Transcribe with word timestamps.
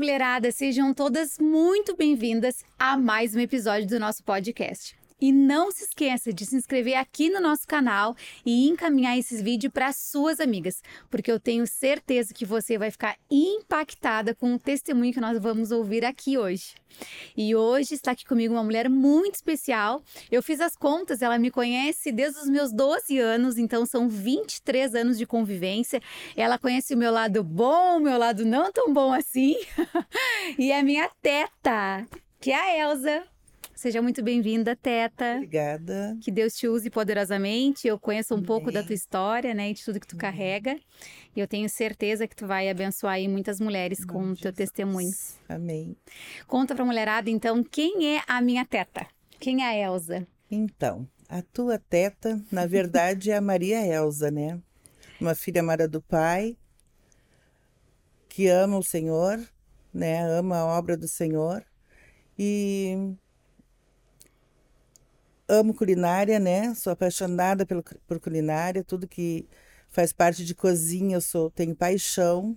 mulherada, 0.00 0.50
sejam 0.50 0.94
todas 0.94 1.38
muito 1.38 1.94
bem-vindas 1.94 2.64
a 2.78 2.96
mais 2.96 3.36
um 3.36 3.38
episódio 3.38 3.86
do 3.86 4.00
nosso 4.00 4.24
podcast. 4.24 4.99
E 5.20 5.32
não 5.32 5.70
se 5.70 5.84
esqueça 5.84 6.32
de 6.32 6.46
se 6.46 6.56
inscrever 6.56 6.96
aqui 6.96 7.28
no 7.28 7.40
nosso 7.40 7.66
canal 7.66 8.16
e 8.44 8.68
encaminhar 8.68 9.18
esses 9.18 9.42
vídeos 9.42 9.72
para 9.72 9.92
suas 9.92 10.40
amigas, 10.40 10.82
porque 11.10 11.30
eu 11.30 11.38
tenho 11.38 11.66
certeza 11.66 12.32
que 12.32 12.44
você 12.44 12.78
vai 12.78 12.90
ficar 12.90 13.16
impactada 13.30 14.34
com 14.34 14.54
o 14.54 14.58
testemunho 14.58 15.12
que 15.12 15.20
nós 15.20 15.38
vamos 15.38 15.70
ouvir 15.70 16.04
aqui 16.04 16.38
hoje. 16.38 16.74
E 17.36 17.54
hoje 17.54 17.94
está 17.94 18.12
aqui 18.12 18.24
comigo 18.24 18.54
uma 18.54 18.64
mulher 18.64 18.88
muito 18.88 19.36
especial. 19.36 20.02
Eu 20.30 20.42
fiz 20.42 20.60
as 20.60 20.76
contas, 20.76 21.22
ela 21.22 21.38
me 21.38 21.50
conhece 21.50 22.10
desde 22.10 22.40
os 22.40 22.48
meus 22.48 22.72
12 22.72 23.18
anos, 23.18 23.58
então 23.58 23.86
são 23.86 24.08
23 24.08 24.94
anos 24.94 25.18
de 25.18 25.26
convivência. 25.26 26.00
Ela 26.36 26.58
conhece 26.58 26.94
o 26.94 26.98
meu 26.98 27.12
lado 27.12 27.42
bom, 27.44 27.98
o 27.98 28.00
meu 28.00 28.18
lado 28.18 28.44
não 28.44 28.72
tão 28.72 28.92
bom 28.92 29.12
assim. 29.12 29.56
e 30.58 30.72
a 30.72 30.82
minha 30.82 31.08
teta, 31.22 32.06
que 32.40 32.50
é 32.50 32.56
a 32.56 32.90
Elsa. 32.90 33.39
Seja 33.80 34.02
muito 34.02 34.22
bem-vinda, 34.22 34.76
Teta. 34.76 35.36
Obrigada. 35.36 36.14
Que 36.20 36.30
Deus 36.30 36.52
te 36.52 36.68
use 36.68 36.90
poderosamente. 36.90 37.88
Eu 37.88 37.98
conheço 37.98 38.34
um 38.34 38.36
Amém. 38.36 38.46
pouco 38.46 38.70
da 38.70 38.82
tua 38.82 38.94
história, 38.94 39.54
né, 39.54 39.70
e 39.70 39.72
de 39.72 39.82
tudo 39.82 39.98
que 39.98 40.06
tu 40.06 40.16
Amém. 40.16 40.20
carrega. 40.20 40.78
E 41.34 41.40
eu 41.40 41.48
tenho 41.48 41.66
certeza 41.66 42.28
que 42.28 42.36
tu 42.36 42.46
vai 42.46 42.68
abençoar 42.68 43.14
aí 43.14 43.26
muitas 43.26 43.58
mulheres 43.58 44.04
com 44.04 44.32
o 44.32 44.36
teu 44.36 44.52
testemunho. 44.52 45.10
Amém. 45.48 45.96
Conta 46.46 46.74
pra 46.74 46.84
mulherada, 46.84 47.30
então, 47.30 47.64
quem 47.64 48.18
é 48.18 48.22
a 48.26 48.42
minha 48.42 48.66
Teta? 48.66 49.06
Quem 49.38 49.64
é 49.64 49.68
a 49.68 49.74
Elsa? 49.74 50.28
Então, 50.50 51.08
a 51.26 51.40
tua 51.40 51.78
Teta, 51.78 52.38
na 52.52 52.66
verdade, 52.66 53.30
é 53.30 53.36
a 53.38 53.40
Maria 53.40 53.80
Elsa, 53.86 54.30
né? 54.30 54.60
Uma 55.18 55.34
filha 55.34 55.62
amada 55.62 55.88
do 55.88 56.02
Pai, 56.02 56.54
que 58.28 58.46
ama 58.46 58.76
o 58.76 58.82
Senhor, 58.82 59.40
né? 59.90 60.20
Ama 60.38 60.58
a 60.58 60.66
obra 60.66 60.98
do 60.98 61.08
Senhor. 61.08 61.64
E 62.38 63.14
amo 65.50 65.74
culinária, 65.74 66.38
né? 66.38 66.74
Sou 66.74 66.92
apaixonada 66.92 67.66
pelo, 67.66 67.82
por 68.06 68.20
culinária, 68.20 68.84
tudo 68.84 69.08
que 69.08 69.48
faz 69.88 70.12
parte 70.12 70.44
de 70.44 70.54
cozinha, 70.54 71.16
eu 71.16 71.20
sou, 71.20 71.50
tenho 71.50 71.74
paixão. 71.74 72.56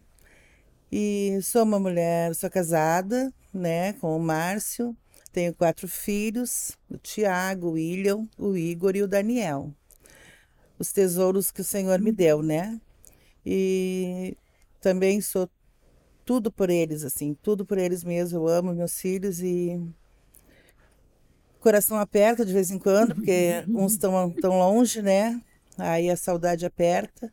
E 0.92 1.40
sou 1.42 1.64
uma 1.64 1.80
mulher, 1.80 2.36
sou 2.36 2.50
casada, 2.50 3.34
né, 3.54 3.94
com 3.94 4.16
o 4.16 4.20
Márcio. 4.20 4.96
Tenho 5.32 5.54
quatro 5.56 5.88
filhos, 5.88 6.78
o 6.88 6.98
Tiago, 6.98 7.70
o 7.70 7.72
William, 7.72 8.28
o 8.38 8.56
Igor 8.56 8.96
e 8.96 9.02
o 9.02 9.08
Daniel. 9.08 9.74
Os 10.78 10.92
tesouros 10.92 11.52
que 11.52 11.62
o 11.62 11.64
Senhor 11.64 12.00
me 12.00 12.12
deu, 12.12 12.44
né? 12.44 12.80
E 13.46 14.38
também 14.80 15.20
sou 15.22 15.50
tudo 16.24 16.52
por 16.52 16.70
eles, 16.70 17.04
assim, 17.04 17.34
tudo 17.42 17.66
por 17.66 17.80
eles 17.80 18.04
mesmo. 18.04 18.40
Eu 18.40 18.48
amo 18.48 18.74
meus 18.76 19.00
filhos 19.00 19.42
e 19.42 19.82
coração 21.64 21.98
aperta 21.98 22.46
de 22.46 22.52
vez 22.52 22.70
em 22.70 22.78
quando, 22.78 23.16
porque 23.16 23.64
uns 23.70 23.94
estão 23.94 24.30
tão 24.30 24.60
longe, 24.60 25.02
né? 25.02 25.42
Aí 25.78 26.10
a 26.10 26.18
saudade 26.18 26.66
aperta. 26.66 27.32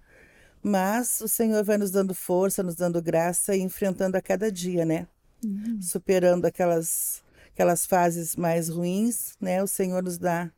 Mas 0.62 1.20
o 1.20 1.26
Senhor 1.26 1.64
vai 1.64 1.76
nos 1.76 1.90
dando 1.90 2.14
força, 2.14 2.62
nos 2.62 2.76
dando 2.76 3.02
graça 3.02 3.56
e 3.56 3.60
enfrentando 3.60 4.16
a 4.16 4.22
cada 4.22 4.52
dia, 4.52 4.84
né? 4.84 5.08
Uhum. 5.44 5.80
Superando 5.82 6.44
aquelas, 6.44 7.22
aquelas 7.52 7.84
fases 7.86 8.36
mais 8.36 8.68
ruins, 8.68 9.34
né? 9.40 9.62
O 9.62 9.66
Senhor 9.66 10.02
nos 10.02 10.16
dá 10.16 10.50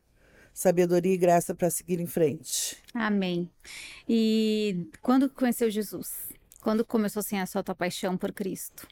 sabedoria 0.53 1.13
e 1.13 1.17
graça 1.17 1.55
para 1.55 1.69
seguir 1.69 1.99
em 1.99 2.05
frente. 2.05 2.77
Amém. 2.93 3.49
E 4.07 4.87
quando 5.01 5.29
conheceu 5.29 5.69
Jesus? 5.71 6.11
Quando 6.61 6.85
começou 6.85 7.21
assim 7.21 7.39
a 7.39 7.45
sua 7.45 7.63
tua 7.63 7.73
paixão 7.73 8.17
por 8.17 8.31
Cristo? 8.31 8.87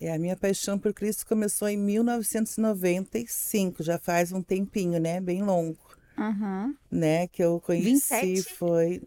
É, 0.00 0.14
a 0.14 0.18
minha 0.18 0.34
paixão 0.34 0.78
por 0.78 0.94
Cristo 0.94 1.26
começou 1.26 1.68
em 1.68 1.76
1995, 1.76 3.82
já 3.82 3.98
faz 3.98 4.32
um 4.32 4.40
tempinho, 4.40 4.98
né? 4.98 5.20
Bem 5.20 5.42
longo. 5.42 5.78
Uhum. 6.16 6.74
Né? 6.90 7.28
Que 7.28 7.44
eu 7.44 7.60
conheci 7.60 7.84
27? 7.84 8.54
foi. 8.54 9.02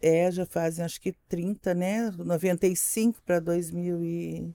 É, 0.00 0.30
já 0.30 0.44
fazem 0.44 0.84
acho 0.84 1.00
que 1.00 1.12
30, 1.26 1.72
né? 1.72 2.10
95 2.10 3.22
para 3.22 3.40
2000 3.40 4.04
e. 4.04 4.54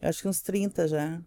Acho 0.00 0.22
que 0.22 0.28
uns 0.28 0.40
30 0.40 0.88
já. 0.88 1.20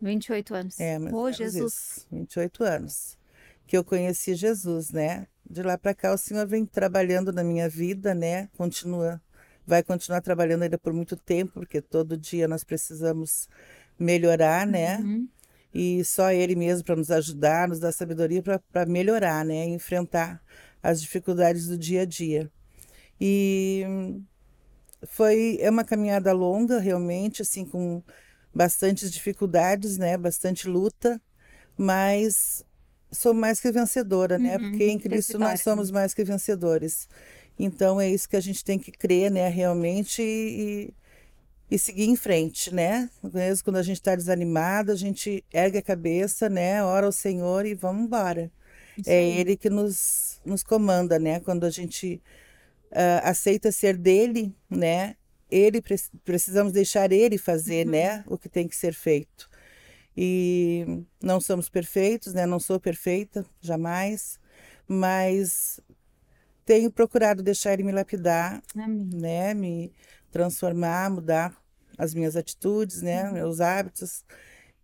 28 0.00 0.54
anos. 0.54 0.80
É, 0.80 0.98
mas 0.98 1.12
oh, 1.12 1.30
Jesus. 1.30 1.72
Isso, 1.72 2.06
28 2.10 2.64
anos. 2.64 3.16
Que 3.64 3.76
eu 3.76 3.84
conheci 3.84 4.34
Jesus, 4.34 4.90
né? 4.90 5.28
De 5.48 5.62
lá 5.62 5.78
para 5.78 5.94
cá 5.94 6.12
o 6.12 6.18
Senhor 6.18 6.44
vem 6.46 6.66
trabalhando 6.66 7.32
na 7.32 7.44
minha 7.44 7.68
vida, 7.68 8.12
né? 8.12 8.48
Continua 8.56 9.22
vai 9.66 9.82
continuar 9.82 10.20
trabalhando 10.20 10.62
ainda 10.62 10.78
por 10.78 10.92
muito 10.92 11.16
tempo, 11.16 11.52
porque 11.54 11.80
todo 11.82 12.16
dia 12.16 12.46
nós 12.46 12.62
precisamos 12.62 13.48
melhorar, 13.98 14.66
né? 14.66 14.98
Uhum. 14.98 15.28
E 15.74 16.04
só 16.04 16.30
Ele 16.32 16.54
mesmo 16.54 16.84
para 16.84 16.96
nos 16.96 17.10
ajudar, 17.10 17.68
nos 17.68 17.80
dar 17.80 17.92
sabedoria 17.92 18.42
para 18.42 18.86
melhorar, 18.86 19.44
né? 19.44 19.66
enfrentar 19.66 20.40
as 20.82 21.02
dificuldades 21.02 21.66
do 21.66 21.76
dia 21.76 22.02
a 22.02 22.04
dia. 22.06 22.50
E 23.20 23.84
foi 25.08 25.58
é 25.60 25.68
uma 25.68 25.84
caminhada 25.84 26.32
longa, 26.32 26.78
realmente, 26.78 27.42
assim, 27.42 27.64
com 27.64 28.02
bastantes 28.54 29.10
dificuldades, 29.10 29.98
né? 29.98 30.16
Bastante 30.16 30.68
luta, 30.68 31.20
mas 31.76 32.64
sou 33.10 33.34
mais 33.34 33.60
que 33.60 33.70
vencedora, 33.70 34.38
né? 34.38 34.56
Uhum, 34.56 34.70
Porque 34.70 34.86
em 34.86 34.98
Cristo 34.98 35.38
nós 35.38 35.60
somos 35.60 35.90
mais 35.90 36.14
que 36.14 36.24
vencedores. 36.24 37.08
Então 37.58 38.00
é 38.00 38.08
isso 38.08 38.28
que 38.28 38.36
a 38.36 38.40
gente 38.40 38.64
tem 38.64 38.78
que 38.78 38.92
crer, 38.92 39.30
né, 39.30 39.48
realmente 39.48 40.22
e, 40.22 40.92
e 41.70 41.78
seguir 41.78 42.04
em 42.04 42.16
frente, 42.16 42.72
né? 42.74 43.08
Mesmo 43.22 43.64
quando 43.64 43.76
a 43.76 43.82
gente 43.82 43.96
está 43.96 44.14
desanimado, 44.14 44.92
a 44.92 44.96
gente 44.96 45.44
ergue 45.52 45.78
a 45.78 45.82
cabeça, 45.82 46.48
né? 46.48 46.82
Ora 46.84 47.06
ao 47.06 47.12
Senhor 47.12 47.64
e 47.64 47.74
vamos 47.74 48.04
embora. 48.04 48.50
é 49.06 49.24
Ele 49.24 49.56
que 49.56 49.70
nos, 49.70 50.40
nos 50.44 50.62
comanda, 50.62 51.18
né? 51.18 51.40
Quando 51.40 51.64
a 51.64 51.70
gente 51.70 52.20
uh, 52.92 53.20
aceita 53.22 53.72
ser 53.72 53.96
dele, 53.96 54.54
né? 54.68 55.16
Ele 55.50 55.80
precisamos 56.24 56.72
deixar 56.72 57.12
ele 57.12 57.38
fazer, 57.38 57.86
uhum. 57.86 57.92
né? 57.92 58.24
O 58.26 58.36
que 58.36 58.48
tem 58.48 58.68
que 58.68 58.76
ser 58.76 58.92
feito. 58.92 59.48
E 60.16 61.04
não 61.22 61.40
somos 61.40 61.68
perfeitos, 61.68 62.32
né? 62.32 62.46
Não 62.46 62.58
sou 62.58 62.80
perfeita, 62.80 63.44
jamais. 63.60 64.40
Mas 64.88 65.80
tenho 66.66 66.90
procurado 66.90 67.42
deixar 67.42 67.72
ele 67.72 67.84
me 67.84 67.92
lapidar, 67.92 68.60
Amém. 68.74 69.08
né, 69.14 69.54
me 69.54 69.92
transformar, 70.30 71.08
mudar 71.08 71.56
as 71.96 72.12
minhas 72.12 72.36
atitudes, 72.36 73.00
né, 73.00 73.24
uhum. 73.24 73.32
meus 73.32 73.60
hábitos. 73.60 74.24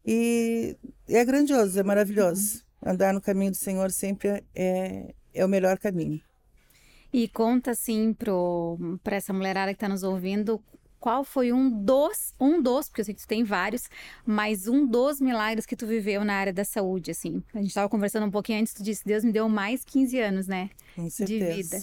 E 0.07 0.77
é 1.09 1.25
grandioso, 1.25 1.79
é 1.79 1.83
maravilhoso. 1.83 2.65
Uhum. 2.81 2.93
Andar 2.93 3.13
no 3.13 3.21
caminho 3.21 3.51
do 3.51 3.57
Senhor 3.57 3.91
sempre 3.91 4.45
é, 4.55 5.13
é 5.35 5.45
o 5.45 5.49
melhor 5.49 5.77
caminho. 5.79 6.21
E 7.13 7.29
conta 7.29 7.73
assim 7.73 8.15
para 8.15 9.17
essa 9.17 9.33
mulherada 9.33 9.73
que 9.73 9.77
está 9.77 9.89
nos 9.89 10.03
ouvindo 10.03 10.63
qual 11.03 11.25
foi 11.25 11.53
um 11.53 11.69
dos, 11.69 12.33
um 12.39 12.63
dos, 12.63 12.89
porque 12.89 13.01
eu 13.01 13.05
sei 13.05 13.13
que 13.13 13.23
tu 13.23 13.27
tem 13.27 13.43
vários, 13.43 13.91
mas 14.25 14.69
um 14.69 14.87
dos 14.87 15.21
milagres 15.21 15.67
que 15.67 15.75
tu 15.75 15.85
viveu 15.85 16.25
na 16.25 16.35
área 16.35 16.53
da 16.53 16.65
saúde, 16.65 17.11
assim. 17.11 17.43
A 17.53 17.59
gente 17.59 17.71
estava 17.71 17.89
conversando 17.89 18.25
um 18.25 18.31
pouquinho 18.31 18.61
antes, 18.61 18.73
tu 18.73 18.85
disse, 18.85 19.05
Deus 19.05 19.25
me 19.25 19.33
deu 19.33 19.49
mais 19.49 19.85
15 19.85 20.21
anos, 20.21 20.47
né? 20.47 20.71
Com 20.95 21.11
certeza. 21.11 21.45
De 21.45 21.57
vida. 21.57 21.83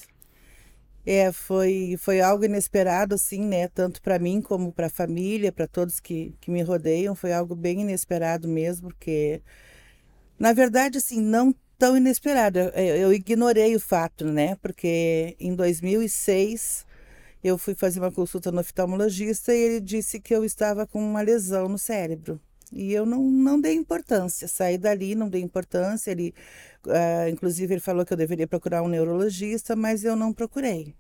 É, 1.06 1.34
foi, 1.34 1.98
foi 2.00 2.22
algo 2.22 2.46
inesperado, 2.46 3.16
assim, 3.16 3.46
né? 3.46 3.68
Tanto 3.68 4.02
para 4.02 4.18
mim 4.18 4.42
como 4.42 4.72
para 4.72 4.88
a 4.88 4.90
família, 4.90 5.52
para 5.52 5.68
todos 5.68 6.00
que, 6.00 6.34
que 6.40 6.50
me 6.50 6.62
rodeiam. 6.62 7.14
Foi 7.14 7.34
algo 7.34 7.56
bem 7.56 7.82
inesperado 7.82 8.48
mesmo, 8.48 8.88
porque, 8.88 9.42
na 10.40 10.54
verdade, 10.54 10.98
assim, 10.98 11.20
não 11.20 11.54
tão 11.78 11.98
inesperado. 11.98 12.58
Eu, 12.58 12.70
eu 12.72 13.14
ignorei 13.14 13.76
o 13.76 13.82
fato, 13.82 14.24
né? 14.24 14.56
Porque 14.62 15.36
em 15.40 15.54
2006 15.54 16.88
eu 17.44 17.58
fui 17.58 17.74
fazer 17.74 18.00
uma 18.00 18.12
consulta 18.12 18.52
no 18.52 18.60
oftalmologista 18.60 19.54
e 19.54 19.58
ele 19.58 19.80
disse 19.80 20.20
que 20.20 20.34
eu 20.34 20.44
estava 20.44 20.86
com 20.86 21.00
uma 21.02 21.22
lesão 21.22 21.68
no 21.70 21.78
cérebro. 21.78 22.40
E 22.72 22.94
eu 22.94 23.06
não, 23.06 23.24
não 23.24 23.60
dei 23.60 23.74
importância, 23.74 24.48
saí 24.48 24.78
dali, 24.78 25.16
não 25.16 25.30
dei 25.30 25.42
importância. 25.42 26.12
Ele, 26.12 26.34
uh, 26.86 27.30
inclusive, 27.30 27.74
ele 27.74 27.82
falou 27.82 28.06
que 28.06 28.14
eu 28.14 28.18
deveria 28.18 28.48
procurar 28.48 28.84
um 28.84 28.88
neurologista, 28.88 29.76
mas 29.76 30.04
eu 30.04 30.16
não 30.16 30.34
procurei. 30.34 30.96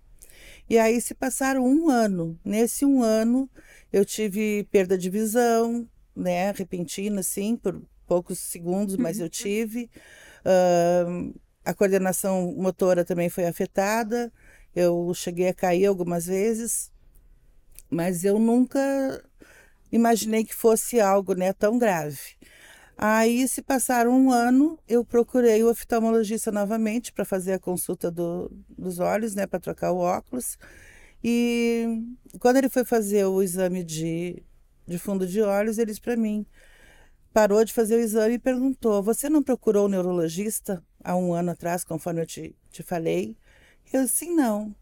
E 0.69 0.77
aí 0.77 0.99
se 0.99 1.13
passaram 1.13 1.63
um 1.65 1.89
ano. 1.89 2.39
Nesse 2.43 2.85
um 2.85 3.03
ano, 3.03 3.49
eu 3.91 4.03
tive 4.03 4.67
perda 4.71 4.97
de 4.97 5.09
visão, 5.09 5.87
né, 6.15 6.51
repentina, 6.51 7.19
assim, 7.19 7.55
por 7.55 7.81
poucos 8.07 8.39
segundos, 8.39 8.95
mas 8.97 9.17
uhum. 9.17 9.25
eu 9.25 9.29
tive. 9.29 9.89
Uh, 10.41 11.33
a 11.63 11.73
coordenação 11.73 12.53
motora 12.57 13.05
também 13.05 13.29
foi 13.29 13.45
afetada. 13.45 14.31
Eu 14.75 15.11
cheguei 15.13 15.49
a 15.49 15.53
cair 15.53 15.85
algumas 15.85 16.25
vezes, 16.25 16.91
mas 17.89 18.23
eu 18.23 18.39
nunca 18.39 18.79
imaginei 19.91 20.43
que 20.43 20.53
fosse 20.53 20.99
algo 20.99 21.33
né, 21.33 21.53
tão 21.53 21.77
grave. 21.77 22.37
Aí, 22.97 23.47
se 23.47 23.61
passaram 23.61 24.11
um 24.11 24.31
ano, 24.31 24.77
eu 24.87 25.05
procurei 25.05 25.63
o 25.63 25.69
oftalmologista 25.69 26.51
novamente 26.51 27.13
para 27.13 27.23
fazer 27.23 27.53
a 27.53 27.59
consulta 27.59 28.11
do, 28.11 28.51
dos 28.77 28.99
olhos, 28.99 29.33
né, 29.33 29.47
para 29.47 29.59
trocar 29.59 29.93
o 29.93 29.99
óculos. 29.99 30.57
E 31.23 32.03
quando 32.39 32.57
ele 32.57 32.69
foi 32.69 32.83
fazer 32.83 33.25
o 33.25 33.41
exame 33.41 33.83
de, 33.83 34.43
de 34.85 34.99
fundo 34.99 35.25
de 35.25 35.41
olhos, 35.41 35.77
ele 35.77 35.91
disse 35.91 36.01
para 36.01 36.17
mim, 36.17 36.45
parou 37.33 37.63
de 37.63 37.73
fazer 37.73 37.95
o 37.95 37.99
exame 37.99 38.35
e 38.35 38.39
perguntou: 38.39 39.01
Você 39.03 39.29
não 39.29 39.41
procurou 39.41 39.85
o 39.85 39.89
neurologista 39.89 40.83
há 41.03 41.15
um 41.15 41.33
ano 41.33 41.51
atrás, 41.51 41.83
conforme 41.83 42.21
eu 42.21 42.25
te, 42.25 42.55
te 42.69 42.83
falei? 42.83 43.37
Eu 43.91 44.03
disse: 44.03 44.29
Não. 44.29 44.75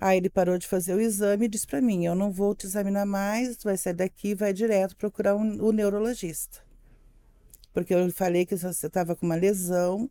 Aí 0.00 0.18
ele 0.18 0.28
parou 0.28 0.58
de 0.58 0.66
fazer 0.66 0.94
o 0.94 1.00
exame 1.00 1.46
e 1.46 1.48
disse 1.48 1.66
para 1.66 1.80
mim: 1.80 2.04
Eu 2.04 2.14
não 2.14 2.32
vou 2.32 2.54
te 2.54 2.66
examinar 2.66 3.06
mais, 3.06 3.56
tu 3.56 3.64
vai 3.64 3.76
sair 3.76 3.94
daqui 3.94 4.28
e 4.28 4.34
vai 4.34 4.52
direto 4.52 4.96
procurar 4.96 5.36
um, 5.36 5.62
o 5.62 5.72
neurologista. 5.72 6.60
Porque 7.72 7.94
eu 7.94 8.10
falei 8.12 8.44
que 8.44 8.56
você 8.56 8.86
estava 8.86 9.16
com 9.16 9.24
uma 9.24 9.34
lesão, 9.34 10.10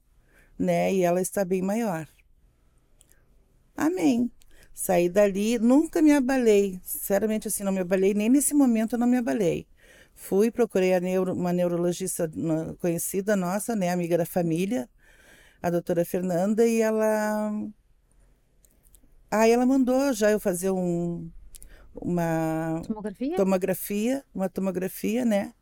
né? 0.58 0.94
E 0.94 1.02
ela 1.04 1.22
está 1.22 1.46
bem 1.46 1.62
maior. 1.62 2.08
Amém. 3.76 4.32
Saí 4.74 5.10
dali, 5.10 5.60
nunca 5.60 6.02
me 6.02 6.12
abalei. 6.12 6.80
Sinceramente, 6.84 7.48
assim, 7.48 7.64
não 7.64 7.72
me 7.72 7.80
abalei, 7.80 8.14
nem 8.14 8.30
nesse 8.30 8.54
momento 8.54 8.94
eu 8.96 9.00
não 9.00 9.08
me 9.08 9.18
abalei. 9.18 9.68
Fui, 10.16 10.52
procurei 10.52 10.98
neuro, 11.00 11.34
uma 11.34 11.54
neurologista 11.54 12.30
conhecida 12.80 13.36
nossa, 13.36 13.76
né, 13.76 13.90
amiga 13.92 14.18
da 14.18 14.26
família, 14.26 14.90
a 15.62 15.70
doutora 15.70 16.06
Fernanda, 16.06 16.66
e 16.68 16.82
ela. 16.82 17.52
Aí 19.31 19.50
ela 19.51 19.66
mandou 19.66 20.12
já 20.12 20.30
eu 20.30 20.39
fazer 20.42 20.72
um, 20.72 21.31
uma 21.95 22.81
tomografia? 22.86 23.36
tomografia, 23.38 24.25
uma 24.36 24.50
tomografia, 24.50 25.24
né? 25.24 25.54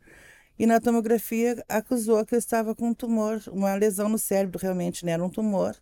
E 0.58 0.66
na 0.66 0.80
tomografia 0.82 1.64
acusou 1.70 2.26
que 2.26 2.34
eu 2.34 2.40
estava 2.40 2.74
com 2.74 2.88
um 2.88 2.94
tumor, 2.94 3.42
uma 3.48 3.74
lesão 3.76 4.10
no 4.10 4.18
cérebro, 4.18 4.60
realmente, 4.60 5.06
né? 5.06 5.12
Era 5.12 5.24
um 5.24 5.30
tumor 5.30 5.76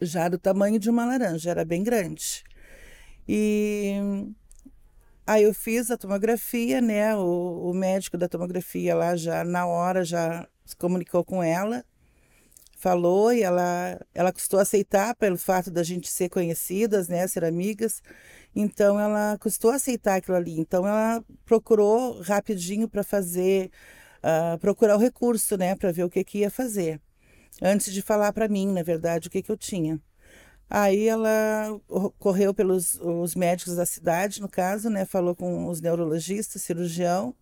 já 0.00 0.28
do 0.28 0.38
tamanho 0.38 0.78
de 0.78 0.90
uma 0.90 1.06
laranja, 1.06 1.50
era 1.50 1.64
bem 1.64 1.82
grande. 1.82 2.44
E 3.26 3.94
aí 5.26 5.44
eu 5.44 5.54
fiz 5.54 5.90
a 5.90 5.96
tomografia, 5.96 6.80
né? 6.80 7.16
O, 7.16 7.70
o 7.70 7.74
médico 7.74 8.18
da 8.18 8.28
tomografia 8.28 8.94
lá 8.94 9.16
já 9.16 9.42
na 9.44 9.66
hora 9.66 10.04
já 10.04 10.46
se 10.64 10.76
comunicou 10.76 11.24
com 11.24 11.42
ela, 11.42 11.84
falou 12.82 13.32
e 13.32 13.42
ela 13.42 14.00
ela 14.14 14.32
custou 14.32 14.58
aceitar 14.60 15.14
pelo 15.16 15.38
fato 15.38 15.70
da 15.70 15.82
gente 15.82 16.08
ser 16.08 16.28
conhecidas, 16.28 17.08
né, 17.08 17.26
ser 17.28 17.44
amigas. 17.44 18.02
Então 18.54 18.98
ela 19.00 19.38
custou 19.38 19.70
aceitar 19.70 20.16
aquilo 20.16 20.36
ali. 20.36 20.58
Então 20.58 20.86
ela 20.86 21.24
procurou 21.44 22.20
rapidinho 22.22 22.88
para 22.88 23.04
fazer 23.04 23.70
uh, 24.24 24.58
procurar 24.58 24.96
o 24.96 25.00
recurso, 25.00 25.56
né, 25.56 25.76
para 25.76 25.92
ver 25.92 26.04
o 26.04 26.10
que 26.10 26.24
que 26.24 26.38
ia 26.38 26.50
fazer 26.50 27.00
antes 27.60 27.92
de 27.92 28.02
falar 28.02 28.32
para 28.32 28.48
mim, 28.48 28.66
na 28.72 28.82
verdade, 28.82 29.28
o 29.28 29.30
que, 29.30 29.42
que 29.42 29.50
eu 29.50 29.56
tinha. 29.56 30.00
Aí 30.70 31.06
ela 31.06 31.80
correu 32.18 32.54
pelos 32.54 32.94
os 32.96 33.34
médicos 33.34 33.76
da 33.76 33.84
cidade, 33.84 34.40
no 34.40 34.48
caso, 34.48 34.88
né? 34.88 35.04
Falou 35.04 35.34
com 35.36 35.68
os 35.68 35.80
neurologistas, 35.82 36.62
cirurgião, 36.62 37.34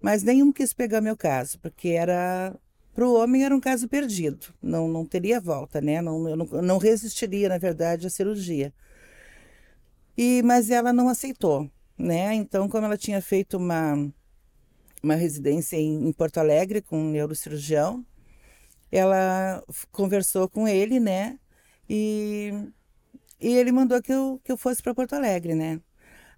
mas 0.00 0.22
nenhum 0.24 0.52
quis 0.52 0.72
pegar 0.72 1.00
meu 1.00 1.16
caso, 1.16 1.58
porque 1.60 1.90
era 1.90 2.54
para 2.94 3.06
o 3.06 3.14
homem 3.14 3.44
era 3.44 3.54
um 3.54 3.60
caso 3.60 3.88
perdido, 3.88 4.54
não, 4.62 4.88
não 4.88 5.04
teria 5.04 5.40
volta, 5.40 5.80
né? 5.80 6.00
Não, 6.00 6.28
eu 6.28 6.36
não, 6.36 6.46
não 6.62 6.78
resistiria, 6.78 7.48
na 7.48 7.58
verdade, 7.58 8.06
à 8.06 8.10
cirurgia. 8.10 8.72
E 10.16 10.42
mas 10.44 10.70
ela 10.70 10.92
não 10.92 11.08
aceitou, 11.08 11.70
né? 11.98 12.34
Então, 12.34 12.68
como 12.68 12.86
ela 12.86 12.96
tinha 12.96 13.20
feito 13.20 13.56
uma 13.56 13.96
uma 15.02 15.14
residência 15.14 15.76
em, 15.76 16.08
em 16.08 16.12
Porto 16.12 16.38
Alegre 16.38 16.80
com 16.80 16.98
um 16.98 17.10
neurocirurgião, 17.10 18.04
ela 18.90 19.62
conversou 19.92 20.48
com 20.48 20.66
ele, 20.66 20.98
né? 20.98 21.38
E, 21.88 22.52
e 23.40 23.48
ele 23.54 23.72
mandou 23.72 24.00
que 24.02 24.12
eu, 24.12 24.40
que 24.42 24.50
eu 24.52 24.56
fosse 24.56 24.82
para 24.82 24.94
Porto 24.94 25.14
Alegre, 25.14 25.54
né? 25.54 25.80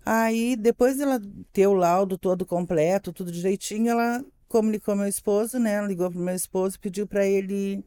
Aí, 0.05 0.56
depois 0.56 0.99
dela 0.99 1.20
ter 1.52 1.67
o 1.67 1.75
laudo 1.75 2.19
todo 2.19 2.47
completo, 2.47 3.12
tudo 3.12 3.32
direitinho, 3.32 3.91
ela 3.91 4.25
comunicou 4.49 4.97
meu 4.97 5.07
esposo, 5.07 5.59
né? 5.59 5.85
Ligou 5.87 6.11
para 6.11 6.21
o 6.21 6.23
meu 6.23 6.35
esposo, 6.35 6.79
pediu 6.81 7.07
para 7.07 7.27
ele 7.27 7.85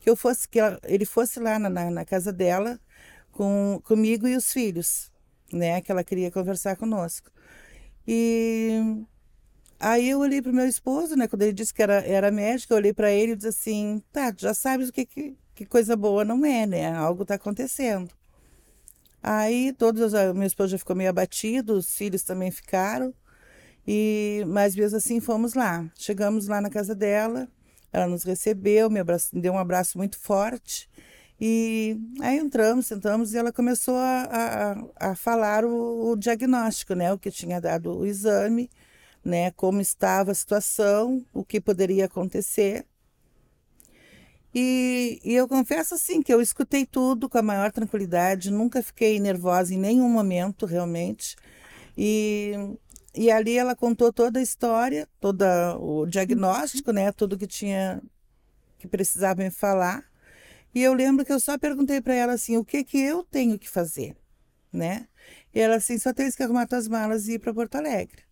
que 0.00 0.10
eu 0.10 0.16
fosse, 0.16 0.48
que 0.48 0.58
ele 0.84 1.04
fosse 1.04 1.38
lá 1.40 1.58
na, 1.58 1.70
na, 1.70 1.90
na, 1.90 2.04
casa 2.04 2.32
dela 2.32 2.80
com 3.30 3.80
comigo 3.84 4.26
e 4.26 4.36
os 4.36 4.52
filhos, 4.52 5.12
né? 5.52 5.80
Que 5.80 5.92
ela 5.92 6.04
queria 6.04 6.30
conversar 6.30 6.76
conosco. 6.76 7.30
E 8.06 9.04
Aí 9.82 10.08
eu 10.10 10.20
olhei 10.20 10.40
para 10.40 10.52
o 10.52 10.54
meu 10.54 10.66
esposo, 10.68 11.16
né? 11.16 11.26
Quando 11.26 11.42
ele 11.42 11.52
disse 11.52 11.74
que 11.74 11.82
era, 11.82 11.94
era 12.06 12.30
médico, 12.30 12.72
eu 12.72 12.76
olhei 12.76 12.92
para 12.92 13.10
ele 13.10 13.32
e 13.32 13.36
disse 13.36 13.48
assim: 13.48 14.00
tá, 14.12 14.32
já 14.38 14.54
sabes 14.54 14.88
o 14.88 14.92
que, 14.92 15.04
que, 15.04 15.36
que 15.56 15.66
coisa 15.66 15.96
boa 15.96 16.24
não 16.24 16.44
é, 16.44 16.64
né? 16.66 16.94
Algo 16.94 17.22
está 17.22 17.34
acontecendo. 17.34 18.08
Aí 19.20 19.72
todos, 19.72 20.12
meu 20.34 20.44
esposo 20.44 20.70
já 20.70 20.78
ficou 20.78 20.94
meio 20.94 21.10
abatido, 21.10 21.74
os 21.74 21.96
filhos 21.96 22.22
também 22.22 22.50
ficaram. 22.52 23.12
E 23.86 24.44
mais 24.46 24.74
vezes 24.74 24.94
assim 24.94 25.20
fomos 25.20 25.54
lá. 25.54 25.90
Chegamos 25.96 26.46
lá 26.46 26.60
na 26.60 26.70
casa 26.70 26.94
dela, 26.94 27.48
ela 27.92 28.06
nos 28.06 28.22
recebeu, 28.22 28.88
me, 28.90 29.00
abraço, 29.00 29.34
me 29.34 29.40
deu 29.40 29.52
um 29.52 29.58
abraço 29.58 29.98
muito 29.98 30.18
forte. 30.18 30.88
E 31.40 31.96
aí 32.20 32.38
entramos, 32.38 32.86
sentamos 32.86 33.34
e 33.34 33.38
ela 33.38 33.52
começou 33.52 33.96
a, 33.96 34.84
a, 34.98 35.10
a 35.10 35.14
falar 35.16 35.64
o, 35.64 36.12
o 36.12 36.16
diagnóstico, 36.16 36.94
né? 36.94 37.12
O 37.12 37.18
que 37.18 37.30
tinha 37.30 37.60
dado 37.60 37.98
o 37.98 38.06
exame 38.06 38.70
né, 39.24 39.50
como 39.52 39.80
estava 39.80 40.32
a 40.32 40.34
situação, 40.34 41.24
o 41.32 41.44
que 41.44 41.60
poderia 41.60 42.06
acontecer. 42.06 42.84
E, 44.54 45.20
e, 45.24 45.34
eu 45.34 45.48
confesso 45.48 45.94
assim 45.94 46.20
que 46.20 46.32
eu 46.32 46.40
escutei 46.40 46.84
tudo 46.84 47.28
com 47.28 47.38
a 47.38 47.42
maior 47.42 47.72
tranquilidade, 47.72 48.50
nunca 48.50 48.82
fiquei 48.82 49.18
nervosa 49.18 49.72
em 49.72 49.78
nenhum 49.78 50.10
momento, 50.10 50.66
realmente. 50.66 51.36
E, 51.96 52.52
e 53.14 53.30
ali 53.30 53.58
ela 53.58 53.76
contou 53.76 54.12
toda 54.12 54.38
a 54.38 54.42
história, 54.42 55.08
todo 55.20 55.44
o 55.80 56.06
diagnóstico, 56.06 56.92
né, 56.92 57.12
tudo 57.12 57.38
que 57.38 57.46
tinha 57.46 58.02
que 58.78 58.88
precisava 58.88 59.42
me 59.42 59.50
falar. 59.50 60.04
E 60.74 60.82
eu 60.82 60.94
lembro 60.94 61.24
que 61.24 61.32
eu 61.32 61.38
só 61.40 61.58
perguntei 61.58 62.00
para 62.00 62.14
ela 62.14 62.32
assim, 62.32 62.56
o 62.56 62.64
que 62.64 62.82
que 62.84 62.98
eu 62.98 63.22
tenho 63.24 63.58
que 63.58 63.68
fazer, 63.68 64.16
né? 64.72 65.06
E 65.54 65.60
ela 65.60 65.76
assim, 65.76 65.98
só 65.98 66.12
tens 66.12 66.34
que 66.34 66.42
arrumar 66.42 66.66
tuas 66.66 66.88
malas 66.88 67.28
e 67.28 67.34
ir 67.34 67.38
para 67.38 67.54
Porto 67.54 67.76
Alegre. 67.76 68.22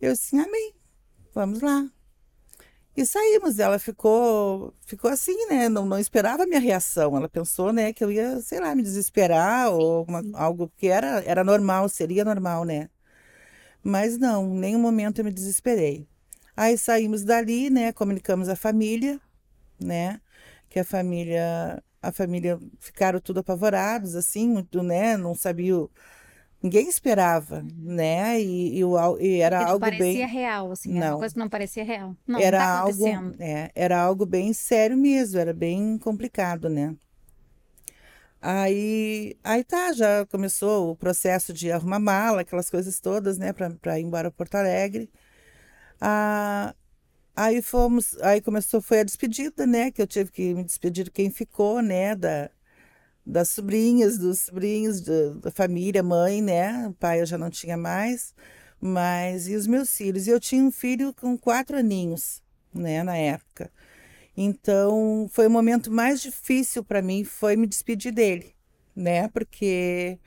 Eu 0.00 0.12
disse, 0.12 0.36
amém, 0.38 0.74
vamos 1.32 1.60
lá. 1.62 1.88
E 2.96 3.04
saímos, 3.04 3.58
ela 3.58 3.78
ficou, 3.78 4.74
ficou 4.86 5.10
assim, 5.10 5.46
né? 5.48 5.68
Não, 5.68 5.86
não 5.86 5.98
esperava 5.98 6.44
a 6.44 6.46
minha 6.46 6.60
reação. 6.60 7.16
Ela 7.16 7.28
pensou, 7.28 7.72
né, 7.72 7.92
que 7.92 8.02
eu 8.02 8.10
ia, 8.10 8.40
sei 8.40 8.58
lá, 8.58 8.74
me 8.74 8.82
desesperar 8.82 9.70
ou 9.70 10.04
uma, 10.04 10.22
algo 10.34 10.72
que 10.76 10.88
era, 10.88 11.22
era 11.24 11.44
normal, 11.44 11.88
seria 11.88 12.24
normal, 12.24 12.64
né? 12.64 12.88
Mas 13.86 14.18
não, 14.18 14.56
em 14.56 14.58
nenhum 14.58 14.80
momento 14.80 15.20
eu 15.20 15.24
me 15.24 15.30
desesperei. 15.32 16.08
Aí 16.56 16.76
saímos 16.76 17.22
dali, 17.22 17.70
né? 17.70 17.92
Comunicamos 17.92 18.48
a 18.48 18.56
família, 18.56 19.20
né? 19.78 20.20
Que 20.68 20.80
a 20.80 20.84
família, 20.84 21.80
a 22.02 22.10
família 22.10 22.58
ficaram 22.80 23.20
tudo 23.20 23.38
apavorados, 23.38 24.16
assim, 24.16 24.48
muito, 24.48 24.82
né? 24.82 25.16
Não 25.16 25.36
sabiam 25.36 25.88
ninguém 26.60 26.88
esperava, 26.88 27.64
né? 27.76 28.40
E, 28.40 28.80
e, 28.80 28.82
e 29.20 29.40
era 29.40 29.58
Porque 29.58 29.70
algo 29.70 29.80
parecia 29.80 30.04
bem 30.04 30.16
parecia 30.16 30.26
real, 30.26 30.72
assim, 30.72 30.92
não. 30.92 30.98
era 30.98 31.12
uma 31.12 31.18
coisa 31.20 31.34
que 31.34 31.38
não 31.38 31.48
parecia 31.48 31.84
real. 31.84 32.16
Não, 32.26 32.40
era 32.40 32.58
não 32.58 32.66
tá 32.66 32.78
algo, 32.80 33.06
é, 33.38 33.70
era 33.72 34.00
algo 34.00 34.26
bem 34.26 34.52
sério 34.52 34.96
mesmo, 34.96 35.38
era 35.38 35.54
bem 35.54 35.96
complicado, 35.98 36.68
né? 36.68 36.96
Aí, 38.48 39.36
aí 39.42 39.64
tá, 39.64 39.92
já 39.92 40.24
começou 40.26 40.92
o 40.92 40.96
processo 40.96 41.52
de 41.52 41.72
arrumar 41.72 41.98
mala, 41.98 42.42
aquelas 42.42 42.70
coisas 42.70 43.00
todas, 43.00 43.38
né, 43.38 43.52
para 43.52 43.98
ir 43.98 44.04
embora 44.04 44.30
para 44.30 44.36
Porto 44.36 44.54
Alegre. 44.54 45.10
Ah, 46.00 46.74
aí 47.36 47.62
fomos, 47.62 48.16
aí 48.22 48.40
começou, 48.40 48.80
foi 48.82 49.00
a 49.00 49.04
despedida, 49.04 49.66
né, 49.66 49.90
que 49.90 50.02
eu 50.02 50.06
tive 50.06 50.30
que 50.32 50.54
me 50.54 50.64
despedir 50.64 51.04
de 51.06 51.10
quem 51.10 51.30
ficou, 51.30 51.82
né, 51.82 52.14
da, 52.16 52.50
das 53.26 53.50
sobrinhas, 53.50 54.18
dos 54.18 54.40
sobrinhos, 54.40 55.00
da, 55.00 55.30
da 55.42 55.50
família, 55.50 56.02
mãe, 56.02 56.42
né? 56.42 56.94
Pai 57.00 57.20
eu 57.22 57.26
já 57.26 57.38
não 57.38 57.50
tinha 57.50 57.76
mais, 57.76 58.34
mas 58.80 59.48
e 59.48 59.56
os 59.56 59.66
meus 59.66 59.96
filhos. 59.96 60.26
E 60.28 60.30
eu 60.30 60.40
tinha 60.40 60.62
um 60.64 60.70
filho 60.72 61.14
com 61.14 61.38
quatro 61.38 61.76
aninhos, 61.78 62.42
né, 62.74 63.02
na 63.02 63.16
época. 63.16 63.70
Então, 64.36 65.26
foi 65.30 65.46
o 65.46 65.50
momento 65.50 65.90
mais 65.90 66.20
difícil 66.20 66.84
para 66.84 67.00
mim, 67.00 67.24
foi 67.24 67.56
me 67.56 67.66
despedir 67.66 68.12
dele, 68.12 68.54
né? 68.94 69.28
Porque 69.28 70.18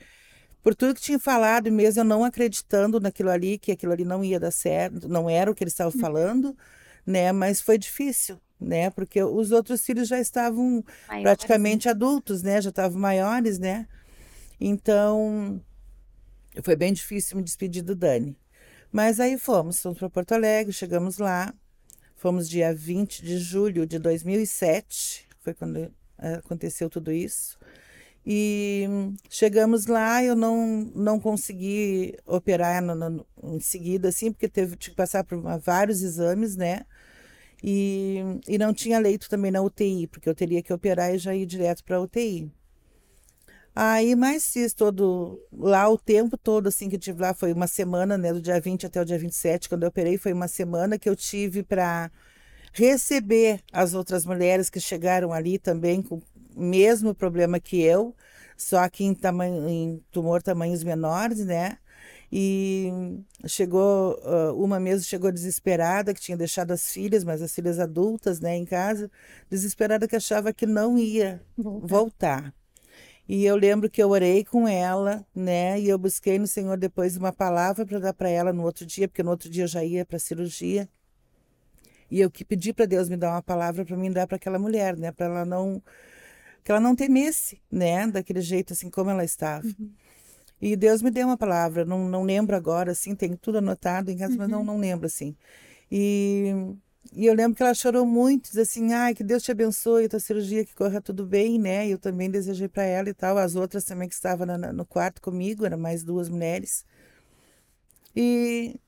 por 0.62 0.74
tudo 0.74 0.94
que 0.94 1.00
tinha 1.00 1.18
falado, 1.18 1.70
mesmo 1.70 2.00
eu 2.00 2.04
não 2.04 2.24
acreditando 2.24 3.00
naquilo 3.00 3.30
ali, 3.30 3.56
que 3.58 3.72
aquilo 3.72 3.92
ali 3.92 4.04
não 4.04 4.24
ia 4.24 4.40
dar 4.40 4.50
certo, 4.50 5.08
não 5.08 5.30
era 5.30 5.50
o 5.50 5.54
que 5.54 5.62
ele 5.62 5.70
estava 5.70 5.94
hum. 5.94 6.00
falando, 6.00 6.56
né? 7.06 7.32
Mas 7.32 7.60
foi 7.60 7.78
difícil, 7.78 8.38
né? 8.60 8.90
Porque 8.90 9.22
os 9.22 9.52
outros 9.52 9.84
filhos 9.84 10.08
já 10.08 10.18
estavam 10.18 10.84
maiores, 11.08 11.22
praticamente 11.22 11.86
né? 11.86 11.92
adultos, 11.92 12.42
né? 12.42 12.60
Já 12.60 12.70
estavam 12.70 13.00
maiores, 13.00 13.58
né? 13.58 13.86
Então, 14.60 15.62
foi 16.62 16.76
bem 16.76 16.92
difícil 16.92 17.36
me 17.36 17.42
despedir 17.42 17.82
do 17.82 17.94
Dani. 17.94 18.36
Mas 18.92 19.20
aí 19.20 19.38
fomos, 19.38 19.80
fomos 19.80 19.98
para 19.98 20.10
Porto 20.10 20.32
Alegre, 20.32 20.72
chegamos 20.72 21.16
lá. 21.16 21.54
Fomos 22.20 22.50
dia 22.50 22.74
20 22.74 23.24
de 23.24 23.38
julho 23.38 23.86
de 23.86 23.98
2007, 23.98 25.26
foi 25.40 25.54
quando 25.54 25.90
eh, 26.18 26.34
aconteceu 26.34 26.90
tudo 26.90 27.10
isso. 27.10 27.58
E 28.26 28.86
chegamos 29.30 29.86
lá, 29.86 30.22
eu 30.22 30.36
não, 30.36 30.92
não 30.94 31.18
consegui 31.18 32.14
operar 32.26 32.82
no, 32.82 32.94
no, 32.94 33.26
em 33.42 33.58
seguida, 33.58 34.10
assim, 34.10 34.30
porque 34.30 34.50
teve 34.50 34.76
que 34.76 34.90
passar 34.90 35.24
por 35.24 35.38
uma, 35.38 35.56
vários 35.56 36.02
exames, 36.02 36.56
né? 36.56 36.82
E, 37.64 38.18
e 38.46 38.58
não 38.58 38.74
tinha 38.74 38.98
leito 38.98 39.26
também 39.26 39.50
na 39.50 39.62
UTI, 39.62 40.06
porque 40.06 40.28
eu 40.28 40.34
teria 40.34 40.62
que 40.62 40.74
operar 40.74 41.14
e 41.14 41.18
já 41.18 41.34
ir 41.34 41.46
direto 41.46 41.82
para 41.82 41.96
a 41.96 42.02
UTI. 42.02 42.52
Aí, 43.74 44.16
mas 44.16 44.52
fiz 44.52 44.74
todo 44.74 45.40
lá 45.52 45.88
o 45.88 45.96
tempo 45.96 46.36
todo, 46.36 46.66
assim, 46.68 46.88
que 46.88 46.96
eu 46.96 47.00
tive 47.00 47.22
lá, 47.22 47.32
foi 47.32 47.52
uma 47.52 47.66
semana, 47.66 48.18
né, 48.18 48.32
do 48.32 48.42
dia 48.42 48.60
20 48.60 48.84
até 48.86 49.00
o 49.00 49.04
dia 49.04 49.18
27, 49.18 49.68
quando 49.68 49.84
eu 49.84 49.88
operei, 49.88 50.18
foi 50.18 50.32
uma 50.32 50.48
semana 50.48 50.98
que 50.98 51.08
eu 51.08 51.14
tive 51.16 51.62
para 51.62 52.10
receber 52.72 53.60
as 53.72 53.94
outras 53.94 54.26
mulheres 54.26 54.68
que 54.70 54.80
chegaram 54.80 55.32
ali 55.32 55.58
também 55.58 56.02
com 56.02 56.16
o 56.16 56.22
mesmo 56.62 57.14
problema 57.14 57.60
que 57.60 57.80
eu, 57.80 58.14
só 58.56 58.88
que 58.88 59.04
em, 59.04 59.14
tamanho, 59.14 59.68
em 59.68 60.04
tumor 60.10 60.42
tamanhos 60.42 60.84
menores, 60.84 61.44
né? 61.46 61.78
E 62.32 62.92
chegou, 63.46 64.16
uma 64.54 64.78
mesmo 64.78 65.04
chegou 65.04 65.32
desesperada, 65.32 66.14
que 66.14 66.20
tinha 66.20 66.36
deixado 66.36 66.70
as 66.70 66.92
filhas, 66.92 67.24
mas 67.24 67.42
as 67.42 67.52
filhas 67.52 67.80
adultas, 67.80 68.38
né, 68.40 68.56
em 68.56 68.64
casa, 68.64 69.10
desesperada 69.48 70.06
que 70.06 70.14
achava 70.14 70.52
que 70.52 70.66
não 70.66 70.96
ia 70.96 71.42
voltar. 71.56 71.88
voltar. 71.88 72.59
E 73.32 73.44
eu 73.44 73.54
lembro 73.54 73.88
que 73.88 74.02
eu 74.02 74.10
orei 74.10 74.44
com 74.44 74.66
ela, 74.66 75.24
né? 75.32 75.80
E 75.80 75.88
eu 75.88 75.96
busquei 75.96 76.36
no 76.36 76.48
Senhor 76.48 76.76
depois 76.76 77.16
uma 77.16 77.32
palavra 77.32 77.86
para 77.86 78.00
dar 78.00 78.12
para 78.12 78.28
ela 78.28 78.52
no 78.52 78.64
outro 78.64 78.84
dia, 78.84 79.06
porque 79.06 79.22
no 79.22 79.30
outro 79.30 79.48
dia 79.48 79.62
eu 79.62 79.68
já 79.68 79.84
ia 79.84 80.04
para 80.04 80.16
a 80.16 80.18
cirurgia. 80.18 80.88
E 82.10 82.20
eu 82.20 82.28
que 82.28 82.44
pedi 82.44 82.72
para 82.72 82.86
Deus 82.86 83.08
me 83.08 83.16
dar 83.16 83.30
uma 83.30 83.40
palavra 83.40 83.84
para 83.84 83.96
mim 83.96 84.10
dar 84.10 84.26
para 84.26 84.34
aquela 84.34 84.58
mulher, 84.58 84.96
né? 84.96 85.12
Para 85.12 85.26
ela 85.26 85.44
não 85.44 85.80
que 86.64 86.72
ela 86.72 86.80
não 86.80 86.96
temesse, 86.96 87.62
né? 87.70 88.04
Daquele 88.08 88.40
jeito 88.40 88.72
assim 88.72 88.90
como 88.90 89.10
ela 89.10 89.22
estava. 89.22 89.64
Uhum. 89.64 89.92
E 90.60 90.74
Deus 90.74 91.00
me 91.00 91.12
deu 91.12 91.28
uma 91.28 91.36
palavra, 91.36 91.84
não, 91.84 92.08
não 92.08 92.24
lembro 92.24 92.56
agora, 92.56 92.90
assim, 92.90 93.14
tem 93.14 93.36
tudo 93.36 93.58
anotado 93.58 94.10
em 94.10 94.16
casa, 94.16 94.32
uhum. 94.32 94.38
mas 94.38 94.48
não, 94.48 94.58
uhum. 94.58 94.64
não 94.64 94.76
lembro, 94.76 95.06
assim. 95.06 95.36
E 95.88 96.52
e 97.12 97.26
eu 97.26 97.34
lembro 97.34 97.56
que 97.56 97.62
ela 97.62 97.74
chorou 97.74 98.06
muito, 98.06 98.44
disse 98.44 98.60
assim, 98.60 98.92
ai, 98.92 99.14
que 99.14 99.24
Deus 99.24 99.42
te 99.42 99.50
abençoe, 99.50 100.08
tua 100.08 100.20
cirurgia, 100.20 100.64
que 100.64 100.74
corra 100.74 101.00
tudo 101.00 101.26
bem, 101.26 101.58
né? 101.58 101.88
Eu 101.88 101.98
também 101.98 102.30
desejei 102.30 102.68
para 102.68 102.84
ela 102.84 103.08
e 103.08 103.14
tal. 103.14 103.36
As 103.36 103.56
outras 103.56 103.84
também 103.84 104.08
que 104.08 104.14
estavam 104.14 104.46
na, 104.46 104.72
no 104.72 104.84
quarto 104.84 105.20
comigo, 105.20 105.66
eram 105.66 105.78
mais 105.78 106.04
duas 106.04 106.28
mulheres. 106.28 106.84
E, 108.14 108.78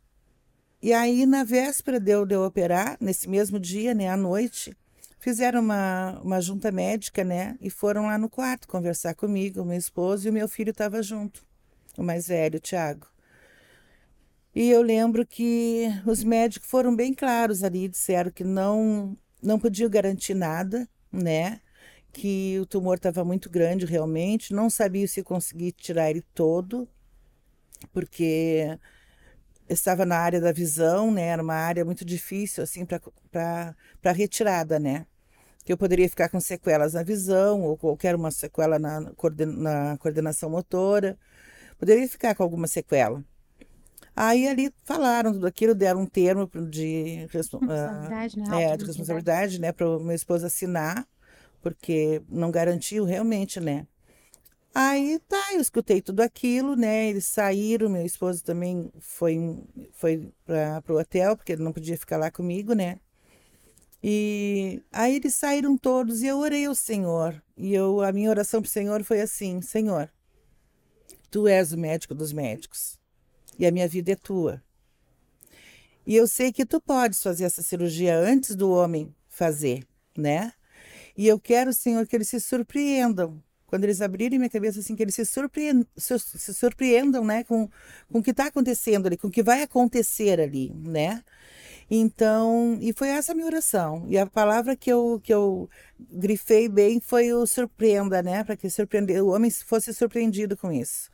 e 0.80 0.92
aí, 0.92 1.26
na 1.26 1.42
véspera 1.42 1.98
de 1.98 2.12
eu, 2.12 2.24
de 2.24 2.34
eu 2.34 2.44
operar, 2.44 2.96
nesse 3.00 3.28
mesmo 3.28 3.58
dia, 3.58 3.94
né, 3.94 4.08
à 4.08 4.16
noite, 4.16 4.76
fizeram 5.18 5.60
uma, 5.60 6.20
uma 6.22 6.40
junta 6.40 6.70
médica, 6.70 7.24
né? 7.24 7.56
E 7.60 7.70
foram 7.70 8.06
lá 8.06 8.18
no 8.18 8.28
quarto 8.28 8.68
conversar 8.68 9.14
comigo, 9.14 9.64
meu 9.64 9.78
esposo 9.78 10.26
e 10.26 10.30
o 10.30 10.32
meu 10.32 10.48
filho 10.48 10.70
estava 10.70 11.02
junto, 11.02 11.44
o 11.96 12.02
mais 12.02 12.28
velho, 12.28 12.58
o 12.58 12.60
Tiago. 12.60 13.11
E 14.54 14.70
eu 14.70 14.82
lembro 14.82 15.26
que 15.26 15.88
os 16.06 16.22
médicos 16.22 16.68
foram 16.68 16.94
bem 16.94 17.14
claros 17.14 17.62
ali, 17.64 17.88
disseram 17.88 18.30
que 18.30 18.44
não 18.44 19.16
não 19.42 19.58
podiam 19.58 19.90
garantir 19.90 20.34
nada, 20.34 20.88
né? 21.10 21.60
Que 22.12 22.58
o 22.60 22.66
tumor 22.66 22.96
estava 22.96 23.24
muito 23.24 23.50
grande 23.50 23.86
realmente, 23.86 24.54
não 24.54 24.70
sabia 24.70 25.08
se 25.08 25.22
conseguir 25.22 25.72
tirar 25.72 26.10
ele 26.10 26.22
todo, 26.34 26.88
porque 27.92 28.78
estava 29.68 30.04
na 30.06 30.16
área 30.18 30.40
da 30.40 30.52
visão, 30.52 31.10
né? 31.12 31.28
Era 31.28 31.42
uma 31.42 31.54
área 31.54 31.84
muito 31.84 32.04
difícil 32.04 32.62
assim 32.64 32.86
para 32.86 34.12
retirada, 34.12 34.78
né? 34.78 35.06
Que 35.64 35.72
eu 35.72 35.78
poderia 35.78 36.08
ficar 36.08 36.28
com 36.28 36.40
sequelas 36.40 36.94
na 36.94 37.02
visão 37.02 37.62
ou 37.62 37.76
qualquer 37.78 38.14
uma 38.16 38.30
sequela 38.30 38.78
na, 38.78 39.00
na 39.00 39.98
coordenação 39.98 40.50
motora, 40.50 41.18
poderia 41.78 42.08
ficar 42.08 42.34
com 42.34 42.42
alguma 42.42 42.66
sequela. 42.68 43.24
Aí 44.14 44.46
ali 44.46 44.72
falaram 44.84 45.32
tudo 45.32 45.46
aquilo, 45.46 45.74
deram 45.74 46.02
um 46.02 46.06
termo 46.06 46.48
de 46.68 47.26
responsabilidade, 47.30 48.38
uh, 48.38 48.42
né? 48.42 48.62
É, 48.62 48.76
de 48.76 48.84
responsabilidade, 48.84 49.60
né, 49.60 49.72
para 49.72 49.86
meu 49.98 50.14
esposo 50.14 50.44
assinar, 50.44 51.06
porque 51.62 52.22
não 52.28 52.50
garantiu 52.50 53.04
realmente, 53.04 53.58
né? 53.58 53.86
Aí 54.74 55.18
tá, 55.28 55.54
eu 55.54 55.60
escutei 55.60 56.00
tudo 56.00 56.20
aquilo, 56.20 56.76
né? 56.76 57.08
Eles 57.08 57.26
saíram, 57.26 57.90
meu 57.90 58.04
esposo 58.06 58.42
também 58.42 58.90
foi, 59.00 59.62
foi 59.92 60.32
para 60.44 60.82
o 60.94 60.98
hotel, 60.98 61.36
porque 61.36 61.52
ele 61.52 61.62
não 61.62 61.72
podia 61.72 61.96
ficar 61.96 62.16
lá 62.16 62.30
comigo, 62.30 62.74
né? 62.74 62.98
E 64.02 64.82
aí 64.90 65.16
eles 65.16 65.34
saíram 65.34 65.76
todos 65.76 66.22
e 66.22 66.26
eu 66.26 66.38
orei 66.38 66.64
ao 66.64 66.74
Senhor. 66.74 67.42
E 67.56 67.74
eu, 67.74 68.00
a 68.00 68.12
minha 68.12 68.30
oração 68.30 68.62
para 68.62 68.68
o 68.68 68.70
Senhor 68.70 69.04
foi 69.04 69.20
assim: 69.20 69.60
Senhor, 69.60 70.10
tu 71.30 71.46
és 71.46 71.72
o 71.72 71.78
médico 71.78 72.14
dos 72.14 72.32
médicos 72.32 73.01
e 73.58 73.66
a 73.66 73.70
minha 73.70 73.88
vida 73.88 74.12
é 74.12 74.16
tua. 74.16 74.62
E 76.06 76.16
eu 76.16 76.26
sei 76.26 76.52
que 76.52 76.66
tu 76.66 76.80
podes 76.80 77.22
fazer 77.22 77.44
essa 77.44 77.62
cirurgia 77.62 78.18
antes 78.18 78.56
do 78.56 78.70
homem 78.70 79.14
fazer, 79.28 79.86
né? 80.16 80.52
E 81.16 81.28
eu 81.28 81.38
quero, 81.38 81.72
Senhor, 81.72 82.06
que 82.06 82.16
eles 82.16 82.28
se 82.28 82.40
surpreendam. 82.40 83.42
Quando 83.66 83.84
eles 83.84 84.02
abrirem 84.02 84.38
minha 84.38 84.50
cabeça, 84.50 84.80
assim, 84.80 84.94
que 84.94 85.02
eles 85.02 85.14
se 85.14 85.24
surpreendam, 85.24 85.86
se 85.96 86.52
surpreendam 86.52 87.24
né, 87.24 87.42
com, 87.44 87.70
com 88.10 88.18
o 88.18 88.22
que 88.22 88.30
está 88.30 88.46
acontecendo 88.46 89.06
ali, 89.06 89.16
com 89.16 89.28
o 89.28 89.30
que 89.30 89.42
vai 89.42 89.62
acontecer 89.62 90.40
ali, 90.40 90.70
né? 90.74 91.22
Então, 91.90 92.78
e 92.80 92.92
foi 92.92 93.08
essa 93.08 93.32
a 93.32 93.34
minha 93.34 93.46
oração. 93.46 94.06
E 94.08 94.18
a 94.18 94.26
palavra 94.26 94.76
que 94.76 94.90
eu, 94.90 95.20
que 95.22 95.32
eu 95.32 95.68
grifei 95.98 96.68
bem 96.68 97.00
foi 97.00 97.32
o 97.32 97.46
surpreenda, 97.46 98.22
né? 98.22 98.44
Para 98.44 98.56
que 98.56 98.68
surpreender, 98.68 99.22
o 99.22 99.28
homem 99.28 99.50
fosse 99.50 99.92
surpreendido 99.94 100.56
com 100.56 100.70
isso. 100.72 101.10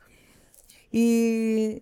E 0.91 1.81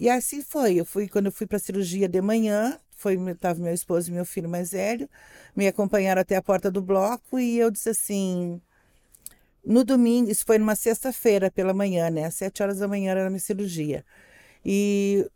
e 0.00 0.08
assim 0.08 0.42
foi. 0.42 0.80
Eu 0.80 0.84
fui 0.84 1.06
quando 1.08 1.26
eu 1.26 1.32
fui 1.32 1.46
para 1.46 1.58
a 1.58 1.60
cirurgia 1.60 2.08
de 2.08 2.20
manhã, 2.22 2.78
foi 2.90 3.14
estava 3.30 3.60
meu 3.60 3.74
esposo 3.74 4.10
e 4.10 4.14
meu 4.14 4.24
filho 4.24 4.48
mais 4.48 4.72
velho, 4.72 5.08
me 5.54 5.68
acompanharam 5.68 6.20
até 6.22 6.36
a 6.36 6.42
porta 6.42 6.70
do 6.70 6.82
bloco 6.82 7.38
e 7.38 7.58
eu 7.58 7.70
disse 7.70 7.90
assim, 7.90 8.60
no 9.64 9.84
domingo, 9.84 10.30
isso 10.30 10.44
foi 10.44 10.58
numa 10.58 10.74
sexta-feira 10.74 11.50
pela 11.50 11.74
manhã, 11.74 12.10
né? 12.10 12.24
Às 12.24 12.34
sete 12.34 12.62
horas 12.62 12.78
da 12.78 12.88
manhã 12.88 13.10
era 13.10 13.26
a 13.26 13.30
minha 13.30 13.40
cirurgia. 13.40 14.04
E 14.64 15.26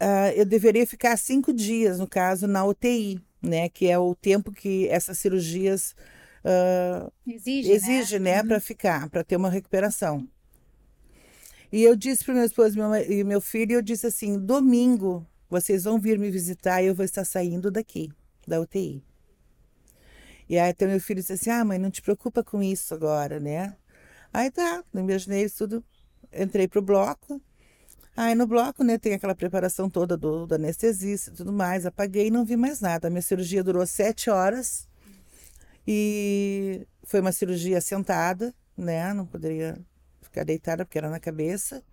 uh, 0.00 0.32
eu 0.36 0.44
deveria 0.44 0.86
ficar 0.86 1.16
cinco 1.16 1.52
dias, 1.52 1.98
no 1.98 2.06
caso, 2.06 2.46
na 2.46 2.64
UTI, 2.64 3.20
né? 3.42 3.68
Que 3.68 3.88
é 3.88 3.98
o 3.98 4.14
tempo 4.14 4.52
que 4.52 4.88
essas 4.88 5.18
cirurgias 5.18 5.94
uh, 6.44 7.12
exige, 7.26 7.72
exige, 7.72 8.18
né? 8.18 8.36
né? 8.36 8.42
Uhum. 8.42 8.48
Para 8.48 8.60
ficar, 8.60 9.10
para 9.10 9.24
ter 9.24 9.36
uma 9.36 9.50
recuperação. 9.50 10.28
E 11.72 11.82
eu 11.82 11.96
disse 11.96 12.24
para 12.24 12.34
meu 12.34 12.44
esposo 12.44 12.78
e 13.08 13.24
meu 13.24 13.40
filho, 13.40 13.72
eu 13.72 13.82
disse 13.82 14.06
assim, 14.06 14.38
domingo 14.38 15.26
vocês 15.48 15.84
vão 15.84 15.98
vir 15.98 16.18
me 16.18 16.30
visitar 16.30 16.82
e 16.82 16.86
eu 16.86 16.94
vou 16.94 17.04
estar 17.04 17.24
saindo 17.24 17.70
daqui, 17.70 18.10
da 18.46 18.60
UTI. 18.60 19.02
E 20.48 20.58
aí 20.58 20.70
até 20.70 20.86
meu 20.86 21.00
filho 21.00 21.20
disse 21.20 21.32
assim, 21.32 21.50
ah 21.50 21.64
mãe, 21.64 21.78
não 21.78 21.90
te 21.90 22.02
preocupa 22.02 22.44
com 22.44 22.62
isso 22.62 22.94
agora, 22.94 23.40
né? 23.40 23.76
Aí 24.32 24.50
tá, 24.50 24.84
imaginei 24.94 25.44
isso 25.44 25.58
tudo, 25.58 25.84
entrei 26.32 26.68
pro 26.68 26.82
bloco, 26.82 27.40
Aí 28.14 28.34
no 28.34 28.46
bloco, 28.46 28.84
né, 28.84 28.98
tem 28.98 29.14
aquela 29.14 29.34
preparação 29.34 29.88
toda 29.88 30.16
do, 30.18 30.46
do 30.46 30.54
anestesista 30.54 31.30
e 31.30 31.34
tudo 31.34 31.52
mais. 31.52 31.86
Apaguei 31.86 32.26
e 32.26 32.30
não 32.30 32.44
vi 32.44 32.56
mais 32.56 32.80
nada. 32.80 33.08
A 33.08 33.10
minha 33.10 33.22
cirurgia 33.22 33.64
durou 33.64 33.86
sete 33.86 34.28
horas 34.28 34.86
e 35.86 36.86
foi 37.04 37.20
uma 37.20 37.32
cirurgia 37.32 37.80
sentada, 37.80 38.54
né? 38.76 39.14
Não 39.14 39.26
poderia 39.26 39.78
ficar 40.32 40.44
deitada 40.44 40.84
porque 40.84 40.98
era 40.98 41.10
na 41.10 41.20
cabeça. 41.20 41.84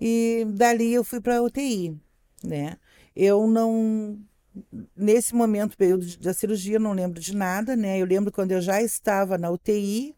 E 0.00 0.44
dali 0.54 0.92
eu 0.92 1.04
fui 1.04 1.20
para 1.20 1.38
a 1.38 1.42
UTI, 1.42 1.96
né? 2.44 2.76
Eu 3.14 3.46
não 3.46 4.18
nesse 4.96 5.34
momento 5.34 5.76
período 5.76 6.04
da 6.18 6.34
cirurgia 6.34 6.78
não 6.78 6.92
lembro 6.92 7.20
de 7.20 7.34
nada, 7.34 7.76
né? 7.76 7.98
Eu 7.98 8.06
lembro 8.06 8.32
quando 8.32 8.52
eu 8.52 8.60
já 8.60 8.82
estava 8.82 9.38
na 9.38 9.50
UTI, 9.50 10.14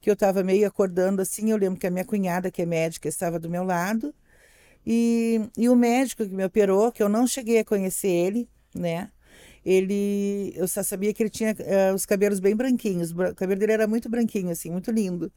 que 0.00 0.08
eu 0.08 0.14
estava 0.14 0.42
meio 0.42 0.66
acordando 0.66 1.20
assim, 1.20 1.50
eu 1.50 1.56
lembro 1.56 1.78
que 1.78 1.86
a 1.86 1.90
minha 1.90 2.04
cunhada, 2.04 2.50
que 2.50 2.62
é 2.62 2.66
médica, 2.66 3.08
estava 3.08 3.38
do 3.38 3.50
meu 3.50 3.64
lado. 3.64 4.14
E, 4.86 5.40
e 5.56 5.68
o 5.68 5.76
médico 5.76 6.24
que 6.24 6.34
me 6.34 6.44
operou, 6.44 6.92
que 6.92 7.02
eu 7.02 7.08
não 7.08 7.26
cheguei 7.26 7.58
a 7.58 7.64
conhecer 7.64 8.08
ele, 8.08 8.48
né? 8.74 9.10
Ele, 9.64 10.52
eu 10.56 10.66
só 10.66 10.82
sabia 10.82 11.12
que 11.12 11.22
ele 11.22 11.30
tinha 11.30 11.52
uh, 11.52 11.94
os 11.94 12.06
cabelos 12.06 12.40
bem 12.40 12.56
branquinhos. 12.56 13.10
O 13.10 13.34
cabelo 13.34 13.60
dele 13.60 13.72
era 13.72 13.86
muito 13.86 14.08
branquinho, 14.08 14.50
assim, 14.50 14.70
muito 14.70 14.90
lindo. 14.90 15.30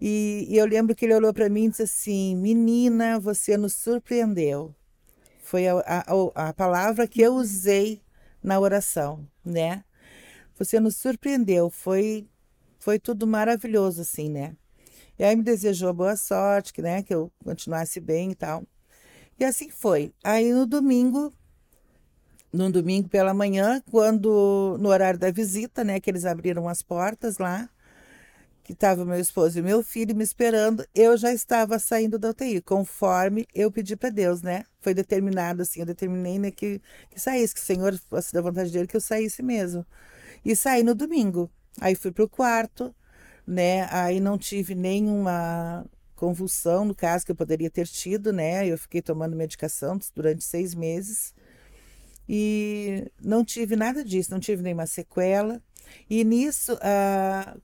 E, 0.00 0.46
e 0.48 0.56
eu 0.56 0.66
lembro 0.66 0.94
que 0.94 1.04
ele 1.04 1.14
olhou 1.14 1.32
para 1.32 1.48
mim 1.48 1.66
e 1.66 1.68
disse 1.70 1.82
assim: 1.82 2.36
Menina, 2.36 3.18
você 3.18 3.56
nos 3.56 3.74
surpreendeu. 3.74 4.74
Foi 5.42 5.66
a, 5.68 5.74
a, 5.86 6.48
a 6.48 6.52
palavra 6.52 7.06
que 7.06 7.20
eu 7.20 7.34
usei 7.34 8.00
na 8.42 8.58
oração, 8.58 9.26
né? 9.44 9.84
Você 10.56 10.78
nos 10.78 10.96
surpreendeu. 10.96 11.70
Foi, 11.70 12.26
foi 12.78 12.98
tudo 12.98 13.26
maravilhoso, 13.26 14.02
assim, 14.02 14.28
né? 14.28 14.56
E 15.18 15.24
aí 15.24 15.36
me 15.36 15.42
desejou 15.42 15.92
boa 15.92 16.16
sorte, 16.16 16.72
que, 16.72 16.80
né, 16.80 17.02
que 17.02 17.14
eu 17.14 17.30
continuasse 17.44 18.00
bem 18.00 18.30
e 18.30 18.34
tal. 18.34 18.64
E 19.38 19.44
assim 19.44 19.68
foi. 19.68 20.14
Aí 20.24 20.50
no 20.52 20.66
domingo, 20.66 21.30
no 22.50 22.72
domingo 22.72 23.08
pela 23.08 23.34
manhã, 23.34 23.82
quando 23.90 24.78
no 24.80 24.88
horário 24.88 25.18
da 25.18 25.30
visita, 25.30 25.84
né, 25.84 26.00
que 26.00 26.08
eles 26.10 26.24
abriram 26.24 26.68
as 26.68 26.80
portas 26.80 27.36
lá, 27.36 27.68
que 28.70 28.74
estava 28.74 29.04
meu 29.04 29.18
esposo 29.18 29.58
e 29.58 29.62
meu 29.62 29.82
filho 29.82 30.14
me 30.14 30.22
esperando, 30.22 30.86
eu 30.94 31.16
já 31.16 31.32
estava 31.32 31.76
saindo 31.80 32.20
da 32.20 32.30
UTI, 32.30 32.60
conforme 32.62 33.44
eu 33.52 33.70
pedi 33.70 33.96
para 33.96 34.10
Deus, 34.10 34.42
né? 34.42 34.64
Foi 34.80 34.94
determinado 34.94 35.62
assim, 35.62 35.80
eu 35.80 35.86
determinei 35.86 36.38
né, 36.38 36.52
que, 36.52 36.80
que 37.10 37.20
saísse, 37.20 37.52
que 37.52 37.60
o 37.60 37.64
Senhor 37.64 37.98
fosse 38.08 38.32
da 38.32 38.40
vontade 38.40 38.70
dele 38.70 38.86
que 38.86 38.96
eu 38.96 39.00
saísse 39.00 39.42
mesmo. 39.42 39.84
E 40.44 40.54
saí 40.54 40.84
no 40.84 40.94
domingo. 40.94 41.50
Aí 41.80 41.96
fui 41.96 42.12
pro 42.12 42.28
quarto, 42.28 42.94
né? 43.44 43.88
Aí 43.90 44.20
não 44.20 44.38
tive 44.38 44.76
nenhuma 44.76 45.84
convulsão, 46.14 46.84
no 46.84 46.94
caso 46.94 47.26
que 47.26 47.32
eu 47.32 47.36
poderia 47.36 47.70
ter 47.70 47.88
tido, 47.88 48.32
né? 48.32 48.66
Eu 48.68 48.78
fiquei 48.78 49.02
tomando 49.02 49.34
medicação 49.34 49.98
durante 50.14 50.44
seis 50.44 50.76
meses 50.76 51.34
e 52.28 53.10
não 53.20 53.44
tive 53.44 53.74
nada 53.74 54.04
disso, 54.04 54.30
não 54.30 54.38
tive 54.38 54.62
nenhuma 54.62 54.86
sequela. 54.86 55.60
E 56.08 56.22
nisso, 56.22 56.78
ah, 56.80 57.56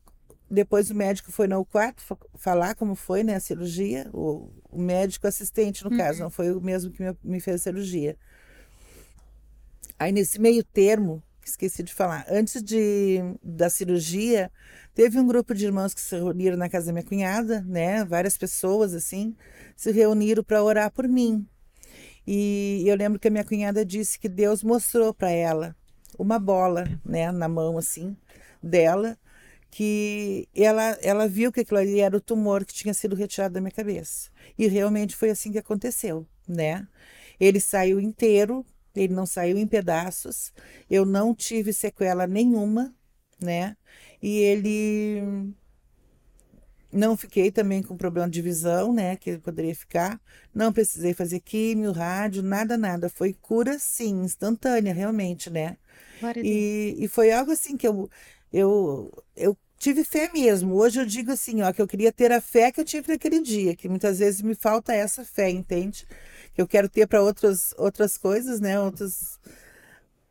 depois 0.50 0.90
o 0.90 0.94
médico 0.94 1.32
foi 1.32 1.48
no 1.48 1.64
quarto 1.64 2.02
falar 2.36 2.74
como 2.74 2.94
foi 2.94 3.24
né, 3.24 3.34
a 3.34 3.40
cirurgia, 3.40 4.08
o, 4.12 4.50
o 4.70 4.80
médico 4.80 5.26
assistente, 5.26 5.84
no 5.84 5.90
uhum. 5.90 5.96
caso, 5.96 6.20
não 6.20 6.30
foi 6.30 6.52
o 6.52 6.60
mesmo 6.60 6.90
que 6.92 7.02
me, 7.02 7.16
me 7.22 7.40
fez 7.40 7.56
a 7.56 7.64
cirurgia. 7.64 8.16
Aí, 9.98 10.12
nesse 10.12 10.40
meio 10.40 10.62
termo, 10.62 11.22
esqueci 11.44 11.82
de 11.82 11.92
falar, 11.92 12.24
antes 12.28 12.62
de, 12.62 13.18
da 13.42 13.70
cirurgia, 13.70 14.50
teve 14.94 15.18
um 15.18 15.26
grupo 15.26 15.54
de 15.54 15.64
irmãos 15.64 15.94
que 15.94 16.00
se 16.00 16.14
reuniram 16.14 16.56
na 16.56 16.68
casa 16.68 16.86
da 16.86 16.92
minha 16.92 17.04
cunhada, 17.04 17.62
né? 17.62 18.04
Várias 18.04 18.36
pessoas, 18.36 18.94
assim, 18.94 19.34
se 19.76 19.90
reuniram 19.90 20.44
para 20.44 20.62
orar 20.62 20.90
por 20.90 21.08
mim. 21.08 21.46
E 22.26 22.82
eu 22.86 22.96
lembro 22.96 23.18
que 23.18 23.28
a 23.28 23.30
minha 23.30 23.44
cunhada 23.44 23.84
disse 23.84 24.18
que 24.18 24.28
Deus 24.28 24.62
mostrou 24.62 25.14
para 25.14 25.30
ela 25.30 25.76
uma 26.18 26.38
bola, 26.38 26.84
né, 27.04 27.30
na 27.30 27.48
mão, 27.48 27.78
assim, 27.78 28.16
dela, 28.62 29.16
que 29.70 30.48
ela, 30.54 30.98
ela 31.02 31.28
viu 31.28 31.52
que 31.52 31.60
aquilo 31.60 31.78
ali 31.78 32.00
era 32.00 32.16
o 32.16 32.20
tumor 32.20 32.64
que 32.64 32.74
tinha 32.74 32.94
sido 32.94 33.16
retirado 33.16 33.54
da 33.54 33.60
minha 33.60 33.70
cabeça. 33.70 34.30
E 34.58 34.66
realmente 34.66 35.16
foi 35.16 35.30
assim 35.30 35.52
que 35.52 35.58
aconteceu, 35.58 36.26
né? 36.48 36.86
Ele 37.38 37.60
saiu 37.60 38.00
inteiro, 38.00 38.64
ele 38.94 39.12
não 39.14 39.26
saiu 39.26 39.58
em 39.58 39.66
pedaços. 39.66 40.52
Eu 40.88 41.04
não 41.04 41.34
tive 41.34 41.72
sequela 41.72 42.26
nenhuma, 42.26 42.94
né? 43.40 43.76
E 44.22 44.38
ele 44.38 45.52
não 46.92 47.16
fiquei 47.16 47.50
também 47.50 47.82
com 47.82 47.96
problema 47.96 48.28
de 48.30 48.40
visão, 48.40 48.92
né? 48.92 49.16
Que 49.16 49.38
poderia 49.38 49.74
ficar. 49.74 50.20
Não 50.54 50.72
precisei 50.72 51.12
fazer 51.12 51.40
químio, 51.40 51.92
rádio, 51.92 52.42
nada, 52.42 52.76
nada. 52.78 53.08
Foi 53.10 53.34
cura, 53.34 53.78
sim, 53.78 54.22
instantânea, 54.22 54.94
realmente, 54.94 55.50
né? 55.50 55.76
E, 56.42 56.96
e 56.98 57.08
foi 57.08 57.30
algo 57.30 57.52
assim 57.52 57.76
que 57.76 57.86
eu, 57.86 58.08
eu, 58.52 59.12
eu 59.36 59.56
tive 59.78 60.04
fé 60.04 60.30
mesmo. 60.32 60.74
Hoje 60.74 61.00
eu 61.00 61.06
digo 61.06 61.32
assim, 61.32 61.62
ó, 61.62 61.72
que 61.72 61.80
eu 61.80 61.86
queria 61.86 62.12
ter 62.12 62.32
a 62.32 62.40
fé 62.40 62.72
que 62.72 62.80
eu 62.80 62.84
tive 62.84 63.08
naquele 63.12 63.40
dia, 63.40 63.76
que 63.76 63.88
muitas 63.88 64.18
vezes 64.18 64.42
me 64.42 64.54
falta 64.54 64.94
essa 64.94 65.24
fé, 65.24 65.50
entende? 65.50 66.06
Que 66.54 66.60
eu 66.62 66.66
quero 66.66 66.88
ter 66.88 67.06
para 67.06 67.22
outras 67.22 67.74
outras 67.76 68.16
coisas, 68.16 68.60
né? 68.60 68.80
Outras 68.80 69.38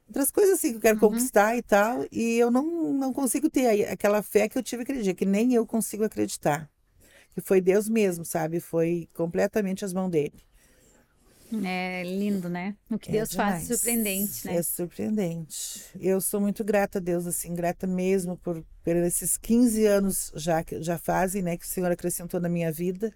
outras 0.07 0.31
coisas 0.31 0.55
assim 0.55 0.71
que 0.71 0.77
eu 0.77 0.81
quero 0.81 0.95
uhum. 0.95 1.09
conquistar 1.09 1.57
e 1.57 1.61
tal, 1.61 2.05
e 2.11 2.37
eu 2.37 2.51
não 2.51 2.93
não 2.93 3.13
consigo 3.13 3.49
ter 3.49 3.87
aquela 3.89 4.21
fé 4.21 4.49
que 4.49 4.57
eu 4.57 4.63
tive 4.63 4.83
aquele 4.83 5.01
dia, 5.01 5.13
que 5.13 5.25
nem 5.25 5.53
eu 5.53 5.65
consigo 5.65 6.03
acreditar. 6.03 6.69
Que 7.33 7.41
foi 7.41 7.59
Deus 7.61 7.89
mesmo, 7.89 8.23
sabe? 8.23 8.59
Foi 8.59 9.09
completamente 9.13 9.83
as 9.83 9.93
mãos 9.93 10.09
dele. 10.09 10.45
É 11.63 12.03
lindo, 12.03 12.49
né? 12.49 12.75
O 12.89 12.97
que 12.97 13.09
é 13.09 13.13
Deus 13.13 13.29
demais. 13.29 13.53
faz 13.53 13.69
é 13.69 13.75
surpreendente, 13.75 14.47
né? 14.47 14.55
É 14.55 14.63
surpreendente. 14.63 15.83
Eu 15.99 16.19
sou 16.19 16.41
muito 16.41 16.63
grata 16.63 16.97
a 16.97 17.01
Deus, 17.01 17.27
assim, 17.27 17.53
grata 17.53 17.85
mesmo 17.85 18.37
por, 18.37 18.63
por 18.83 18.95
esses 18.95 19.37
15 19.37 19.85
anos 19.85 20.31
já 20.35 20.63
que 20.63 20.81
já 20.81 20.97
fazem, 20.97 21.41
né, 21.41 21.57
que 21.57 21.65
o 21.65 21.69
Senhor 21.69 21.91
acrescentou 21.91 22.39
na 22.39 22.49
minha 22.49 22.71
vida. 22.71 23.13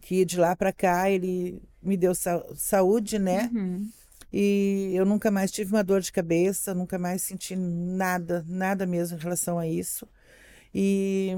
Que 0.00 0.24
de 0.24 0.38
lá 0.38 0.56
para 0.56 0.72
cá 0.72 1.10
ele 1.10 1.60
me 1.82 1.96
deu 1.96 2.14
sa 2.14 2.42
saúde, 2.56 3.18
né? 3.18 3.50
Uhum. 3.52 3.88
E 4.32 4.92
eu 4.94 5.04
nunca 5.04 5.30
mais 5.30 5.50
tive 5.50 5.72
uma 5.72 5.82
dor 5.82 6.00
de 6.00 6.12
cabeça, 6.12 6.74
nunca 6.74 6.98
mais 6.98 7.22
senti 7.22 7.56
nada, 7.56 8.44
nada 8.46 8.86
mesmo 8.86 9.16
em 9.16 9.20
relação 9.20 9.58
a 9.58 9.66
isso. 9.66 10.06
E 10.74 11.32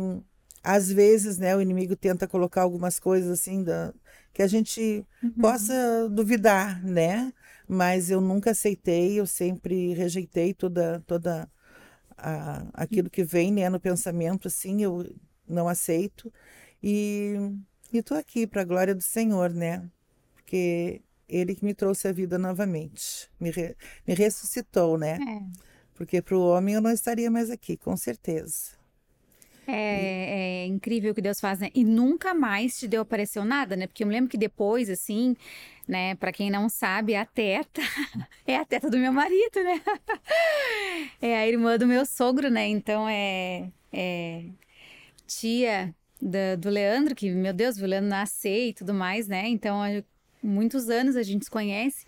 às 0.62 0.90
vezes, 0.90 1.38
né, 1.38 1.56
o 1.56 1.60
inimigo 1.60 1.96
tenta 1.96 2.26
colocar 2.26 2.62
algumas 2.62 2.98
coisas 2.98 3.30
assim 3.30 3.62
da, 3.62 3.94
que 4.32 4.42
a 4.42 4.46
gente 4.46 5.04
uhum. 5.22 5.30
possa 5.32 6.08
duvidar, 6.08 6.82
né? 6.84 7.32
Mas 7.68 8.10
eu 8.10 8.20
nunca 8.20 8.50
aceitei, 8.50 9.18
eu 9.18 9.26
sempre 9.26 9.94
rejeitei 9.94 10.52
toda 10.52 11.00
toda 11.06 11.48
a, 12.16 12.66
aquilo 12.74 13.08
que 13.10 13.24
vem, 13.24 13.52
né, 13.52 13.68
no 13.68 13.80
pensamento 13.80 14.48
assim, 14.48 14.82
eu 14.82 15.06
não 15.48 15.68
aceito. 15.68 16.32
E 16.82 17.34
estou 17.92 18.16
aqui 18.16 18.46
para 18.46 18.62
a 18.62 18.64
glória 18.64 18.94
do 18.94 19.02
Senhor, 19.02 19.50
né? 19.50 19.88
Porque 20.34 21.02
ele 21.28 21.54
que 21.54 21.64
me 21.64 21.74
trouxe 21.74 22.08
a 22.08 22.12
vida 22.12 22.38
novamente, 22.38 23.30
me, 23.38 23.50
re, 23.50 23.76
me 24.06 24.14
ressuscitou, 24.14 24.98
né? 24.98 25.18
É. 25.20 25.70
Porque 25.94 26.22
para 26.22 26.36
o 26.36 26.46
homem 26.48 26.74
eu 26.74 26.80
não 26.80 26.90
estaria 26.90 27.30
mais 27.30 27.50
aqui, 27.50 27.76
com 27.76 27.96
certeza. 27.96 28.79
É, 29.74 30.64
é, 30.64 30.66
incrível 30.66 31.12
o 31.12 31.14
que 31.14 31.22
Deus 31.22 31.40
faz, 31.40 31.58
né? 31.58 31.70
E 31.74 31.84
nunca 31.84 32.34
mais 32.34 32.78
te 32.78 32.88
deu 32.88 33.02
apareceu 33.02 33.44
nada, 33.44 33.76
né? 33.76 33.86
Porque 33.86 34.02
eu 34.02 34.06
me 34.06 34.12
lembro 34.12 34.30
que 34.30 34.38
depois, 34.38 34.90
assim, 34.90 35.36
né? 35.86 36.14
Para 36.16 36.32
quem 36.32 36.50
não 36.50 36.68
sabe, 36.68 37.14
a 37.14 37.24
teta 37.24 37.80
é 38.46 38.56
a 38.56 38.64
teta 38.64 38.90
do 38.90 38.98
meu 38.98 39.12
marido, 39.12 39.62
né? 39.62 39.80
é 41.20 41.36
a 41.38 41.46
irmã 41.46 41.76
do 41.76 41.86
meu 41.86 42.04
sogro, 42.06 42.50
né? 42.50 42.66
Então 42.68 43.08
é, 43.08 43.70
é 43.92 44.44
tia 45.26 45.94
do, 46.20 46.60
do 46.60 46.70
Leandro, 46.70 47.14
que, 47.14 47.30
meu 47.30 47.52
Deus, 47.52 47.78
o 47.78 47.86
Leandro 47.86 48.10
nascer 48.10 48.68
e 48.68 48.74
tudo 48.74 48.92
mais, 48.92 49.26
né? 49.26 49.48
Então, 49.48 49.82
há 49.82 50.02
muitos 50.42 50.88
anos 50.90 51.16
a 51.16 51.22
gente 51.22 51.44
se 51.44 51.50
conhece. 51.50 52.04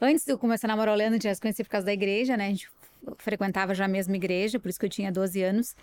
Antes 0.00 0.24
de 0.24 0.32
eu 0.32 0.38
começar 0.38 0.66
a 0.66 0.68
namorar 0.68 0.94
o 0.94 0.96
Leandro, 0.96 1.14
a 1.14 1.16
gente 1.16 1.24
já 1.24 1.34
se 1.34 1.40
conhecia 1.40 1.64
por 1.64 1.70
causa 1.70 1.86
da 1.86 1.92
igreja, 1.92 2.36
né? 2.36 2.46
A 2.46 2.50
gente 2.50 2.68
frequentava 3.18 3.74
já 3.74 3.84
a 3.84 3.88
mesma 3.88 4.16
igreja, 4.16 4.58
por 4.58 4.68
isso 4.68 4.78
que 4.78 4.86
eu 4.86 4.90
tinha 4.90 5.10
12 5.10 5.42
anos. 5.42 5.74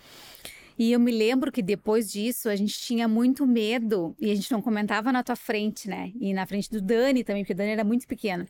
E 0.78 0.92
eu 0.92 0.98
me 0.98 1.12
lembro 1.12 1.52
que 1.52 1.62
depois 1.62 2.10
disso 2.10 2.48
a 2.48 2.56
gente 2.56 2.78
tinha 2.78 3.06
muito 3.06 3.46
medo 3.46 4.14
e 4.20 4.30
a 4.30 4.34
gente 4.34 4.50
não 4.50 4.60
comentava 4.60 5.12
na 5.12 5.22
tua 5.22 5.36
frente, 5.36 5.88
né? 5.88 6.12
E 6.20 6.32
na 6.34 6.46
frente 6.46 6.70
do 6.70 6.80
Dani 6.80 7.22
também, 7.22 7.42
porque 7.42 7.52
o 7.52 7.56
Dani 7.56 7.70
era 7.70 7.84
muito 7.84 8.06
pequeno. 8.06 8.46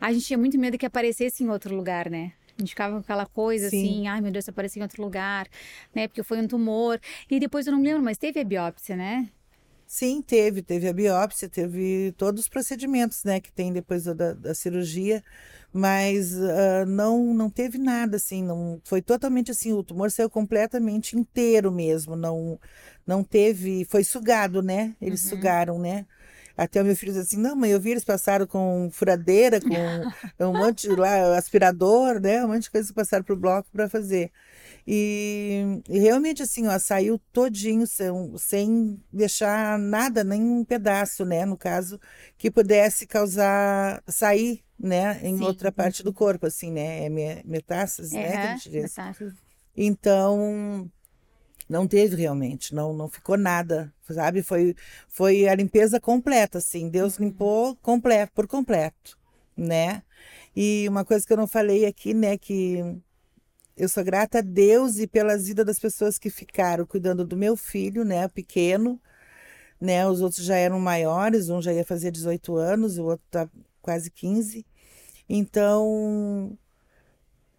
A 0.00 0.12
gente 0.12 0.26
tinha 0.26 0.38
muito 0.38 0.58
medo 0.58 0.76
que 0.76 0.86
aparecesse 0.86 1.44
em 1.44 1.48
outro 1.48 1.74
lugar, 1.74 2.10
né? 2.10 2.32
A 2.56 2.60
gente 2.60 2.70
ficava 2.70 2.94
com 2.94 3.00
aquela 3.00 3.26
coisa 3.26 3.70
Sim. 3.70 3.78
assim, 3.78 4.08
ai 4.08 4.20
meu 4.20 4.32
Deus, 4.32 4.44
se 4.44 4.50
aparecer 4.50 4.80
em 4.80 4.82
outro 4.82 5.00
lugar, 5.00 5.46
né? 5.94 6.08
Porque 6.08 6.24
foi 6.24 6.40
um 6.40 6.48
tumor. 6.48 7.00
E 7.30 7.38
depois 7.38 7.66
eu 7.66 7.72
não 7.72 7.78
me 7.78 7.86
lembro, 7.86 8.02
mas 8.02 8.18
teve 8.18 8.40
a 8.40 8.44
biópsia, 8.44 8.96
né? 8.96 9.28
Sim, 9.86 10.20
teve. 10.20 10.60
Teve 10.60 10.88
a 10.88 10.92
biópsia, 10.92 11.48
teve 11.48 12.12
todos 12.18 12.42
os 12.42 12.48
procedimentos, 12.48 13.24
né? 13.24 13.40
Que 13.40 13.52
tem 13.52 13.72
depois 13.72 14.04
da, 14.04 14.34
da 14.34 14.54
cirurgia 14.54 15.22
mas 15.72 16.34
uh, 16.34 16.86
não 16.86 17.34
não 17.34 17.50
teve 17.50 17.78
nada 17.78 18.16
assim, 18.16 18.42
não 18.42 18.80
foi 18.84 19.02
totalmente 19.02 19.50
assim, 19.50 19.72
o 19.72 19.82
tumor 19.82 20.10
saiu 20.10 20.30
completamente 20.30 21.16
inteiro 21.16 21.70
mesmo, 21.70 22.16
não 22.16 22.58
não 23.06 23.24
teve, 23.24 23.86
foi 23.86 24.04
sugado, 24.04 24.62
né? 24.62 24.94
Eles 25.00 25.24
uhum. 25.24 25.30
sugaram, 25.30 25.78
né? 25.78 26.06
Até 26.58 26.82
o 26.82 26.84
meu 26.84 26.96
filho 26.96 27.12
disse 27.12 27.24
assim: 27.24 27.40
não, 27.40 27.54
mãe, 27.54 27.70
eu 27.70 27.80
vi 27.80 27.92
eles 27.92 28.04
passaram 28.04 28.46
com 28.46 28.90
furadeira, 28.92 29.60
com 29.60 29.68
um 30.44 30.52
monte 30.52 30.88
lá, 30.88 31.38
aspirador, 31.38 32.20
né? 32.20 32.44
Um 32.44 32.48
monte 32.48 32.64
de 32.64 32.70
coisa 32.70 32.88
que 32.88 32.94
passaram 32.94 33.24
para 33.24 33.34
o 33.34 33.38
bloco 33.38 33.68
para 33.72 33.88
fazer. 33.88 34.32
E, 34.90 35.82
e, 35.86 35.98
realmente 35.98 36.42
assim, 36.42 36.66
ó, 36.66 36.78
saiu 36.78 37.20
todinho 37.30 37.86
sem, 37.86 38.08
sem 38.38 38.98
deixar 39.12 39.78
nada, 39.78 40.24
nem 40.24 40.40
um 40.42 40.64
pedaço, 40.64 41.26
né? 41.26 41.44
No 41.44 41.58
caso, 41.58 42.00
que 42.38 42.50
pudesse 42.50 43.06
causar, 43.06 44.02
sair 44.08 44.64
né, 44.78 45.20
em 45.22 45.36
Sim. 45.36 45.44
outra 45.44 45.70
parte 45.70 46.02
do 46.02 46.10
corpo, 46.10 46.46
assim, 46.46 46.72
né? 46.72 47.04
É 47.04 47.10
metástase, 47.44 48.14
né? 48.14 48.30
Que 48.30 48.36
a 48.38 48.46
gente 48.54 48.70
diz. 48.70 48.96
Metástase. 48.96 49.36
Então, 49.76 50.90
não 51.68 51.86
teve 51.86 52.16
realmente, 52.16 52.74
não, 52.74 52.94
não 52.94 53.10
ficou 53.10 53.36
nada, 53.36 53.92
sabe? 54.08 54.42
Foi, 54.42 54.74
foi 55.06 55.46
a 55.46 55.54
limpeza 55.54 56.00
completa, 56.00 56.56
assim. 56.56 56.88
Deus 56.88 57.18
uhum. 57.18 57.26
limpou 57.26 57.76
completo, 57.82 58.32
por 58.32 58.46
completo, 58.46 59.18
né? 59.54 60.02
E 60.56 60.86
uma 60.88 61.04
coisa 61.04 61.26
que 61.26 61.32
eu 61.34 61.36
não 61.36 61.46
falei 61.46 61.84
aqui, 61.84 62.14
né, 62.14 62.38
que 62.38 62.82
eu 63.78 63.88
sou 63.88 64.04
grata 64.04 64.38
a 64.38 64.42
Deus 64.42 64.98
e 64.98 65.06
pelas 65.06 65.46
vidas 65.46 65.64
das 65.64 65.78
pessoas 65.78 66.18
que 66.18 66.30
ficaram 66.30 66.84
cuidando 66.84 67.24
do 67.24 67.36
meu 67.36 67.56
filho, 67.56 68.04
né, 68.04 68.28
pequeno, 68.28 69.00
né? 69.80 70.06
Os 70.08 70.20
outros 70.20 70.44
já 70.44 70.56
eram 70.56 70.80
maiores, 70.80 71.48
um 71.48 71.62
já 71.62 71.72
ia 71.72 71.84
fazer 71.84 72.10
18 72.10 72.56
anos, 72.56 72.98
o 72.98 73.04
outro 73.04 73.24
tá 73.30 73.48
quase 73.80 74.10
15. 74.10 74.66
Então, 75.28 76.58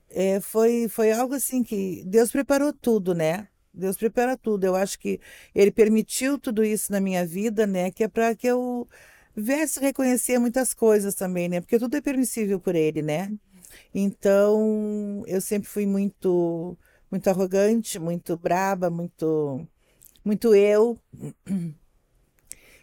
é, 0.10 0.39
foi, 0.41 0.88
foi 0.89 1.12
algo 1.12 1.36
assim 1.36 1.63
que 1.63 2.03
Deus 2.05 2.32
preparou 2.32 2.73
tudo, 2.73 3.13
né? 3.13 3.47
Deus 3.73 3.97
prepara 3.97 4.36
tudo. 4.38 4.65
Eu 4.65 4.75
acho 4.75 4.99
que 4.99 5.19
Ele 5.55 5.71
permitiu 5.71 6.38
tudo 6.39 6.63
isso 6.63 6.91
na 6.91 6.99
minha 6.99 7.25
vida, 7.25 7.65
né? 7.67 7.91
Que 7.91 8.03
é 8.03 8.08
para 8.08 8.36
que 8.36 8.47
eu 8.47 8.88
viesse 9.36 9.79
reconhecer 9.79 10.38
muitas 10.39 10.73
coisas 10.73 11.15
também, 11.15 11.47
né? 11.49 11.62
Porque 11.62 11.79
tudo 11.79 11.95
é 11.95 12.01
permissível 12.01 12.60
por 12.60 12.75
Ele, 12.75 13.01
né? 13.01 13.32
Então, 13.93 15.23
eu 15.27 15.41
sempre 15.41 15.69
fui 15.69 15.86
muito, 15.86 16.77
muito 17.12 17.29
arrogante, 17.29 17.99
muito 17.99 18.38
braba, 18.38 18.89
muito 18.89 19.67
muito 20.23 20.53
eu. 20.53 20.97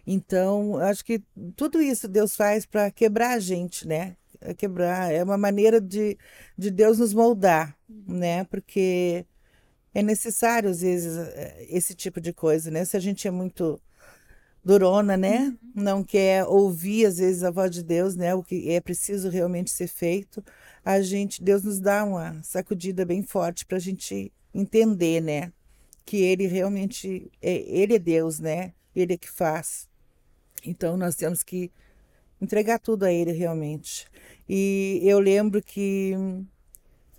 Então, 0.07 0.77
acho 0.79 1.05
que 1.05 1.22
tudo 1.57 1.83
isso 1.83 2.07
Deus 2.07 2.37
faz 2.37 2.64
para 2.64 2.90
quebrar 2.90 3.33
a 3.33 3.38
gente, 3.40 3.87
né? 3.87 4.16
É 4.40 4.55
quebrar, 4.55 5.12
é 5.12 5.22
uma 5.22 5.37
maneira 5.37 5.81
de, 5.81 6.16
de 6.57 6.70
Deus 6.70 6.99
nos 6.99 7.12
moldar, 7.12 7.77
né? 7.88 8.44
Porque 8.44 9.27
é 9.92 10.03
necessário, 10.03 10.70
às 10.70 10.81
vezes, 10.81 11.16
eh, 11.16 11.66
esse 11.70 11.94
tipo 11.94 12.20
de 12.20 12.33
coisa, 12.33 12.70
né? 12.70 12.85
Se 12.85 12.96
a 12.96 13.01
gente 13.01 13.27
é 13.27 13.31
muito 13.31 13.81
durona, 14.64 15.16
né? 15.16 15.57
Uhum. 15.75 15.83
Não 15.83 16.05
quer 16.05 16.44
ouvir, 16.44 17.07
às 17.07 17.18
vezes, 17.18 17.42
a 17.42 17.51
voz 17.51 17.70
de 17.70 17.83
Deus, 17.83 18.14
né? 18.16 18.35
O 18.35 18.42
que 18.42 18.70
é 18.70 18.81
preciso 18.81 19.29
realmente 19.29 19.70
ser 19.70 19.88
feito, 19.88 20.44
a 20.87 21.03
gente, 21.03 21.42
Deus 21.42 21.64
nos 21.64 21.81
dá 21.81 22.05
uma 22.05 22.40
sacudida 22.44 23.05
bem 23.05 23.20
forte 23.20 23.66
para 23.66 23.77
a 23.77 23.81
gente 23.81 24.33
entender, 24.55 25.20
né? 25.20 25.53
Que 26.05 26.18
Ele 26.18 26.46
realmente, 26.46 27.29
é, 27.42 27.57
Ele 27.66 27.96
é 27.96 27.99
Deus, 27.99 28.38
né? 28.38 28.72
Ele 28.94 29.14
é 29.14 29.16
que 29.18 29.29
faz. 29.29 29.88
Então 30.64 30.96
nós 30.96 31.16
temos 31.16 31.42
que 31.42 31.72
entregar 32.40 32.79
tudo 32.79 33.03
a 33.03 33.12
ele 33.12 33.33
realmente. 33.33 34.07
E 34.49 35.01
eu 35.03 35.18
lembro 35.18 35.61
que 35.61 36.14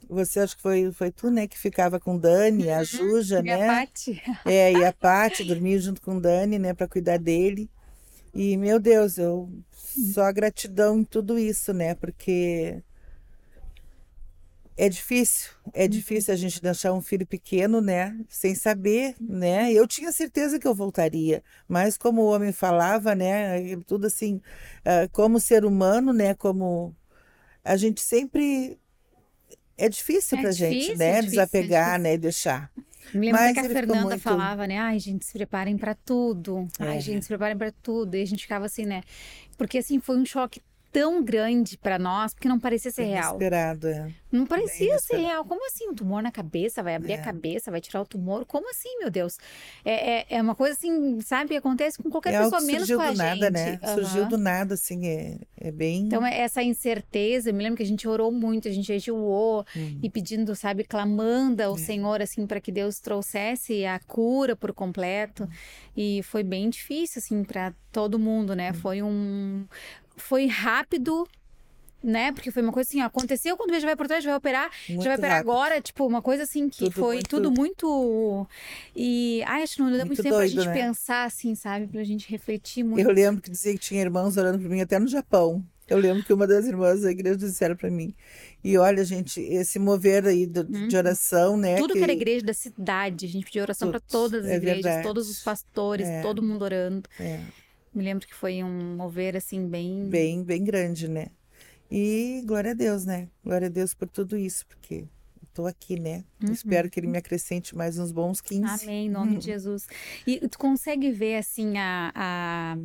você 0.10 0.39
acho 0.39 0.56
que 0.56 0.62
foi, 0.62 0.89
foi 0.93 1.12
tu, 1.12 1.30
né, 1.30 1.45
que 1.45 1.58
ficava 1.58 1.99
com 1.99 2.17
Dani, 2.17 2.69
a 2.71 2.80
uhum. 2.80 2.86
Juja, 2.86 3.39
e 3.39 3.43
né? 3.43 3.69
A 3.69 3.75
Pati. 3.82 4.23
É, 4.45 4.71
e 4.71 4.86
a 4.86 4.93
Pati 4.93 5.43
dormia 5.43 5.77
junto 5.77 6.01
com 6.01 6.21
Dani, 6.21 6.58
né, 6.58 6.73
para 6.73 6.88
cuidar 6.88 7.17
dele. 7.17 7.69
E 8.34 8.56
meu 8.56 8.80
Deus, 8.80 9.17
eu 9.17 9.51
só 10.13 10.32
gratidão 10.32 10.99
em 10.99 11.03
tudo 11.03 11.38
isso, 11.38 11.73
né? 11.73 11.95
Porque 11.95 12.82
é 14.78 14.88
difícil, 14.88 15.52
é 15.74 15.84
uhum. 15.84 15.90
difícil 15.90 16.34
a 16.34 16.38
gente 16.38 16.62
deixar 16.62 16.94
um 16.94 17.02
filho 17.02 17.26
pequeno, 17.26 17.82
né? 17.82 18.16
Sem 18.30 18.54
saber, 18.54 19.16
né? 19.20 19.74
Eu 19.74 19.88
tinha 19.88 20.12
certeza 20.12 20.60
que 20.60 20.68
eu 20.68 20.76
voltaria, 20.76 21.44
mas 21.68 21.98
como 21.98 22.22
o 22.22 22.32
homem 22.32 22.52
falava, 22.52 23.16
né? 23.16 23.76
Tudo 23.88 24.06
assim, 24.06 24.36
uh, 24.36 25.10
como 25.12 25.40
ser 25.40 25.66
humano, 25.66 26.13
né? 26.13 26.36
Como 26.36 26.96
a 27.66 27.76
gente 27.76 28.02
sempre 28.02 28.78
é 29.76 29.90
difícil 29.90 30.38
é 30.38 30.42
pra 30.42 30.52
difícil, 30.52 30.90
gente, 30.90 30.98
né? 30.98 31.10
É 31.10 31.22
difícil, 31.22 31.30
Desapegar, 31.32 31.96
é 31.96 31.98
né? 31.98 32.13
E 32.13 32.18
deixar. 32.20 32.72
Me 33.13 33.28
lembro 33.28 33.42
mas 33.42 33.54
que 33.54 33.60
a 33.60 33.63
Fernanda 33.70 34.02
muito... 34.02 34.20
falava, 34.20 34.68
né? 34.68 34.78
Ai, 34.78 35.00
gente, 35.00 35.26
se 35.26 35.34
preparem 35.34 35.76
para 35.76 35.96
tudo. 35.96 36.68
Ai, 36.78 36.98
é. 36.98 37.00
gente, 37.00 37.24
se 37.24 37.30
preparem 37.30 37.58
para 37.58 37.72
tudo. 37.72 38.16
E 38.16 38.22
a 38.22 38.26
gente 38.26 38.44
ficava 38.44 38.66
assim, 38.66 38.86
né? 38.86 39.02
Porque 39.58 39.80
assim, 39.80 40.00
foi 40.00 40.18
um 40.18 40.26
choque 40.26 40.62
tão 40.91 41.23
grande 41.23 41.78
para 41.78 42.00
nós, 42.00 42.34
porque 42.34 42.47
não 42.47 42.60
parecia 42.60 42.91
ser 42.91 43.04
real. 43.04 43.36
Inesperado, 43.36 43.88
é. 43.88 44.12
Não 44.32 44.45
parecia 44.45 44.97
ser 45.00 45.17
real. 45.17 45.45
Como 45.45 45.65
assim? 45.67 45.88
Um 45.88 45.95
tumor 45.95 46.21
na 46.21 46.32
cabeça? 46.32 46.84
Vai 46.84 46.95
abrir 46.95 47.13
é. 47.13 47.15
a 47.15 47.21
cabeça? 47.21 47.71
Vai 47.71 47.80
tirar 47.80 48.02
o 48.02 48.06
tumor? 48.06 48.45
Como 48.45 48.69
assim, 48.69 48.97
meu 49.00 49.10
Deus? 49.10 49.38
É, 49.86 50.12
é, 50.12 50.26
é 50.30 50.41
uma 50.41 50.54
coisa 50.54 50.76
assim, 50.76 51.21
sabe? 51.21 51.56
Acontece 51.56 51.97
com 52.02 52.10
qualquer 52.10 52.34
é 52.34 52.39
pessoa, 52.39 52.62
menos 52.62 52.89
com 52.89 53.02
a 53.02 53.13
gente. 53.13 53.17
Surgiu 53.17 53.36
do 53.36 53.39
nada, 53.39 53.50
né? 53.50 53.80
Uhum. 53.82 53.93
Surgiu 53.95 54.26
do 54.28 54.38
nada, 54.38 54.73
assim, 54.73 55.08
é, 55.08 55.38
é 55.60 55.71
bem... 55.71 56.06
Então, 56.06 56.26
é 56.26 56.39
essa 56.41 56.62
incerteza, 56.62 57.50
eu 57.50 57.54
me 57.54 57.63
lembro 57.63 57.78
que 57.78 57.84
a 57.84 57.88
gente 57.88 58.08
orou 58.08 58.32
muito, 58.32 58.67
a 58.67 58.71
gente 58.71 58.86
jejuou 58.86 59.65
hum. 59.76 60.00
e 60.04 60.10
pedindo, 60.10 60.56
sabe, 60.56 60.84
clamando 60.84 61.63
ao 61.63 61.76
é. 61.76 61.80
Senhor, 61.80 62.21
assim, 62.21 62.45
para 62.45 62.60
que 62.60 62.71
Deus 62.71 63.00
trouxesse 63.00 63.86
a 63.86 64.00
cura 64.00 64.56
por 64.56 64.73
completo. 64.73 65.47
E 65.95 66.21
foi 66.23 66.43
bem 66.43 66.69
difícil, 66.69 67.19
assim, 67.19 67.43
para 67.43 67.73
todo 67.91 68.19
mundo, 68.19 68.56
né? 68.56 68.71
Hum. 68.71 68.73
Foi 68.73 69.02
um... 69.02 69.65
Foi 70.17 70.47
rápido, 70.47 71.27
né? 72.03 72.32
Porque 72.32 72.51
foi 72.51 72.62
uma 72.62 72.71
coisa 72.71 72.89
assim, 72.89 73.01
ó, 73.01 73.06
aconteceu 73.06 73.56
quando 73.56 73.73
já 73.80 73.86
vai 73.86 73.95
por 73.95 74.08
trás, 74.08 74.23
já 74.23 74.32
vai 74.32 74.38
operar, 74.38 74.71
muito 74.89 75.03
já 75.03 75.10
vai 75.10 75.17
operar 75.17 75.38
rápido. 75.38 75.51
agora, 75.51 75.82
tipo, 75.82 76.06
uma 76.06 76.21
coisa 76.21 76.43
assim 76.43 76.69
que 76.69 76.86
tudo 76.86 76.91
foi 76.91 77.15
muito... 77.15 77.30
tudo 77.30 77.51
muito. 77.51 78.47
E 78.95 79.43
ai, 79.45 79.63
acho 79.63 79.75
que 79.75 79.82
não 79.82 79.89
deu 79.89 79.97
muito, 79.99 80.10
muito 80.10 80.23
tempo 80.23 80.36
doido, 80.36 80.53
pra 80.53 80.63
gente 80.63 80.73
né? 80.73 80.86
pensar, 80.86 81.25
assim, 81.25 81.56
sabe? 81.56 81.88
Pra 81.88 82.03
gente 82.03 82.30
refletir 82.30 82.84
muito. 82.84 83.08
Eu 83.08 83.13
lembro 83.13 83.41
que 83.41 83.49
dizia 83.49 83.73
que 83.73 83.80
tinha 83.80 84.01
irmãos 84.01 84.38
orando 84.38 84.60
por 84.60 84.69
mim 84.69 84.82
até 84.82 84.99
no 84.99 85.08
Japão. 85.08 85.63
Eu 85.88 85.97
lembro 85.97 86.21
que 86.21 86.34
uma 86.34 86.45
das 86.45 86.65
irmãs 86.65 87.01
da 87.01 87.10
igreja 87.10 87.38
disseram 87.38 87.75
para 87.75 87.89
mim. 87.89 88.13
E 88.62 88.77
olha, 88.77 89.06
gente, 89.06 89.39
esse 89.39 89.80
mover 89.80 90.25
aí 90.25 90.45
de, 90.45 90.60
uhum. 90.60 90.88
de 90.88 90.97
oração, 90.97 91.56
né? 91.56 91.77
Tudo 91.77 91.93
que... 91.93 91.99
que 91.99 92.03
era 92.03 92.12
igreja 92.12 92.45
da 92.45 92.53
cidade, 92.53 93.25
a 93.25 93.30
gente 93.30 93.45
pediu 93.45 93.62
oração 93.62 93.89
para 93.89 94.01
todas 94.01 94.43
as 94.43 94.51
é 94.51 94.58
igrejas, 94.58 94.84
verdade. 94.84 95.03
todos 95.03 95.30
os 95.30 95.39
pastores, 95.39 96.06
é. 96.06 96.21
todo 96.21 96.43
mundo 96.43 96.63
orando. 96.63 97.03
É. 97.17 97.39
Me 97.98 98.04
lembro 98.04 98.28
que 98.28 98.36
foi 98.36 98.64
um 98.64 98.96
mover 98.96 99.36
assim 99.36 99.68
bem 99.68 100.08
bem 100.08 100.44
bem 100.44 100.64
grande, 100.64 101.08
né? 101.08 101.30
E 101.90 102.44
glória 102.46 102.72
a 102.72 102.74
Deus, 102.76 103.06
né? 103.06 103.28
Glória 103.44 103.66
a 103.66 103.72
Deus 103.72 103.96
por 103.96 104.08
tudo 104.08 104.38
isso, 104.38 104.68
porque 104.68 105.06
estou 105.42 105.66
aqui, 105.66 106.00
né? 106.00 106.24
Uhum. 106.44 106.52
Espero 106.52 106.92
que 106.92 107.00
ele 107.00 107.08
me 107.08 107.18
acrescente 107.18 107.76
mais 107.76 107.98
uns 107.98 108.12
bons 108.12 108.40
15. 108.40 108.84
Amém, 108.84 109.08
em 109.08 109.10
nome 109.10 109.32
uhum. 109.34 109.40
de 109.40 109.46
Jesus. 109.50 109.88
E 110.28 110.48
tu 110.48 110.60
consegue 110.60 111.12
ver, 111.12 111.38
assim, 111.38 111.76
a, 111.80 112.12
a, 112.14 112.78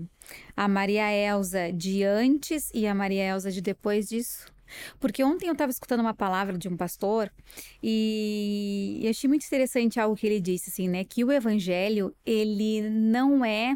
a 0.57 0.67
Maria 0.67 1.13
Elza 1.13 1.71
de 1.71 2.03
antes 2.05 2.71
e 2.73 2.87
a 2.87 2.95
Maria 2.95 3.23
Elza 3.23 3.51
de 3.51 3.61
depois 3.61 4.09
disso? 4.09 4.51
Porque 4.99 5.23
ontem 5.23 5.49
eu 5.49 5.53
estava 5.53 5.71
escutando 5.71 6.01
uma 6.01 6.15
palavra 6.15 6.57
de 6.57 6.67
um 6.67 6.79
pastor 6.79 7.31
e 7.83 9.01
eu 9.03 9.11
achei 9.11 9.29
muito 9.29 9.45
interessante 9.45 10.01
algo 10.01 10.17
que 10.17 10.27
ele 10.27 10.41
disse, 10.41 10.71
assim, 10.71 10.89
né? 10.89 11.05
Que 11.05 11.23
o 11.23 11.31
evangelho, 11.31 12.15
ele 12.25 12.89
não 12.89 13.45
é 13.45 13.75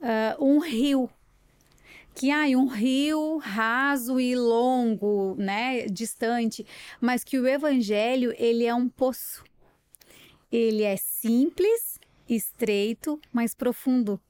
uh, 0.00 0.44
um 0.44 0.58
rio 0.58 1.10
que 2.18 2.32
ai, 2.32 2.56
um 2.56 2.66
rio 2.66 3.36
raso 3.36 4.18
e 4.18 4.34
longo, 4.34 5.36
né, 5.38 5.86
distante, 5.86 6.66
mas 7.00 7.22
que 7.22 7.38
o 7.38 7.46
evangelho 7.46 8.34
ele 8.36 8.66
é 8.66 8.74
um 8.74 8.88
poço. 8.88 9.44
Ele 10.50 10.82
é 10.82 10.96
simples, 10.96 12.00
estreito, 12.28 13.20
mas 13.32 13.54
profundo. 13.54 14.20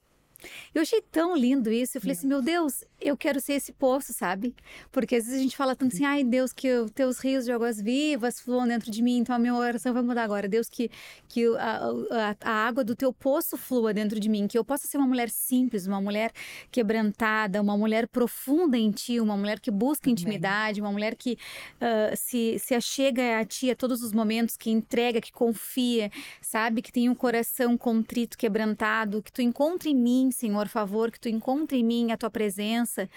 Eu 0.73 0.81
achei 0.81 1.01
tão 1.01 1.35
lindo 1.35 1.71
isso. 1.71 1.97
Eu 1.97 2.01
falei 2.01 2.15
assim, 2.15 2.27
meu 2.27 2.41
Deus, 2.41 2.83
eu 3.01 3.15
quero 3.17 3.39
ser 3.39 3.53
esse 3.53 3.71
poço, 3.71 4.13
sabe? 4.13 4.55
Porque 4.91 5.15
às 5.15 5.25
vezes 5.25 5.39
a 5.39 5.43
gente 5.43 5.55
fala 5.55 5.75
tanto 5.75 5.95
assim, 5.95 6.05
ai 6.05 6.23
Deus, 6.23 6.53
que 6.53 6.71
os 6.71 6.91
teus 6.91 7.19
rios 7.19 7.45
de 7.45 7.51
águas 7.51 7.81
vivas 7.81 8.39
fluam 8.39 8.67
dentro 8.67 8.91
de 8.91 9.01
mim, 9.01 9.17
então 9.17 9.35
a 9.35 9.39
minha 9.39 9.55
oração 9.55 9.93
vai 9.93 10.01
mudar 10.01 10.23
agora. 10.23 10.47
Deus, 10.47 10.69
que, 10.69 10.89
que 11.27 11.45
a, 11.57 11.89
a, 12.11 12.35
a, 12.41 12.67
água 12.67 12.83
do 12.83 12.95
teu 12.95 13.13
poço 13.13 13.57
flua 13.57 13.93
dentro 13.93 14.19
de 14.19 14.29
mim, 14.29 14.47
que 14.47 14.57
eu 14.57 14.63
possa 14.63 14.87
ser 14.87 14.97
uma 14.97 15.07
mulher 15.07 15.29
simples, 15.29 15.87
uma 15.87 16.01
mulher 16.01 16.31
quebrantada, 16.71 17.61
uma 17.61 17.77
mulher 17.77 18.07
profunda 18.07 18.77
em 18.77 18.91
ti, 18.91 19.19
uma 19.19 19.37
mulher 19.37 19.59
que 19.59 19.71
busca 19.71 20.09
intimidade, 20.09 20.81
uma 20.81 20.91
mulher 20.91 21.15
que 21.15 21.37
uh, 21.75 22.15
se, 22.15 22.59
se 22.59 22.73
achega 22.73 23.39
a 23.39 23.45
ti 23.45 23.71
a 23.71 23.75
todos 23.75 24.03
os 24.03 24.11
momentos, 24.11 24.57
que 24.57 24.69
entrega, 24.69 25.21
que 25.21 25.31
confia, 25.31 26.11
sabe? 26.41 26.81
Que 26.81 26.91
tem 26.91 27.09
um 27.09 27.15
coração 27.15 27.77
contrito, 27.77 28.37
quebrantado, 28.37 29.21
que 29.21 29.31
tu 29.31 29.41
encontre 29.41 29.89
em 29.89 29.95
mim, 29.95 30.28
Senhor, 30.31 30.67
favor, 30.67 31.11
que 31.11 31.19
tu 31.19 31.29
encontre 31.29 31.77
em 31.77 31.83
mim 31.83 32.11
a 32.11 32.17
tua 32.17 32.29
presença. 32.29 33.09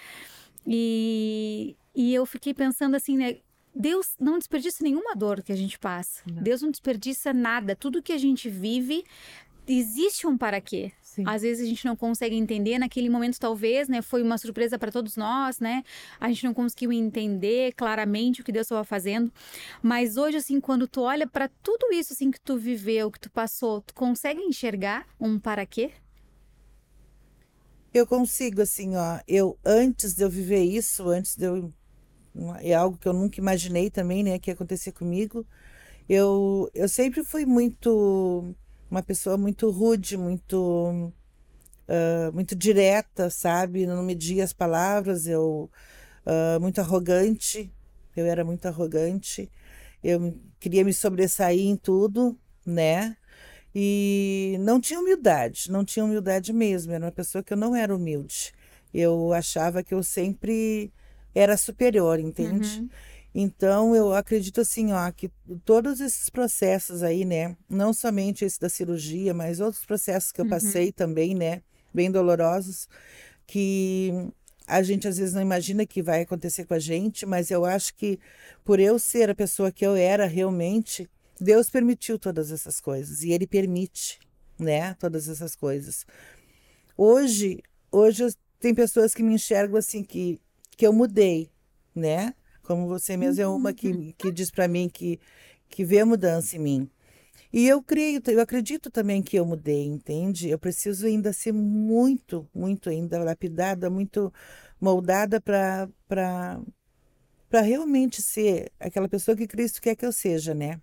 E, 0.66 1.76
e 1.94 2.14
eu 2.14 2.24
fiquei 2.26 2.54
pensando 2.54 2.94
assim, 2.94 3.16
né? 3.16 3.36
Deus 3.74 4.14
não 4.20 4.38
desperdiça 4.38 4.84
nenhuma 4.84 5.14
dor 5.16 5.42
que 5.42 5.52
a 5.52 5.56
gente 5.56 5.78
passa. 5.78 6.22
Não. 6.26 6.42
Deus 6.42 6.60
não 6.60 6.70
desperdiça 6.70 7.32
nada. 7.32 7.74
Tudo 7.74 8.02
que 8.02 8.12
a 8.12 8.18
gente 8.18 8.48
vive 8.50 9.02
existe 9.66 10.26
um 10.26 10.36
para 10.36 10.60
quê. 10.60 10.92
Sim. 11.00 11.24
Às 11.26 11.42
vezes 11.42 11.64
a 11.64 11.68
gente 11.68 11.84
não 11.84 11.94
consegue 11.94 12.34
entender 12.34 12.78
naquele 12.78 13.08
momento 13.08 13.38
talvez, 13.38 13.88
né, 13.88 14.00
foi 14.00 14.22
uma 14.22 14.38
surpresa 14.38 14.78
para 14.78 14.90
todos 14.90 15.16
nós, 15.16 15.60
né? 15.60 15.84
A 16.18 16.28
gente 16.28 16.44
não 16.44 16.54
conseguiu 16.54 16.90
entender 16.90 17.74
claramente 17.74 18.40
o 18.40 18.44
que 18.44 18.50
Deus 18.50 18.64
estava 18.64 18.82
fazendo, 18.82 19.30
mas 19.82 20.16
hoje 20.16 20.38
assim, 20.38 20.58
quando 20.58 20.88
tu 20.88 21.02
olha 21.02 21.26
para 21.26 21.48
tudo 21.62 21.92
isso 21.92 22.12
assim 22.14 22.30
que 22.30 22.40
tu 22.40 22.56
viveu, 22.56 23.10
que 23.10 23.20
tu 23.20 23.30
passou, 23.30 23.82
tu 23.82 23.94
consegue 23.94 24.40
enxergar 24.40 25.06
um 25.20 25.38
para 25.38 25.66
quê? 25.66 25.92
Eu 27.94 28.06
consigo, 28.06 28.62
assim, 28.62 28.96
ó. 28.96 29.20
Eu, 29.28 29.58
antes 29.64 30.14
de 30.14 30.22
eu 30.24 30.30
viver 30.30 30.62
isso, 30.62 31.08
antes 31.08 31.36
de 31.36 31.44
eu. 31.44 31.72
É 32.62 32.72
algo 32.74 32.96
que 32.96 33.06
eu 33.06 33.12
nunca 33.12 33.38
imaginei 33.38 33.90
também, 33.90 34.22
né, 34.22 34.38
que 34.38 34.50
ia 34.50 34.54
acontecer 34.54 34.92
comigo. 34.92 35.46
Eu, 36.08 36.70
eu 36.74 36.88
sempre 36.88 37.22
fui 37.24 37.44
muito. 37.44 38.54
Uma 38.90 39.02
pessoa 39.02 39.36
muito 39.36 39.70
rude, 39.70 40.16
muito. 40.16 41.12
Uh, 41.88 42.32
muito 42.32 42.56
direta, 42.56 43.28
sabe? 43.28 43.86
Não 43.86 44.02
media 44.02 44.44
as 44.44 44.52
palavras, 44.52 45.26
eu. 45.26 45.70
Uh, 46.26 46.60
muito 46.60 46.80
arrogante. 46.80 47.70
Eu 48.16 48.26
era 48.26 48.44
muito 48.44 48.66
arrogante. 48.66 49.50
Eu 50.02 50.38
queria 50.58 50.84
me 50.84 50.92
sobressair 50.92 51.60
em 51.60 51.76
tudo, 51.76 52.38
né? 52.64 53.16
E 53.74 54.56
não 54.60 54.80
tinha 54.80 55.00
humildade, 55.00 55.70
não 55.70 55.84
tinha 55.84 56.04
humildade 56.04 56.52
mesmo. 56.52 56.92
Era 56.92 57.06
uma 57.06 57.12
pessoa 57.12 57.42
que 57.42 57.52
eu 57.52 57.56
não 57.56 57.74
era 57.74 57.94
humilde. 57.94 58.52
Eu 58.92 59.32
achava 59.32 59.82
que 59.82 59.94
eu 59.94 60.02
sempre 60.02 60.92
era 61.34 61.56
superior, 61.56 62.18
entende? 62.20 62.80
Uhum. 62.80 62.88
Então 63.34 63.96
eu 63.96 64.14
acredito 64.14 64.60
assim, 64.60 64.92
ó, 64.92 65.10
que 65.10 65.30
todos 65.64 66.00
esses 66.00 66.28
processos 66.28 67.02
aí, 67.02 67.24
né, 67.24 67.56
não 67.68 67.92
somente 67.94 68.44
esse 68.44 68.60
da 68.60 68.68
cirurgia, 68.68 69.32
mas 69.32 69.58
outros 69.58 69.84
processos 69.84 70.30
que 70.30 70.40
eu 70.40 70.44
uhum. 70.44 70.50
passei 70.50 70.92
também, 70.92 71.34
né, 71.34 71.62
bem 71.94 72.10
dolorosos, 72.10 72.86
que 73.46 74.12
a 74.66 74.82
gente 74.82 75.08
às 75.08 75.16
vezes 75.16 75.34
não 75.34 75.40
imagina 75.42 75.86
que 75.86 76.02
vai 76.02 76.22
acontecer 76.22 76.66
com 76.66 76.74
a 76.74 76.78
gente, 76.78 77.24
mas 77.24 77.50
eu 77.50 77.64
acho 77.64 77.94
que 77.94 78.18
por 78.64 78.78
eu 78.78 78.98
ser 78.98 79.30
a 79.30 79.34
pessoa 79.34 79.72
que 79.72 79.84
eu 79.84 79.96
era 79.96 80.26
realmente, 80.26 81.08
Deus 81.40 81.70
permitiu 81.70 82.18
todas 82.18 82.50
essas 82.50 82.80
coisas 82.80 83.22
e 83.22 83.30
Ele 83.30 83.46
permite, 83.46 84.18
né? 84.58 84.94
Todas 84.94 85.28
essas 85.28 85.54
coisas. 85.54 86.06
Hoje, 86.96 87.62
hoje 87.90 88.34
tem 88.60 88.74
pessoas 88.74 89.14
que 89.14 89.22
me 89.22 89.34
enxergam 89.34 89.76
assim 89.76 90.02
que 90.02 90.40
que 90.76 90.86
eu 90.86 90.92
mudei, 90.92 91.50
né? 91.94 92.34
Como 92.62 92.88
você 92.88 93.16
mesmo 93.16 93.42
é 93.42 93.46
uma 93.46 93.72
que, 93.72 93.88
uhum. 93.88 94.12
que 94.16 94.32
diz 94.32 94.50
para 94.50 94.68
mim 94.68 94.88
que 94.88 95.20
que 95.68 95.84
vê 95.84 96.00
a 96.00 96.06
mudança 96.06 96.56
em 96.56 96.58
mim. 96.58 96.90
E 97.52 97.66
eu 97.68 97.82
creio, 97.82 98.20
eu 98.26 98.40
acredito 98.40 98.90
também 98.90 99.22
que 99.22 99.36
eu 99.38 99.44
mudei, 99.44 99.84
entende? 99.84 100.48
Eu 100.48 100.58
preciso 100.58 101.06
ainda 101.06 101.32
ser 101.32 101.52
muito, 101.52 102.48
muito 102.54 102.88
ainda 102.88 103.22
lapidada, 103.22 103.90
muito 103.90 104.32
moldada 104.80 105.40
para 105.40 105.88
para 107.48 107.60
realmente 107.60 108.22
ser 108.22 108.72
aquela 108.80 109.08
pessoa 109.08 109.36
que 109.36 109.46
Cristo 109.46 109.80
quer 109.82 109.94
que 109.94 110.06
eu 110.06 110.12
seja, 110.12 110.54
né? 110.54 110.80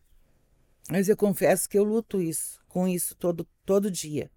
Mas 0.90 1.10
eu 1.10 1.18
confesso 1.18 1.68
que 1.68 1.78
eu 1.78 1.84
luto 1.84 2.22
isso, 2.22 2.60
com 2.68 2.88
isso 2.88 3.16
todo 3.16 3.48
todo 3.66 3.92
dia, 3.92 4.30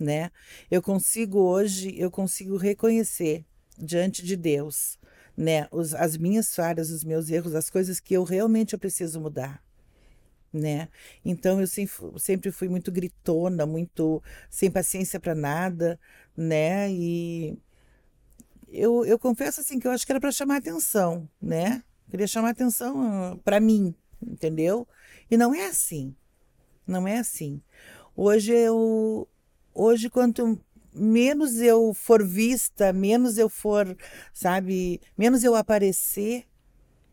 né? 0.00 0.30
Eu 0.70 0.82
consigo 0.82 1.38
hoje, 1.40 1.94
eu 1.98 2.10
consigo 2.10 2.56
reconhecer 2.56 3.44
diante 3.78 4.24
de 4.24 4.36
Deus, 4.36 4.98
né, 5.36 5.68
os, 5.70 5.94
as 5.94 6.16
minhas 6.16 6.54
falhas, 6.54 6.90
os 6.90 7.04
meus 7.04 7.28
erros, 7.30 7.54
as 7.54 7.68
coisas 7.68 8.00
que 8.00 8.14
eu 8.14 8.24
realmente 8.24 8.72
eu 8.72 8.78
preciso 8.78 9.20
mudar 9.20 9.62
né? 10.56 10.88
Então 11.24 11.60
eu 11.60 11.66
sempre, 11.66 12.50
fui 12.50 12.68
muito 12.68 12.90
gritona, 12.90 13.66
muito 13.66 14.22
sem 14.50 14.70
paciência 14.70 15.20
para 15.20 15.34
nada, 15.34 16.00
né? 16.36 16.90
E 16.90 17.58
eu, 18.68 19.04
eu 19.04 19.18
confesso 19.18 19.60
assim 19.60 19.78
que 19.78 19.86
eu 19.86 19.90
acho 19.92 20.04
que 20.06 20.12
era 20.12 20.20
para 20.20 20.32
chamar 20.32 20.56
atenção, 20.56 21.28
né? 21.40 21.82
Queria 22.10 22.26
chamar 22.26 22.50
atenção 22.50 23.40
para 23.44 23.60
mim, 23.60 23.94
entendeu? 24.22 24.86
E 25.30 25.36
não 25.36 25.54
é 25.54 25.66
assim. 25.66 26.14
Não 26.86 27.06
é 27.06 27.18
assim. 27.18 27.60
Hoje 28.14 28.52
eu 28.52 29.28
hoje 29.74 30.08
quanto 30.08 30.58
menos 30.92 31.60
eu 31.60 31.92
for 31.92 32.26
vista, 32.26 32.92
menos 32.92 33.36
eu 33.36 33.48
for, 33.48 33.96
sabe, 34.32 35.00
menos 35.18 35.44
eu 35.44 35.54
aparecer, 35.54 36.46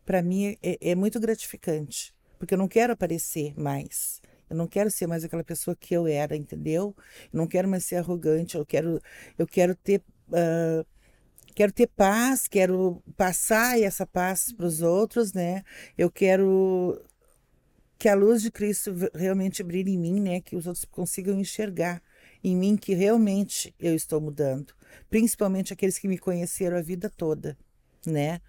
para 0.06 0.22
mim 0.22 0.56
é, 0.62 0.78
é 0.80 0.94
muito 0.94 1.20
gratificante 1.20 2.14
porque 2.44 2.54
eu 2.54 2.58
não 2.58 2.68
quero 2.68 2.92
aparecer 2.92 3.58
mais. 3.58 4.20
Eu 4.48 4.56
não 4.56 4.66
quero 4.66 4.90
ser 4.90 5.06
mais 5.06 5.24
aquela 5.24 5.42
pessoa 5.42 5.74
que 5.74 5.94
eu 5.94 6.06
era, 6.06 6.36
entendeu? 6.36 6.94
Eu 7.32 7.38
não 7.38 7.46
quero 7.46 7.66
mais 7.66 7.86
ser 7.86 7.96
arrogante. 7.96 8.56
Eu 8.56 8.66
quero, 8.66 9.00
eu 9.38 9.46
quero 9.46 9.74
ter, 9.74 10.02
uh, 10.28 10.86
quero 11.54 11.72
ter 11.72 11.86
paz. 11.86 12.48
Quero 12.48 13.02
passar 13.16 13.80
essa 13.80 14.06
paz 14.06 14.52
para 14.52 14.66
os 14.66 14.82
outros, 14.82 15.32
né? 15.32 15.62
Eu 15.96 16.10
quero 16.10 17.00
que 17.98 18.08
a 18.08 18.14
luz 18.14 18.42
de 18.42 18.50
Cristo 18.50 18.94
realmente 19.14 19.62
brilhe 19.62 19.92
em 19.92 19.98
mim, 19.98 20.20
né? 20.20 20.40
Que 20.40 20.56
os 20.56 20.66
outros 20.66 20.84
consigam 20.84 21.38
enxergar 21.38 22.02
em 22.42 22.56
mim 22.56 22.76
que 22.76 22.94
realmente 22.94 23.74
eu 23.80 23.94
estou 23.94 24.20
mudando, 24.20 24.74
principalmente 25.08 25.72
aqueles 25.72 25.98
que 25.98 26.06
me 26.06 26.18
conheceram 26.18 26.76
a 26.76 26.82
vida 26.82 27.08
toda, 27.08 27.56
né? 28.06 28.40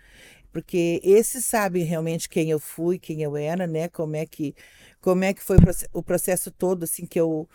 porque 0.56 1.02
esse 1.04 1.42
sabe 1.42 1.84
realmente 1.84 2.30
quem 2.30 2.50
eu 2.50 2.62
fui, 2.62 2.98
quem 2.98 3.22
eu 3.22 3.36
era, 3.36 3.68
né? 3.68 3.90
Como 3.90 4.16
é 4.16 4.26
que 4.26 4.56
como 5.02 5.22
é 5.26 5.34
que 5.34 5.44
foi 5.44 5.58
o 5.92 6.02
processo 6.02 6.50
todo 6.50 6.84
assim 6.84 7.06
que 7.06 7.20
eu 7.20 7.46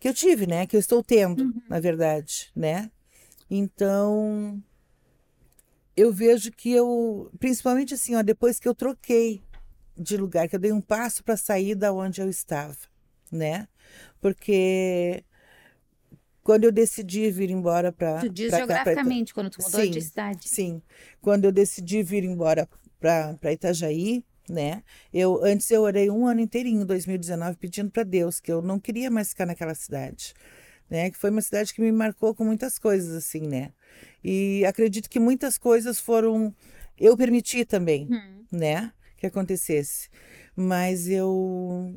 que 0.00 0.08
eu 0.08 0.14
tive, 0.14 0.46
né? 0.46 0.66
Que 0.66 0.76
eu 0.76 0.80
estou 0.80 1.04
tendo, 1.04 1.42
uhum. 1.42 1.60
na 1.68 1.78
verdade, 1.78 2.50
né? 2.56 2.90
Então 3.50 4.62
eu 5.96 6.12
vejo 6.12 6.52
que 6.52 6.70
eu, 6.70 7.30
principalmente 7.38 7.94
assim, 7.94 8.14
ó, 8.14 8.22
depois 8.22 8.58
que 8.58 8.68
eu 8.68 8.74
troquei 8.74 9.42
de 9.96 10.16
lugar, 10.16 10.48
que 10.48 10.56
eu 10.56 10.60
dei 10.60 10.72
um 10.72 10.80
passo 10.80 11.24
para 11.24 11.36
sair 11.36 11.74
da 11.74 11.92
onde 11.92 12.20
eu 12.20 12.28
estava, 12.28 12.76
né? 13.32 13.66
Porque 14.20 15.24
quando 16.42 16.64
eu 16.64 16.70
decidi 16.70 17.30
vir 17.30 17.50
embora 17.50 17.90
para. 17.90 18.20
Tu 18.20 18.28
diz 18.28 18.50
pra 18.50 18.58
geograficamente, 18.58 19.32
cá, 19.32 19.34
pra... 19.34 19.42
quando 19.42 19.52
tu 19.52 19.62
mudou 19.62 19.80
sim, 19.80 19.90
de 19.90 20.00
cidade. 20.02 20.48
Sim. 20.48 20.82
Quando 21.20 21.46
eu 21.46 21.52
decidi 21.52 22.02
vir 22.02 22.24
embora 22.24 22.68
para 23.00 23.52
Itajaí, 23.52 24.24
né? 24.48 24.82
Eu 25.12 25.42
antes 25.42 25.70
eu 25.70 25.82
orei 25.82 26.10
um 26.10 26.26
ano 26.26 26.40
inteirinho, 26.40 26.84
2019, 26.84 27.56
pedindo 27.56 27.90
para 27.90 28.04
Deus 28.04 28.38
que 28.38 28.52
eu 28.52 28.62
não 28.62 28.78
queria 28.78 29.10
mais 29.10 29.30
ficar 29.30 29.46
naquela 29.46 29.74
cidade, 29.74 30.34
né? 30.90 31.10
Que 31.10 31.16
foi 31.16 31.30
uma 31.30 31.42
cidade 31.42 31.74
que 31.74 31.80
me 31.80 31.92
marcou 31.92 32.34
com 32.34 32.44
muitas 32.44 32.78
coisas 32.78 33.14
assim, 33.14 33.40
né? 33.40 33.72
E 34.22 34.64
acredito 34.64 35.08
que 35.08 35.18
muitas 35.18 35.58
coisas 35.58 35.98
foram 35.98 36.54
eu 36.98 37.16
permiti 37.16 37.64
também, 37.64 38.08
hum. 38.10 38.44
né? 38.50 38.92
Que 39.16 39.26
acontecesse, 39.26 40.08
mas 40.54 41.08
eu 41.08 41.94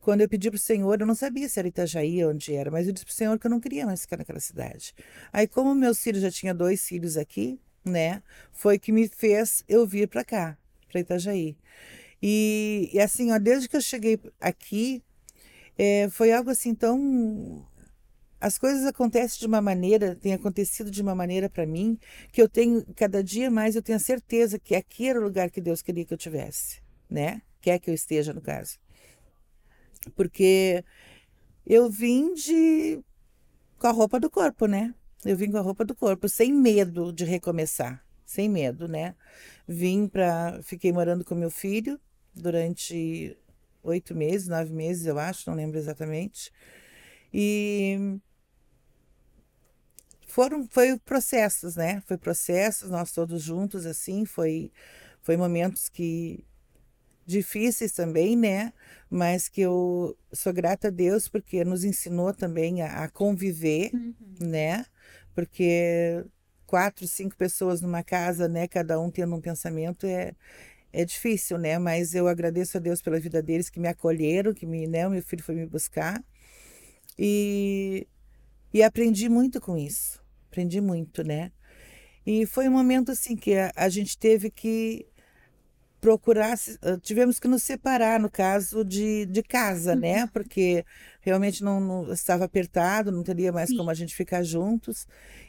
quando 0.00 0.22
eu 0.22 0.28
pedi 0.28 0.50
para 0.50 0.56
o 0.56 0.60
Senhor, 0.60 0.98
eu 0.98 1.06
não 1.06 1.14
sabia 1.14 1.46
se 1.50 1.58
era 1.58 1.68
Itajaí 1.68 2.24
onde 2.24 2.54
era, 2.54 2.70
mas 2.70 2.86
eu 2.86 2.94
disse 2.94 3.04
para 3.04 3.12
o 3.12 3.14
Senhor 3.14 3.38
que 3.38 3.46
eu 3.46 3.50
não 3.50 3.60
queria 3.60 3.84
mais 3.84 4.00
ficar 4.00 4.16
naquela 4.16 4.40
cidade. 4.40 4.94
Aí, 5.30 5.46
como 5.46 5.74
meus 5.74 6.02
filhos 6.02 6.22
já 6.22 6.30
tinha 6.30 6.54
dois 6.54 6.86
filhos 6.86 7.18
aqui, 7.18 7.60
né, 7.84 8.22
foi 8.50 8.78
que 8.78 8.90
me 8.90 9.06
fez 9.06 9.62
eu 9.68 9.86
vir 9.86 10.08
para 10.08 10.24
cá, 10.24 10.56
para 10.90 11.00
Itajaí. 11.00 11.58
E, 12.22 12.88
e, 12.90 13.00
assim, 13.00 13.30
ó, 13.32 13.38
desde 13.38 13.68
que 13.68 13.76
eu 13.76 13.82
cheguei 13.82 14.18
aqui, 14.40 15.04
é, 15.76 16.08
foi 16.08 16.32
algo 16.32 16.48
assim 16.48 16.74
tão 16.74 17.67
as 18.40 18.58
coisas 18.58 18.86
acontecem 18.86 19.40
de 19.40 19.46
uma 19.46 19.60
maneira, 19.60 20.14
tem 20.14 20.32
acontecido 20.32 20.90
de 20.90 21.02
uma 21.02 21.14
maneira 21.14 21.48
para 21.48 21.66
mim, 21.66 21.98
que 22.32 22.40
eu 22.40 22.48
tenho, 22.48 22.84
cada 22.94 23.22
dia 23.22 23.50
mais, 23.50 23.76
eu 23.76 23.82
tenho 23.82 23.96
a 23.96 24.00
certeza 24.00 24.58
que 24.58 24.74
aqui 24.74 25.08
era 25.08 25.18
o 25.18 25.22
lugar 25.22 25.50
que 25.50 25.60
Deus 25.60 25.82
queria 25.82 26.04
que 26.04 26.14
eu 26.14 26.18
tivesse, 26.18 26.80
né? 27.10 27.42
Quer 27.60 27.78
que 27.78 27.90
eu 27.90 27.94
esteja, 27.94 28.32
no 28.32 28.40
caso 28.40 28.78
porque 30.14 30.84
eu 31.66 31.90
vim 31.90 32.34
de 32.34 33.02
com 33.78 33.86
a 33.86 33.92
roupa 33.92 34.18
do 34.18 34.30
corpo, 34.30 34.66
né? 34.66 34.94
Eu 35.24 35.36
vim 35.36 35.50
com 35.50 35.58
a 35.58 35.62
roupa 35.62 35.84
do 35.84 35.94
corpo, 35.94 36.28
sem 36.28 36.52
medo 36.52 37.12
de 37.12 37.24
recomeçar, 37.24 38.04
sem 38.24 38.48
medo, 38.48 38.88
né? 38.88 39.14
Vim 39.66 40.08
para, 40.08 40.60
fiquei 40.62 40.92
morando 40.92 41.24
com 41.24 41.34
meu 41.34 41.50
filho 41.50 42.00
durante 42.34 43.36
oito 43.82 44.14
meses, 44.14 44.48
nove 44.48 44.72
meses, 44.72 45.06
eu 45.06 45.18
acho, 45.18 45.48
não 45.48 45.56
lembro 45.56 45.78
exatamente. 45.78 46.52
E 47.32 48.18
foram, 50.28 50.66
foi 50.70 50.96
processos, 50.98 51.76
né? 51.76 52.02
Foi 52.06 52.16
processos, 52.16 52.90
nós 52.90 53.12
todos 53.12 53.42
juntos, 53.42 53.86
assim, 53.86 54.24
foi, 54.24 54.70
foi 55.22 55.36
momentos 55.36 55.88
que 55.88 56.44
difíceis 57.26 57.92
também, 57.92 58.36
né? 58.36 58.72
Mas 59.10 59.48
que 59.48 59.60
eu 59.60 60.16
sou 60.32 60.52
grata 60.52 60.88
a 60.88 60.90
Deus 60.90 61.28
porque 61.28 61.64
nos 61.64 61.84
ensinou 61.84 62.32
também 62.32 62.82
a, 62.82 63.04
a 63.04 63.08
conviver, 63.08 63.90
uhum. 63.92 64.14
né? 64.40 64.84
Porque 65.34 66.24
quatro, 66.66 67.06
cinco 67.08 67.36
pessoas 67.36 67.80
numa 67.80 68.02
casa, 68.02 68.48
né? 68.48 68.68
Cada 68.68 69.00
um 69.00 69.10
tendo 69.10 69.34
um 69.34 69.40
pensamento 69.40 70.06
é 70.06 70.34
é 70.92 71.04
difícil, 71.04 71.58
né? 71.58 71.78
Mas 71.78 72.14
eu 72.14 72.26
agradeço 72.28 72.78
a 72.78 72.80
Deus 72.80 73.02
pela 73.02 73.20
vida 73.20 73.42
deles 73.42 73.68
que 73.68 73.78
me 73.78 73.88
acolheram, 73.88 74.54
que 74.54 74.66
me, 74.66 74.86
né? 74.86 75.06
O 75.06 75.10
meu 75.10 75.22
filho 75.22 75.42
foi 75.42 75.54
me 75.54 75.66
buscar 75.66 76.22
e 77.18 78.06
e 78.72 78.82
aprendi 78.82 79.28
muito 79.28 79.60
com 79.60 79.76
isso. 79.76 80.22
Aprendi 80.48 80.80
muito, 80.80 81.22
né? 81.22 81.52
E 82.26 82.44
foi 82.46 82.68
um 82.68 82.72
momento 82.72 83.10
assim 83.10 83.36
que 83.36 83.56
a, 83.56 83.72
a 83.74 83.88
gente 83.88 84.18
teve 84.18 84.50
que 84.50 85.06
procurar, 86.00 86.56
tivemos 87.02 87.40
que 87.40 87.48
nos 87.48 87.62
separar 87.62 88.20
no 88.20 88.30
caso 88.30 88.84
de, 88.84 89.26
de 89.26 89.42
casa, 89.42 89.96
né? 89.96 90.22
Uhum. 90.22 90.28
Porque 90.28 90.84
realmente 91.20 91.62
não, 91.62 91.80
não 91.80 92.12
estava 92.12 92.44
apertado, 92.44 93.10
não 93.10 93.22
teria 93.22 93.52
mais 93.52 93.70
Sim. 93.70 93.76
como 93.76 93.90
a 93.90 93.94
gente 93.94 94.14
ficar 94.14 94.42
juntos. 94.42 95.06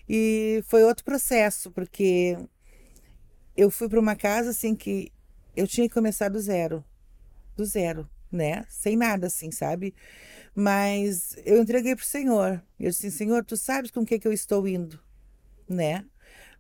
E 0.08 0.64
foi 0.68 0.84
outro 0.84 1.06
processo, 1.06 1.72
porque 1.72 2.38
eu 3.56 3.70
fui 3.70 3.88
para 3.88 4.00
uma 4.00 4.16
casa 4.16 4.52
assim 4.52 4.76
que 4.76 5.12
eu 5.56 5.68
tinha 5.68 5.88
que 5.88 5.94
começar 5.94 6.30
do 6.30 6.40
zero, 6.40 6.84
do 7.56 7.66
zero, 7.66 8.10
né? 8.32 8.66
Sem 8.70 8.96
nada 8.98 9.28
assim, 9.28 9.52
sabe? 9.52 9.94
Mas 10.56 11.36
eu 11.46 11.62
entreguei 11.62 11.96
para 11.96 12.04
o 12.04 12.06
Senhor. 12.06 12.64
Eu 12.80 12.90
disse, 12.90 13.12
Senhor, 13.12 13.44
tu 13.46 13.58
sabes 13.58 13.92
com 13.92 14.02
o 14.02 14.06
que, 14.06 14.20
que 14.20 14.28
eu 14.28 14.34
estou 14.34 14.68
indo, 14.68 15.00
né? 15.68 16.06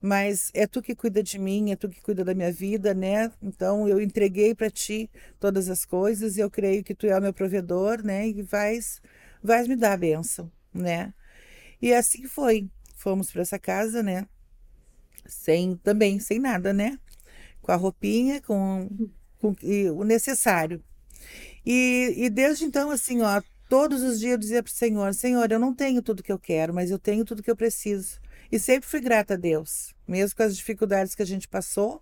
mas 0.01 0.49
é 0.53 0.65
tu 0.65 0.81
que 0.81 0.95
cuida 0.95 1.21
de 1.21 1.37
mim, 1.37 1.71
é 1.71 1.75
tu 1.75 1.89
que 1.89 2.01
cuida 2.01 2.23
da 2.23 2.33
minha 2.33 2.51
vida, 2.51 2.93
né? 2.93 3.31
Então 3.41 3.87
eu 3.87 3.99
entreguei 3.99 4.55
para 4.55 4.69
ti 4.69 5.09
todas 5.39 5.69
as 5.69 5.85
coisas 5.85 6.37
e 6.37 6.39
eu 6.39 6.49
creio 6.49 6.83
que 6.83 6.95
tu 6.95 7.05
é 7.05 7.17
o 7.17 7.21
meu 7.21 7.33
provedor, 7.33 8.01
né? 8.03 8.27
E 8.27 8.41
vais, 8.41 9.01
vais 9.43 9.67
me 9.67 9.75
dar 9.75 9.93
a 9.93 9.97
bênção, 9.97 10.51
né? 10.73 11.13
E 11.81 11.93
assim 11.93 12.25
foi. 12.25 12.69
Fomos 12.95 13.31
para 13.31 13.41
essa 13.41 13.59
casa, 13.59 14.03
né? 14.03 14.27
Sem 15.25 15.75
também, 15.77 16.19
sem 16.19 16.39
nada, 16.39 16.73
né? 16.73 16.99
Com 17.61 17.71
a 17.71 17.75
roupinha, 17.75 18.41
com, 18.41 18.89
com 19.39 19.55
o 19.95 20.03
necessário. 20.03 20.83
E, 21.65 22.13
e 22.17 22.29
desde 22.29 22.65
então, 22.65 22.89
assim, 22.91 23.21
ó, 23.21 23.41
todos 23.69 24.01
os 24.01 24.19
dias 24.19 24.33
eu 24.33 24.37
dizia 24.37 24.63
para 24.63 24.71
o 24.71 24.73
Senhor: 24.73 25.13
Senhor, 25.13 25.51
eu 25.51 25.59
não 25.59 25.73
tenho 25.73 26.01
tudo 26.01 26.23
que 26.23 26.31
eu 26.31 26.39
quero, 26.39 26.73
mas 26.73 26.91
eu 26.91 26.99
tenho 26.99 27.25
tudo 27.25 27.43
que 27.43 27.51
eu 27.51 27.55
preciso. 27.55 28.19
E 28.51 28.57
sempre 28.57 28.89
fui 28.89 28.99
grata 28.99 29.35
a 29.35 29.37
Deus, 29.37 29.93
mesmo 30.07 30.35
com 30.35 30.43
as 30.43 30.57
dificuldades 30.57 31.13
que 31.13 31.21
a 31.21 31.25
gente 31.25 31.47
passou, 31.47 32.01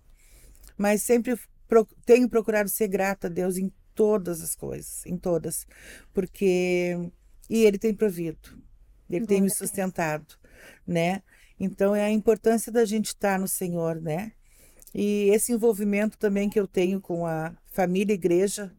mas 0.76 1.02
sempre 1.02 1.38
pro, 1.68 1.86
tenho 2.06 2.28
procurado 2.28 2.70
ser 2.70 2.88
grata 2.88 3.26
a 3.26 3.30
Deus 3.30 3.58
em 3.58 3.70
todas 3.94 4.40
as 4.40 4.54
coisas, 4.54 5.04
em 5.04 5.16
todas, 5.16 5.66
porque 6.14 6.96
e 7.50 7.64
ele 7.64 7.78
tem 7.78 7.94
provido. 7.94 8.62
Ele 9.08 9.26
tem 9.26 9.40
me 9.40 9.50
sustentado, 9.50 10.34
né? 10.86 11.22
Então 11.58 11.94
é 11.94 12.04
a 12.04 12.10
importância 12.10 12.70
da 12.70 12.84
gente 12.84 13.06
estar 13.06 13.38
no 13.38 13.48
Senhor, 13.48 14.00
né? 14.00 14.32
E 14.94 15.30
esse 15.30 15.52
envolvimento 15.52 16.18
também 16.18 16.48
que 16.48 16.60
eu 16.60 16.66
tenho 16.66 17.00
com 17.00 17.26
a 17.26 17.56
família 17.66 18.14
igreja, 18.14 18.74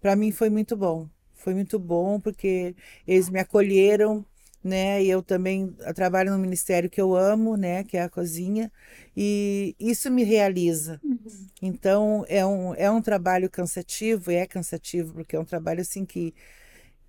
para 0.00 0.16
mim 0.16 0.30
foi 0.32 0.50
muito 0.50 0.76
bom. 0.76 1.08
Foi 1.34 1.54
muito 1.54 1.78
bom 1.78 2.20
porque 2.20 2.74
eles 3.06 3.30
me 3.30 3.38
acolheram, 3.38 4.24
né? 4.62 5.02
E 5.02 5.08
eu 5.08 5.22
também 5.22 5.72
trabalho 5.94 6.32
no 6.32 6.38
ministério 6.38 6.90
que 6.90 7.00
eu 7.00 7.14
amo, 7.14 7.56
né? 7.56 7.84
Que 7.84 7.96
é 7.96 8.02
a 8.02 8.08
cozinha. 8.08 8.70
E 9.16 9.74
isso 9.78 10.10
me 10.10 10.24
realiza. 10.24 11.00
Uhum. 11.02 11.18
Então, 11.62 12.24
é 12.28 12.44
um, 12.44 12.74
é 12.74 12.90
um 12.90 13.00
trabalho 13.00 13.48
cansativo, 13.48 14.30
é 14.30 14.46
cansativo, 14.46 15.14
porque 15.14 15.36
é 15.36 15.40
um 15.40 15.44
trabalho 15.44 15.80
assim 15.80 16.04
que 16.04 16.34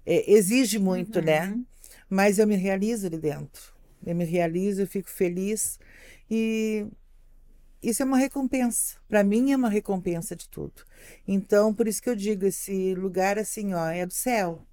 é, 0.06 0.32
exige 0.32 0.80
muito, 0.80 1.22
né? 1.22 1.42
uhum. 1.48 1.58
né? 1.58 1.64
Mas 2.10 2.40
eu 2.40 2.48
me 2.48 2.56
realizo 2.56 3.08
ali 3.08 3.18
dentro. 3.18 3.74
Eu 4.06 4.16
me 4.16 4.26
realizo, 4.26 4.82
eu 4.82 4.88
fico 4.88 5.10
feliz. 5.10 5.80
E 6.30 6.86
isso 7.82 8.02
é 8.04 8.06
uma 8.06 8.18
recompensa. 8.18 8.98
Para 9.08 9.24
mim 9.24 9.52
é 9.52 9.56
uma 9.56 9.70
recompensa 9.70 10.36
de 10.36 10.50
tudo. 10.50 10.84
Então, 11.28 11.74
por 11.74 11.88
isso 11.88 12.02
que 12.02 12.10
eu 12.10 12.16
digo, 12.16 12.46
esse 12.46 12.94
lugar 12.96 13.40
assim, 13.40 13.74
ó, 13.74 13.88
é 13.88 14.06
do 14.06 14.14
céu. 14.14 14.66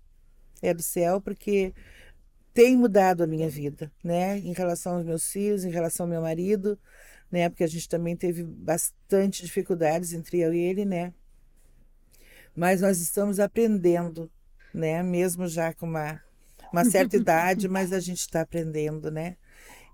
É 0.60 0.74
do 0.74 0.82
céu 0.82 1.20
porque 1.20 1.72
tem 2.52 2.76
mudado 2.76 3.22
a 3.22 3.26
minha 3.26 3.48
vida, 3.48 3.92
né? 4.02 4.38
Em 4.38 4.52
relação 4.52 4.96
aos 4.96 5.04
meus 5.04 5.30
filhos, 5.30 5.64
em 5.64 5.70
relação 5.70 6.04
ao 6.04 6.10
meu 6.10 6.22
marido, 6.22 6.78
né? 7.30 7.48
Porque 7.48 7.62
a 7.62 7.68
gente 7.68 7.88
também 7.88 8.16
teve 8.16 8.42
bastante 8.42 9.44
dificuldades 9.44 10.12
entre 10.12 10.40
eu 10.40 10.52
e 10.52 10.58
ele, 10.58 10.84
né? 10.84 11.12
Mas 12.56 12.80
nós 12.80 12.98
estamos 12.98 13.38
aprendendo, 13.38 14.30
né? 14.72 15.02
Mesmo 15.02 15.46
já 15.46 15.72
com 15.74 15.86
uma, 15.86 16.20
uma 16.72 16.84
certa 16.84 17.16
idade, 17.16 17.68
mas 17.68 17.92
a 17.92 18.00
gente 18.00 18.20
está 18.20 18.40
aprendendo, 18.40 19.10
né? 19.10 19.36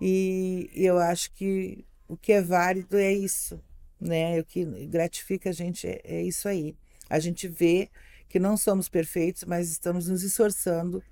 E 0.00 0.70
eu 0.74 0.98
acho 0.98 1.32
que 1.32 1.84
o 2.12 2.16
que 2.16 2.32
é 2.32 2.42
válido 2.42 2.98
é 2.98 3.10
isso, 3.10 3.58
né? 3.98 4.38
O 4.38 4.44
que 4.44 4.64
gratifica 4.86 5.48
a 5.48 5.52
gente 5.52 5.86
é, 5.86 6.00
é 6.04 6.22
isso 6.22 6.46
aí. 6.46 6.76
A 7.08 7.18
gente 7.18 7.48
vê 7.48 7.88
que 8.28 8.38
não 8.38 8.54
somos 8.56 8.86
perfeitos, 8.86 9.44
mas 9.44 9.70
estamos 9.70 10.08
nos 10.08 10.22
esforçando 10.22 11.02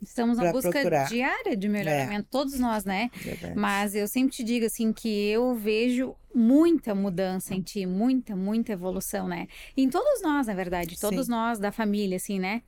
Estamos 0.00 0.36
na 0.36 0.50
busca 0.50 0.70
procurar. 0.70 1.08
diária 1.08 1.56
de 1.56 1.68
melhoramento, 1.68 2.26
é. 2.26 2.28
todos 2.28 2.58
nós, 2.58 2.84
né? 2.84 3.08
Verdade. 3.14 3.54
Mas 3.56 3.94
eu 3.94 4.08
sempre 4.08 4.34
te 4.34 4.42
digo 4.42 4.66
assim 4.66 4.92
que 4.92 5.08
eu 5.28 5.54
vejo 5.54 6.16
muita 6.34 6.92
mudança 6.92 7.54
em 7.54 7.60
ti, 7.62 7.86
muita, 7.86 8.34
muita 8.34 8.72
evolução, 8.72 9.28
né? 9.28 9.46
Em 9.76 9.88
todos 9.88 10.20
nós, 10.20 10.48
na 10.48 10.54
verdade, 10.54 10.98
todos 10.98 11.26
Sim. 11.26 11.30
nós 11.30 11.60
da 11.60 11.70
família, 11.70 12.16
assim, 12.16 12.40
né? 12.40 12.62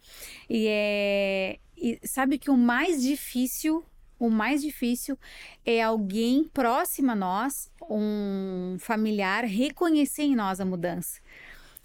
E 0.48 0.66
é. 0.68 1.58
E 1.76 1.98
sabe 2.04 2.38
que 2.38 2.50
o 2.50 2.56
mais 2.56 3.02
difícil 3.02 3.84
o 4.26 4.30
mais 4.30 4.62
difícil 4.62 5.18
é 5.64 5.82
alguém 5.82 6.44
próximo 6.44 7.10
a 7.12 7.14
nós, 7.14 7.70
um 7.88 8.76
familiar, 8.78 9.44
reconhecer 9.44 10.22
em 10.22 10.34
nós 10.34 10.60
a 10.60 10.64
mudança. 10.64 11.20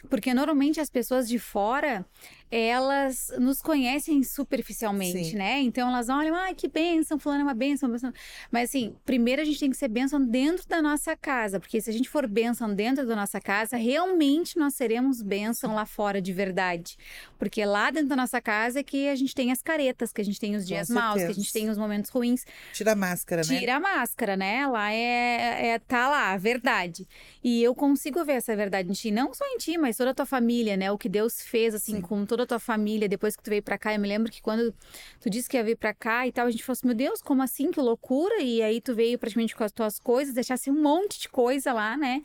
Porque 0.10 0.34
normalmente 0.34 0.80
as 0.80 0.90
pessoas 0.90 1.28
de 1.28 1.38
fora, 1.38 2.06
elas 2.52 3.32
nos 3.38 3.62
conhecem 3.62 4.24
superficialmente, 4.24 5.32
Sim. 5.32 5.36
né? 5.38 5.60
Então 5.62 5.88
elas 5.90 6.10
olham, 6.10 6.36
ai, 6.36 6.56
que 6.56 6.68
bênção, 6.68 7.20
fulano 7.20 7.42
é 7.42 7.44
uma 7.44 7.54
bênção, 7.54 7.90
bênção. 7.90 8.12
Mas 8.52 8.70
assim, 8.70 8.96
primeiro 9.06 9.42
a 9.42 9.46
gente 9.46 9.60
tem 9.60 9.70
que 9.70 9.78
ser 9.78 9.88
bênção 9.88 10.24
dentro 10.24 10.68
da 10.68 10.82
nossa 10.82 11.16
casa, 11.16 11.60
porque 11.60 11.80
se 11.80 11.90
a 11.90 11.94
gente 11.94 12.10
for 12.10 12.28
bênção 12.28 12.74
dentro 12.74 13.06
da 13.06 13.16
nossa 13.16 13.40
casa, 13.40 13.78
realmente 13.78 14.58
nós 14.58 14.74
seremos 14.74 15.22
bênção 15.22 15.76
lá 15.76 15.86
fora 15.86 16.22
de 16.22 16.34
verdade. 16.34 16.98
Porque 17.38 17.64
lá 17.64 17.92
dentro 17.92 18.10
da 18.10 18.16
nossa 18.16 18.42
casa 18.42 18.80
é 18.80 18.84
que 18.84 19.08
a 19.08 19.16
gente 19.16 19.36
tem 19.36 19.52
as 19.52 19.62
caretas, 19.62 20.12
que 20.12 20.22
a 20.22 20.26
gente 20.26 20.40
tem 20.40 20.56
os 20.56 20.66
dias 20.66 20.90
maus, 20.90 21.22
que 21.22 21.28
a 21.28 21.34
gente 21.34 21.54
tem 21.54 21.70
os 21.70 21.78
momentos 21.78 22.10
ruins. 22.10 22.46
Tira 22.74 22.94
a 22.94 22.96
máscara, 22.96 23.42
né? 23.48 23.60
Tira 23.60 23.76
a 23.76 23.80
máscara, 23.80 24.36
né? 24.36 24.68
Lá 24.68 24.92
é, 24.92 25.70
é 25.70 25.80
tá 25.80 26.10
lá, 26.10 26.34
a 26.34 26.38
verdade. 26.38 27.08
E 27.44 27.62
eu 27.62 27.76
consigo 27.76 28.24
ver 28.26 28.34
essa 28.34 28.56
verdade 28.56 28.90
em 28.90 28.94
ti, 28.94 29.12
não 29.12 29.34
só 29.34 29.46
em 29.46 29.58
ti, 29.58 29.78
mas 29.78 29.98
toda 29.98 30.12
a 30.12 30.14
tua 30.14 30.26
família, 30.26 30.76
né? 30.76 30.92
O 30.92 30.98
que 30.98 31.08
Deus 31.08 31.42
fez 31.42 31.76
assim 31.76 31.96
Sim. 31.98 32.02
com 32.02 32.26
toda 32.26 32.39
toda 32.40 32.44
a 32.44 32.48
tua 32.48 32.60
família 32.60 33.10
depois 33.10 33.36
que 33.36 33.44
tu 33.44 33.50
veio 33.50 33.62
para 33.64 33.78
cá. 33.78 33.94
Eu 33.94 34.00
me 34.00 34.08
lembro 34.08 34.32
que 34.32 34.42
quando 34.42 34.74
tu 35.20 35.30
disse 35.30 35.50
que 35.50 35.58
ia 35.58 35.64
vir 35.64 35.78
para 35.78 35.94
cá 35.94 36.28
e 36.28 36.32
tal, 36.32 36.48
a 36.48 36.52
gente 36.52 36.64
falou 36.64 36.74
assim: 36.74 36.88
meu 36.88 36.96
Deus, 36.96 37.22
como 37.22 37.42
assim? 37.44 37.72
Que 37.72 37.80
loucura! 37.80 38.42
E 38.42 38.62
aí 38.62 38.80
tu 38.80 38.96
veio 38.96 39.18
praticamente 39.18 39.56
com 39.56 39.64
as 39.64 39.72
tuas 39.72 40.00
coisas, 40.00 40.34
deixasse 40.34 40.70
um 40.70 40.82
monte 40.82 41.20
de 41.20 41.30
coisa 41.30 41.74
lá, 41.74 41.98
né? 41.98 42.22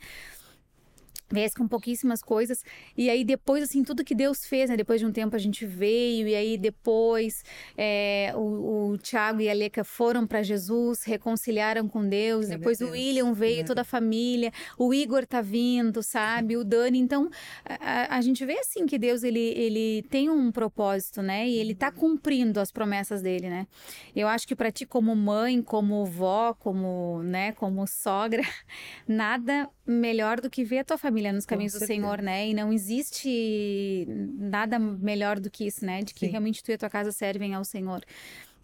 Viesse 1.31 1.55
com 1.55 1.67
pouquíssimas 1.67 2.21
coisas. 2.21 2.63
E 2.97 3.09
aí 3.09 3.23
depois, 3.23 3.63
assim, 3.63 3.83
tudo 3.83 4.03
que 4.03 4.15
Deus 4.15 4.45
fez, 4.45 4.69
né? 4.69 4.77
Depois 4.77 4.99
de 4.99 5.05
um 5.05 5.11
tempo 5.11 5.35
a 5.35 5.39
gente 5.39 5.65
veio, 5.65 6.27
e 6.27 6.35
aí 6.35 6.57
depois 6.57 7.43
é, 7.77 8.31
o, 8.35 8.91
o 8.91 8.97
Tiago 8.97 9.41
e 9.41 9.49
a 9.49 9.53
Leca 9.53 9.83
foram 9.83 10.27
para 10.27 10.43
Jesus, 10.43 11.03
reconciliaram 11.03 11.87
com 11.87 12.07
Deus. 12.07 12.49
É 12.49 12.57
depois 12.57 12.81
o 12.81 12.91
William 12.91 13.33
veio, 13.33 13.61
é. 13.61 13.63
toda 13.63 13.81
a 13.81 13.85
família. 13.85 14.51
O 14.77 14.93
Igor 14.93 15.25
tá 15.25 15.41
vindo, 15.41 16.01
sabe? 16.03 16.57
O 16.57 16.63
Dani. 16.63 16.99
Então, 16.99 17.29
a, 17.65 18.17
a, 18.17 18.21
gente 18.21 18.45
vê, 18.45 18.59
assim, 18.59 18.85
que 18.85 18.97
Deus, 18.97 19.23
ele, 19.23 19.39
ele 19.39 20.03
tem 20.09 20.29
um 20.29 20.51
propósito, 20.51 21.21
né? 21.21 21.47
E 21.47 21.57
ele 21.57 21.73
tá 21.73 21.91
cumprindo 21.91 22.59
as 22.59 22.71
promessas 22.71 23.21
dele, 23.21 23.49
né? 23.49 23.67
Eu 24.15 24.27
acho 24.27 24.47
que 24.47 24.55
para 24.55 24.71
ti, 24.71 24.85
como 24.85 25.15
mãe, 25.15 25.61
como 25.61 26.05
vó, 26.05 26.53
como, 26.53 27.21
né, 27.23 27.51
como 27.53 27.85
sogra, 27.87 28.41
nada 29.07 29.69
melhor 29.85 30.41
do 30.41 30.49
que 30.49 30.63
ver 30.63 30.79
a 30.79 30.83
tua 30.83 30.97
família 30.97 31.31
nos 31.31 31.45
caminhos 31.45 31.73
do 31.73 31.85
Senhor, 31.85 32.21
né? 32.21 32.47
E 32.47 32.53
não 32.53 32.73
existe 32.73 34.07
nada 34.07 34.79
melhor 34.79 35.39
do 35.39 35.49
que 35.49 35.65
isso, 35.65 35.85
né? 35.85 36.01
De 36.01 36.13
que 36.13 36.25
Sim. 36.25 36.31
realmente 36.31 36.63
tu 36.63 36.71
e 36.71 36.73
a 36.73 36.77
tua 36.77 36.89
casa 36.89 37.11
servem 37.11 37.53
ao 37.53 37.63
Senhor. 37.63 38.03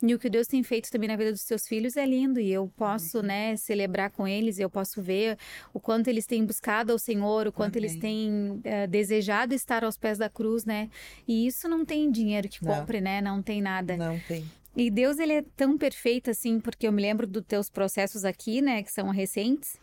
E 0.03 0.15
o 0.15 0.19
que 0.19 0.29
Deus 0.29 0.47
tem 0.47 0.63
feito 0.63 0.89
também 0.89 1.07
na 1.07 1.15
vida 1.15 1.31
dos 1.31 1.45
teus 1.45 1.67
filhos 1.67 1.95
é 1.95 2.05
lindo 2.05 2.39
e 2.39 2.51
eu 2.51 2.67
posso, 2.75 3.19
uhum. 3.19 3.23
né, 3.23 3.55
celebrar 3.55 4.09
com 4.09 4.27
eles, 4.27 4.57
eu 4.57 4.67
posso 4.67 4.99
ver 4.99 5.37
o 5.71 5.79
quanto 5.79 6.07
eles 6.07 6.25
têm 6.25 6.43
buscado 6.43 6.91
ao 6.91 6.97
Senhor, 6.97 7.45
o 7.45 7.51
quanto 7.51 7.77
Amém. 7.77 7.87
eles 7.87 8.01
têm 8.01 8.31
uh, 8.31 8.87
desejado 8.89 9.53
estar 9.53 9.83
aos 9.83 9.97
pés 9.97 10.17
da 10.17 10.27
cruz, 10.27 10.65
né? 10.65 10.89
E 11.27 11.45
isso 11.45 11.67
não 11.69 11.85
tem 11.85 12.09
dinheiro 12.09 12.49
que 12.49 12.59
compre, 12.59 12.99
não. 12.99 13.11
né? 13.11 13.21
Não 13.21 13.43
tem 13.43 13.61
nada. 13.61 13.95
Não 13.95 14.19
tem. 14.27 14.43
E 14.75 14.89
Deus, 14.89 15.19
ele 15.19 15.33
é 15.33 15.43
tão 15.55 15.77
perfeito 15.77 16.31
assim, 16.31 16.59
porque 16.59 16.87
eu 16.87 16.91
me 16.91 17.01
lembro 17.01 17.27
dos 17.27 17.43
teus 17.43 17.69
processos 17.69 18.25
aqui, 18.25 18.61
né, 18.61 18.81
que 18.81 18.91
são 18.91 19.09
recentes. 19.09 19.77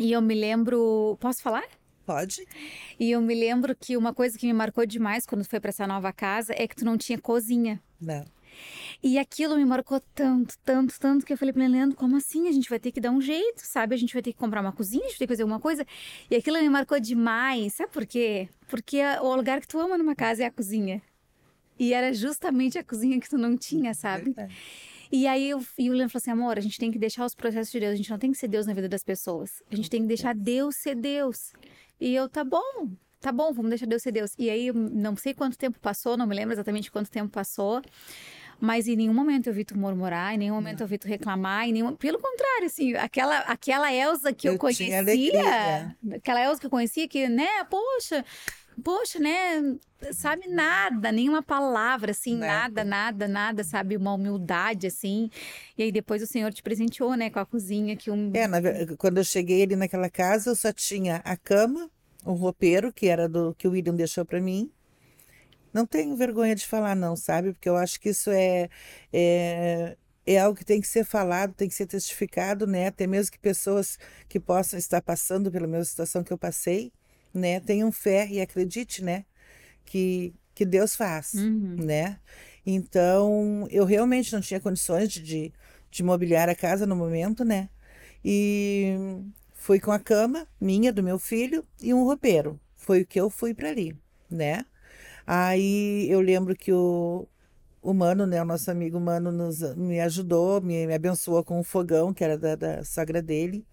E 0.00 0.12
eu 0.12 0.22
me 0.22 0.34
lembro. 0.34 1.18
Posso 1.20 1.42
falar? 1.42 1.64
Pode. 2.06 2.44
E 2.98 3.10
eu 3.10 3.20
me 3.20 3.34
lembro 3.34 3.76
que 3.76 3.96
uma 3.96 4.14
coisa 4.14 4.36
que 4.38 4.46
me 4.46 4.52
marcou 4.52 4.84
demais 4.86 5.26
quando 5.26 5.44
foi 5.44 5.60
para 5.60 5.68
essa 5.68 5.86
nova 5.86 6.10
casa 6.12 6.54
é 6.56 6.66
que 6.66 6.74
tu 6.74 6.84
não 6.84 6.96
tinha 6.96 7.18
cozinha. 7.18 7.80
Não. 8.00 8.24
E 9.02 9.18
aquilo 9.18 9.56
me 9.56 9.64
marcou 9.64 10.00
tanto, 10.14 10.58
tanto, 10.64 10.98
tanto 10.98 11.24
que 11.24 11.32
eu 11.32 11.36
falei 11.36 11.52
para 11.52 11.66
Leandro, 11.66 11.96
como 11.96 12.16
assim? 12.16 12.48
A 12.48 12.52
gente 12.52 12.68
vai 12.68 12.80
ter 12.80 12.90
que 12.90 13.00
dar 13.00 13.10
um 13.10 13.20
jeito, 13.20 13.60
sabe? 13.60 13.94
A 13.94 13.98
gente 13.98 14.12
vai 14.12 14.22
ter 14.22 14.32
que 14.32 14.38
comprar 14.38 14.60
uma 14.60 14.72
cozinha, 14.72 15.04
a 15.04 15.08
gente 15.08 15.12
vai 15.12 15.18
ter 15.18 15.26
que 15.26 15.32
fazer 15.34 15.42
alguma 15.42 15.60
coisa. 15.60 15.86
E 16.30 16.34
aquilo 16.34 16.58
me 16.58 16.68
marcou 16.68 16.98
demais. 16.98 17.74
Sabe 17.74 17.92
por 17.92 18.06
quê? 18.06 18.48
Porque 18.68 19.00
o 19.22 19.36
lugar 19.36 19.60
que 19.60 19.68
tu 19.68 19.78
ama 19.78 19.96
numa 19.96 20.16
casa 20.16 20.42
é 20.42 20.46
a 20.46 20.50
cozinha. 20.50 21.02
E 21.78 21.94
era 21.94 22.12
justamente 22.12 22.78
a 22.78 22.84
cozinha 22.84 23.20
que 23.20 23.28
tu 23.28 23.38
não 23.38 23.56
tinha, 23.56 23.94
sabe? 23.94 24.34
É 24.36 24.48
e 25.12 25.26
aí 25.26 25.50
eu, 25.50 25.64
e 25.78 25.90
o 25.90 25.92
Leandro 25.92 26.12
falou 26.12 26.22
assim: 26.22 26.30
amor, 26.30 26.58
a 26.58 26.60
gente 26.60 26.78
tem 26.78 26.90
que 26.90 26.98
deixar 26.98 27.24
os 27.24 27.34
processos 27.34 27.72
de 27.72 27.80
Deus, 27.80 27.92
a 27.92 27.96
gente 27.96 28.10
não 28.10 28.18
tem 28.18 28.30
que 28.30 28.38
ser 28.38 28.48
Deus 28.48 28.66
na 28.66 28.72
vida 28.72 28.88
das 28.88 29.02
pessoas. 29.02 29.62
A 29.70 29.76
gente 29.76 29.90
tem 29.90 30.02
que 30.02 30.08
deixar 30.08 30.34
Deus 30.34 30.76
ser 30.76 30.94
Deus. 30.94 31.52
E 32.00 32.14
eu, 32.14 32.28
tá 32.28 32.44
bom, 32.44 32.88
tá 33.20 33.32
bom, 33.32 33.52
vamos 33.52 33.70
deixar 33.70 33.86
Deus 33.86 34.02
ser 34.02 34.12
Deus. 34.12 34.34
E 34.38 34.48
aí, 34.48 34.72
não 34.72 35.16
sei 35.16 35.34
quanto 35.34 35.58
tempo 35.58 35.78
passou, 35.80 36.16
não 36.16 36.26
me 36.26 36.34
lembro 36.34 36.54
exatamente 36.54 36.90
quanto 36.90 37.10
tempo 37.10 37.30
passou. 37.30 37.82
Mas 38.60 38.86
em 38.86 38.94
nenhum 38.94 39.14
momento 39.14 39.46
eu 39.46 39.54
vi 39.54 39.64
tu 39.64 39.76
murmurar, 39.76 40.34
em 40.34 40.38
nenhum 40.38 40.54
momento 40.54 40.82
eu 40.82 40.86
vi 40.86 40.98
tu 40.98 41.08
reclamar, 41.08 41.66
em 41.66 41.72
nenhum... 41.72 41.96
pelo 41.96 42.18
contrário, 42.18 42.66
assim, 42.66 42.94
aquela, 42.94 43.38
aquela 43.38 43.90
Elsa 43.90 44.34
que 44.34 44.46
eu, 44.46 44.52
eu 44.52 44.58
conhecia, 44.58 45.00
aquela 46.14 46.44
Elsa 46.44 46.60
que 46.60 46.66
eu 46.66 46.70
conhecia, 46.70 47.08
que, 47.08 47.26
né, 47.26 47.64
poxa, 47.70 48.22
poxa, 48.80 49.18
né? 49.18 49.76
Sabe 50.12 50.48
nada, 50.48 51.12
nenhuma 51.12 51.42
palavra, 51.42 52.12
assim, 52.12 52.36
nada, 52.36 52.82
nada, 52.82 53.28
nada, 53.28 53.62
sabe? 53.62 53.96
Uma 53.96 54.14
humildade, 54.14 54.86
assim. 54.86 55.30
E 55.76 55.82
aí 55.82 55.92
depois 55.92 56.22
o 56.22 56.26
Senhor 56.26 56.52
te 56.52 56.62
presenteou, 56.62 57.14
né, 57.14 57.28
com 57.30 57.38
a 57.38 57.46
cozinha 57.46 57.94
que 57.96 58.10
um. 58.10 58.30
É, 58.34 58.46
na, 58.46 58.58
quando 58.96 59.18
eu 59.18 59.24
cheguei 59.24 59.62
ali 59.62 59.76
naquela 59.76 60.08
casa, 60.08 60.50
eu 60.50 60.56
só 60.56 60.72
tinha 60.72 61.16
a 61.24 61.36
cama, 61.36 61.90
o 62.24 62.32
roupeiro, 62.32 62.92
que 62.92 63.06
era 63.06 63.28
do 63.28 63.54
que 63.54 63.68
o 63.68 63.72
William 63.72 63.94
deixou 63.94 64.24
para 64.24 64.40
mim. 64.40 64.70
Não 65.72 65.86
tenho 65.86 66.16
vergonha 66.16 66.54
de 66.54 66.66
falar, 66.66 66.96
não, 66.96 67.14
sabe? 67.14 67.52
Porque 67.52 67.68
eu 67.68 67.76
acho 67.76 68.00
que 68.00 68.08
isso 68.08 68.30
é, 68.30 68.68
é, 69.12 69.96
é 70.26 70.38
algo 70.38 70.58
que 70.58 70.64
tem 70.64 70.80
que 70.80 70.88
ser 70.88 71.04
falado, 71.04 71.54
tem 71.54 71.68
que 71.68 71.74
ser 71.74 71.86
testificado, 71.86 72.66
né? 72.66 72.88
Até 72.88 73.06
mesmo 73.06 73.30
que 73.32 73.38
pessoas 73.38 73.98
que 74.28 74.40
possam 74.40 74.78
estar 74.78 75.00
passando 75.00 75.50
pela 75.50 75.66
mesma 75.66 75.84
situação 75.84 76.24
que 76.24 76.32
eu 76.32 76.38
passei 76.38 76.92
né? 77.32 77.60
Tenham 77.60 77.90
fé 77.92 78.26
e 78.30 78.40
acredite, 78.40 79.02
né? 79.04 79.24
Que, 79.84 80.34
que 80.54 80.64
Deus 80.64 80.94
faz, 80.94 81.34
uhum. 81.34 81.76
né? 81.78 82.18
Então, 82.64 83.66
eu 83.70 83.84
realmente 83.84 84.32
não 84.32 84.40
tinha 84.40 84.60
condições 84.60 85.10
de, 85.10 85.22
de, 85.22 85.52
de 85.90 86.02
mobiliar 86.02 86.48
a 86.48 86.54
casa 86.54 86.86
no 86.86 86.94
momento, 86.94 87.44
né? 87.44 87.68
E 88.24 88.94
fui 89.54 89.80
com 89.80 89.92
a 89.92 89.98
cama 89.98 90.46
minha, 90.60 90.92
do 90.92 91.02
meu 91.02 91.18
filho, 91.18 91.64
e 91.80 91.92
um 91.94 92.04
roupeiro. 92.04 92.60
Foi 92.76 93.02
o 93.02 93.06
que 93.06 93.20
eu 93.20 93.30
fui 93.30 93.54
para 93.54 93.68
ali, 93.70 93.96
né? 94.30 94.64
Aí 95.26 96.10
eu 96.10 96.20
lembro 96.20 96.56
que 96.56 96.72
o, 96.72 97.28
o 97.82 97.94
Mano, 97.94 98.26
né, 98.26 98.42
o 98.42 98.44
nosso 98.44 98.70
amigo 98.70 98.98
Mano, 99.00 99.30
nos, 99.30 99.60
me 99.76 100.00
ajudou, 100.00 100.60
me, 100.60 100.86
me 100.86 100.94
abençoou 100.94 101.44
com 101.44 101.60
um 101.60 101.64
fogão, 101.64 102.12
que 102.12 102.24
era 102.24 102.36
da, 102.36 102.54
da 102.56 102.84
sogra 102.84 103.22
dele. 103.22 103.66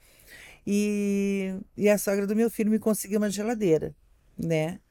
E, 0.70 1.56
e 1.78 1.88
a 1.88 1.98
sogra 1.98 2.28
do 2.28 2.36
meu 2.36 2.50
filho 2.50 2.70
me 2.70 2.78
conseguiu 2.78 3.20
uma 3.20 3.30
geladeira, 3.30 3.96
né? 4.38 4.82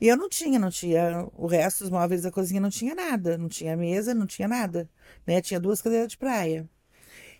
E 0.00 0.08
eu 0.08 0.16
não 0.16 0.28
tinha, 0.28 0.58
não 0.58 0.68
tinha 0.68 1.28
o 1.34 1.46
resto 1.46 1.84
dos 1.84 1.90
móveis 1.90 2.22
da 2.22 2.30
cozinha, 2.32 2.60
não 2.60 2.70
tinha 2.70 2.92
nada, 2.92 3.38
não 3.38 3.48
tinha 3.48 3.76
mesa, 3.76 4.12
não 4.12 4.26
tinha 4.26 4.48
nada, 4.48 4.90
né? 5.24 5.40
Tinha 5.40 5.60
duas 5.60 5.80
cadeiras 5.80 6.08
de 6.08 6.18
praia. 6.18 6.68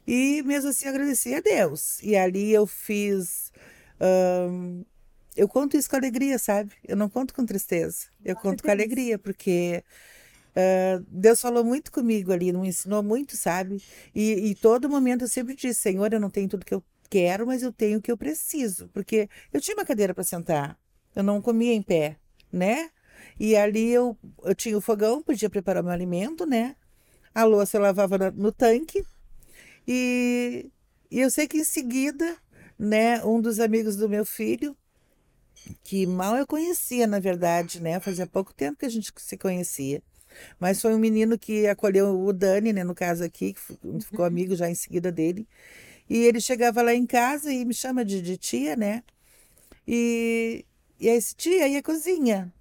E 0.06 0.42
mesmo 0.44 0.70
assim 0.70 0.86
agradeci 0.86 1.34
a 1.34 1.40
Deus. 1.40 2.00
E 2.04 2.14
ali 2.14 2.52
eu 2.52 2.68
fiz. 2.68 3.52
eu 5.36 5.48
conto 5.48 5.76
isso 5.76 5.90
com 5.90 5.96
alegria, 5.96 6.38
sabe? 6.38 6.72
Eu 6.86 6.96
não 6.96 7.08
conto 7.08 7.34
com 7.34 7.44
tristeza. 7.44 8.06
Eu 8.24 8.36
conto 8.36 8.62
com 8.62 8.70
alegria, 8.70 9.18
porque 9.18 9.82
uh, 10.52 11.04
Deus 11.08 11.40
falou 11.40 11.64
muito 11.64 11.90
comigo 11.90 12.32
ali, 12.32 12.52
me 12.52 12.68
ensinou 12.68 13.02
muito, 13.02 13.36
sabe? 13.36 13.82
E, 14.14 14.50
e 14.50 14.54
todo 14.54 14.88
momento 14.88 15.24
eu 15.24 15.28
sempre 15.28 15.56
disse: 15.56 15.80
Senhor, 15.80 16.12
eu 16.12 16.20
não 16.20 16.30
tenho 16.30 16.48
tudo 16.48 16.64
que 16.64 16.74
eu 16.74 16.82
quero, 17.08 17.46
mas 17.46 17.62
eu 17.62 17.72
tenho 17.72 17.98
o 17.98 18.02
que 18.02 18.10
eu 18.10 18.16
preciso. 18.16 18.88
Porque 18.88 19.28
eu 19.52 19.60
tinha 19.60 19.76
uma 19.76 19.84
cadeira 19.84 20.14
para 20.14 20.24
sentar, 20.24 20.78
eu 21.14 21.22
não 21.22 21.40
comia 21.40 21.72
em 21.72 21.82
pé, 21.82 22.16
né? 22.52 22.90
E 23.38 23.56
ali 23.56 23.90
eu, 23.90 24.16
eu 24.44 24.54
tinha 24.54 24.76
o 24.76 24.80
fogão, 24.80 25.22
podia 25.22 25.50
preparar 25.50 25.82
meu 25.82 25.92
alimento, 25.92 26.46
né? 26.46 26.76
A 27.34 27.44
louça 27.44 27.76
eu 27.76 27.82
lavava 27.82 28.30
no 28.30 28.50
tanque 28.50 29.04
e, 29.86 30.70
e 31.10 31.20
eu 31.20 31.30
sei 31.30 31.46
que 31.46 31.58
em 31.58 31.64
seguida, 31.64 32.36
né, 32.78 33.24
um 33.24 33.40
dos 33.40 33.60
amigos 33.60 33.96
do 33.96 34.08
meu 34.08 34.24
filho, 34.24 34.76
que 35.84 36.06
mal 36.06 36.36
eu 36.36 36.46
conhecia, 36.46 37.06
na 37.06 37.18
verdade, 37.18 37.80
né? 37.80 38.00
Fazia 38.00 38.26
pouco 38.26 38.54
tempo 38.54 38.78
que 38.78 38.86
a 38.86 38.90
gente 38.90 39.12
se 39.16 39.36
conhecia. 39.36 40.02
Mas 40.58 40.80
foi 40.80 40.94
um 40.94 40.98
menino 40.98 41.38
que 41.38 41.66
acolheu 41.66 42.20
o 42.20 42.32
Dani, 42.32 42.72
né, 42.72 42.84
no 42.84 42.94
caso 42.94 43.24
aqui, 43.24 43.54
que 43.54 43.60
ficou 43.60 44.20
uhum. 44.20 44.24
amigo 44.24 44.54
já 44.56 44.68
em 44.68 44.74
seguida 44.74 45.10
dele. 45.10 45.46
E 46.08 46.18
ele 46.18 46.40
chegava 46.40 46.82
lá 46.82 46.94
em 46.94 47.06
casa 47.06 47.52
e 47.52 47.64
me 47.64 47.74
chama 47.74 48.04
de, 48.04 48.22
de 48.22 48.36
tia, 48.36 48.76
né? 48.76 49.02
E, 49.86 50.64
e 51.00 51.08
aí, 51.08 51.20
tia, 51.36 51.64
aí 51.64 51.76
a 51.76 51.82
cozinha. 51.82 52.52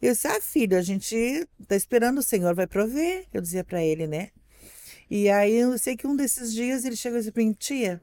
Eu 0.00 0.12
disse, 0.12 0.26
ah, 0.28 0.40
filho, 0.40 0.78
a 0.78 0.82
gente 0.82 1.46
tá 1.68 1.76
esperando, 1.76 2.18
o 2.18 2.22
Senhor 2.22 2.54
vai 2.54 2.66
prover. 2.66 3.26
Eu 3.32 3.40
dizia 3.40 3.62
para 3.64 3.82
ele, 3.82 4.06
né? 4.06 4.30
E 5.10 5.28
aí 5.28 5.54
eu 5.56 5.76
sei 5.76 5.96
que 5.96 6.06
um 6.06 6.16
desses 6.16 6.52
dias 6.52 6.84
ele 6.84 6.96
chegou 6.96 7.18
e 7.18 7.20
disse 7.20 7.32
para 7.32 7.42
mim, 7.42 7.52
tia, 7.52 8.00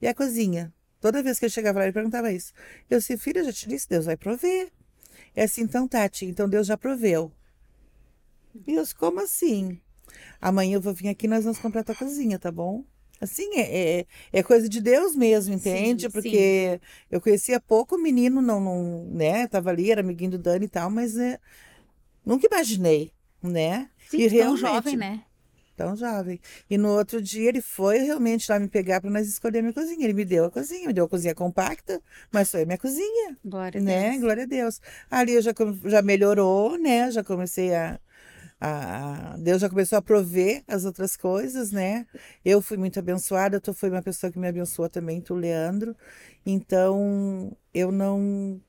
e 0.00 0.06
a 0.06 0.14
cozinha? 0.14 0.72
Toda 1.00 1.22
vez 1.22 1.38
que 1.38 1.46
eu 1.46 1.50
chegava 1.50 1.80
lá, 1.80 1.86
ele 1.86 1.92
perguntava 1.92 2.30
isso. 2.30 2.52
Eu 2.88 2.98
disse, 2.98 3.16
filha, 3.16 3.40
eu 3.40 3.46
já 3.46 3.52
te 3.52 3.68
disse, 3.68 3.88
Deus 3.88 4.04
vai 4.04 4.16
prover. 4.16 4.70
É 5.34 5.44
assim, 5.44 5.62
então, 5.62 5.88
Tati, 5.88 6.26
então 6.26 6.48
Deus 6.48 6.66
já 6.66 6.76
proveu. 6.76 7.32
E 8.66 8.74
eu 8.74 8.82
disse, 8.82 8.94
como 8.94 9.20
assim? 9.20 9.80
Amanhã 10.40 10.74
eu 10.74 10.80
vou 10.80 10.92
vir 10.92 11.08
aqui 11.08 11.26
nós 11.26 11.44
vamos 11.44 11.58
comprar 11.58 11.82
tua 11.82 11.94
cozinha, 11.94 12.38
tá 12.38 12.52
bom? 12.52 12.84
Assim, 13.22 13.48
é, 13.54 14.00
é, 14.00 14.06
é 14.32 14.42
coisa 14.42 14.68
de 14.68 14.80
Deus 14.80 15.14
mesmo, 15.14 15.54
entende? 15.54 16.06
Sim, 16.06 16.10
Porque 16.10 16.80
sim. 16.80 17.06
eu 17.08 17.20
conhecia 17.20 17.60
pouco 17.60 17.94
o 17.94 18.02
menino, 18.02 18.42
não, 18.42 18.60
não, 18.60 19.04
né? 19.12 19.46
Tava 19.46 19.70
ali, 19.70 19.92
era 19.92 20.00
amiguinho 20.00 20.32
do 20.32 20.38
Dani 20.38 20.64
e 20.64 20.68
tal, 20.68 20.90
mas 20.90 21.16
é, 21.16 21.38
nunca 22.26 22.48
imaginei, 22.48 23.12
né? 23.40 23.88
Sim, 24.08 24.22
e 24.22 24.26
realmente, 24.26 24.60
jovem, 24.60 24.96
né? 24.96 25.22
tão 25.76 25.94
jovem. 25.94 26.40
E 26.68 26.76
no 26.76 26.88
outro 26.88 27.22
dia 27.22 27.48
ele 27.48 27.60
foi 27.60 27.98
realmente 27.98 28.50
lá 28.50 28.58
me 28.58 28.66
pegar 28.66 29.00
para 29.00 29.08
nós 29.08 29.28
escolher 29.28 29.60
a 29.60 29.62
minha 29.62 29.72
cozinha. 29.72 30.04
Ele 30.04 30.14
me 30.14 30.24
deu 30.24 30.46
a 30.46 30.50
cozinha, 30.50 30.88
me 30.88 30.92
deu 30.92 31.04
a 31.04 31.08
cozinha 31.08 31.32
compacta, 31.32 32.02
mas 32.32 32.50
foi 32.50 32.62
a 32.62 32.66
minha 32.66 32.78
cozinha. 32.78 33.38
Glória 33.44 33.80
a 33.80 33.84
né? 33.84 34.10
Deus. 34.10 34.20
Glória 34.20 34.42
a 34.42 34.46
Deus. 34.46 34.80
Ali 35.08 35.34
eu 35.34 35.42
já, 35.42 35.52
já 35.84 36.02
melhorou, 36.02 36.76
né? 36.76 37.08
Já 37.12 37.22
comecei 37.22 37.72
a, 37.72 38.00
a, 38.64 39.36
Deus 39.38 39.60
já 39.60 39.68
começou 39.68 39.98
a 39.98 40.02
prover 40.02 40.62
as 40.68 40.84
outras 40.84 41.16
coisas, 41.16 41.72
né? 41.72 42.06
Eu 42.44 42.62
fui 42.62 42.76
muito 42.76 42.96
abençoada, 42.96 43.60
tu 43.60 43.74
foi 43.74 43.90
uma 43.90 44.02
pessoa 44.02 44.30
que 44.30 44.38
me 44.38 44.46
abençoou 44.46 44.88
também, 44.88 45.20
tu, 45.20 45.34
Leandro. 45.34 45.96
Então, 46.46 47.56
eu 47.74 47.90
não 47.90 48.60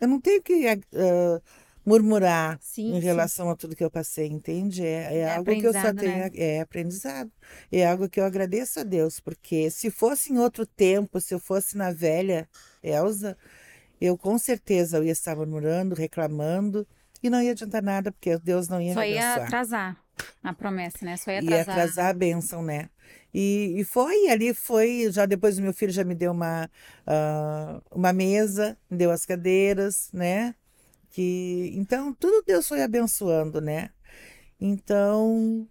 eu 0.00 0.08
não 0.08 0.18
tenho 0.18 0.42
que 0.42 0.66
uh, 0.72 1.42
murmurar 1.84 2.58
sim, 2.62 2.96
em 2.96 2.98
relação 2.98 3.46
sim. 3.46 3.52
a 3.52 3.56
tudo 3.56 3.76
que 3.76 3.84
eu 3.84 3.90
passei, 3.90 4.26
entende? 4.26 4.82
É, 4.82 5.14
é, 5.14 5.18
é 5.18 5.36
algo 5.36 5.54
que 5.54 5.66
eu 5.66 5.72
só 5.74 5.92
tenho. 5.92 6.16
Né? 6.16 6.30
É 6.34 6.60
aprendizado. 6.62 7.30
É 7.70 7.86
algo 7.86 8.08
que 8.08 8.18
eu 8.18 8.24
agradeço 8.24 8.80
a 8.80 8.84
Deus, 8.84 9.20
porque 9.20 9.70
se 9.70 9.90
fosse 9.90 10.32
em 10.32 10.38
outro 10.38 10.64
tempo, 10.64 11.20
se 11.20 11.34
eu 11.34 11.38
fosse 11.38 11.76
na 11.76 11.92
velha 11.92 12.48
Elsa, 12.82 13.36
eu 14.00 14.16
com 14.16 14.38
certeza 14.38 14.96
eu 14.96 15.04
ia 15.04 15.12
estar 15.12 15.36
murmurando, 15.36 15.94
reclamando, 15.94 16.86
e 17.22 17.30
não 17.30 17.42
ia 17.42 17.52
adiantar 17.52 17.82
nada, 17.82 18.12
porque 18.12 18.38
Deus 18.38 18.68
não 18.68 18.80
ia 18.80 18.94
Só 18.94 19.04
ia 19.04 19.34
atrasar 19.34 19.96
a 20.42 20.52
promessa, 20.52 21.04
né? 21.04 21.16
Só 21.16 21.30
ia 21.30 21.38
atrasar. 21.38 21.66
Ia 21.66 21.72
atrasar 21.72 22.06
a 22.10 22.14
bênção, 22.14 22.62
né? 22.62 22.88
E, 23.32 23.74
e 23.76 23.84
foi, 23.84 24.28
ali 24.28 24.54
foi, 24.54 25.08
já 25.10 25.26
depois 25.26 25.58
o 25.58 25.62
meu 25.62 25.74
filho 25.74 25.92
já 25.92 26.04
me 26.04 26.14
deu 26.14 26.32
uma, 26.32 26.70
uh, 27.06 27.82
uma 27.90 28.12
mesa, 28.12 28.78
me 28.90 28.96
deu 28.96 29.10
as 29.10 29.26
cadeiras, 29.26 30.08
né? 30.12 30.54
que 31.16 31.72
então 31.74 32.12
tudo 32.12 32.44
Deus 32.46 32.68
foi 32.68 32.82
abençoando, 32.82 33.58
né? 33.58 33.88
Então, 34.60 35.66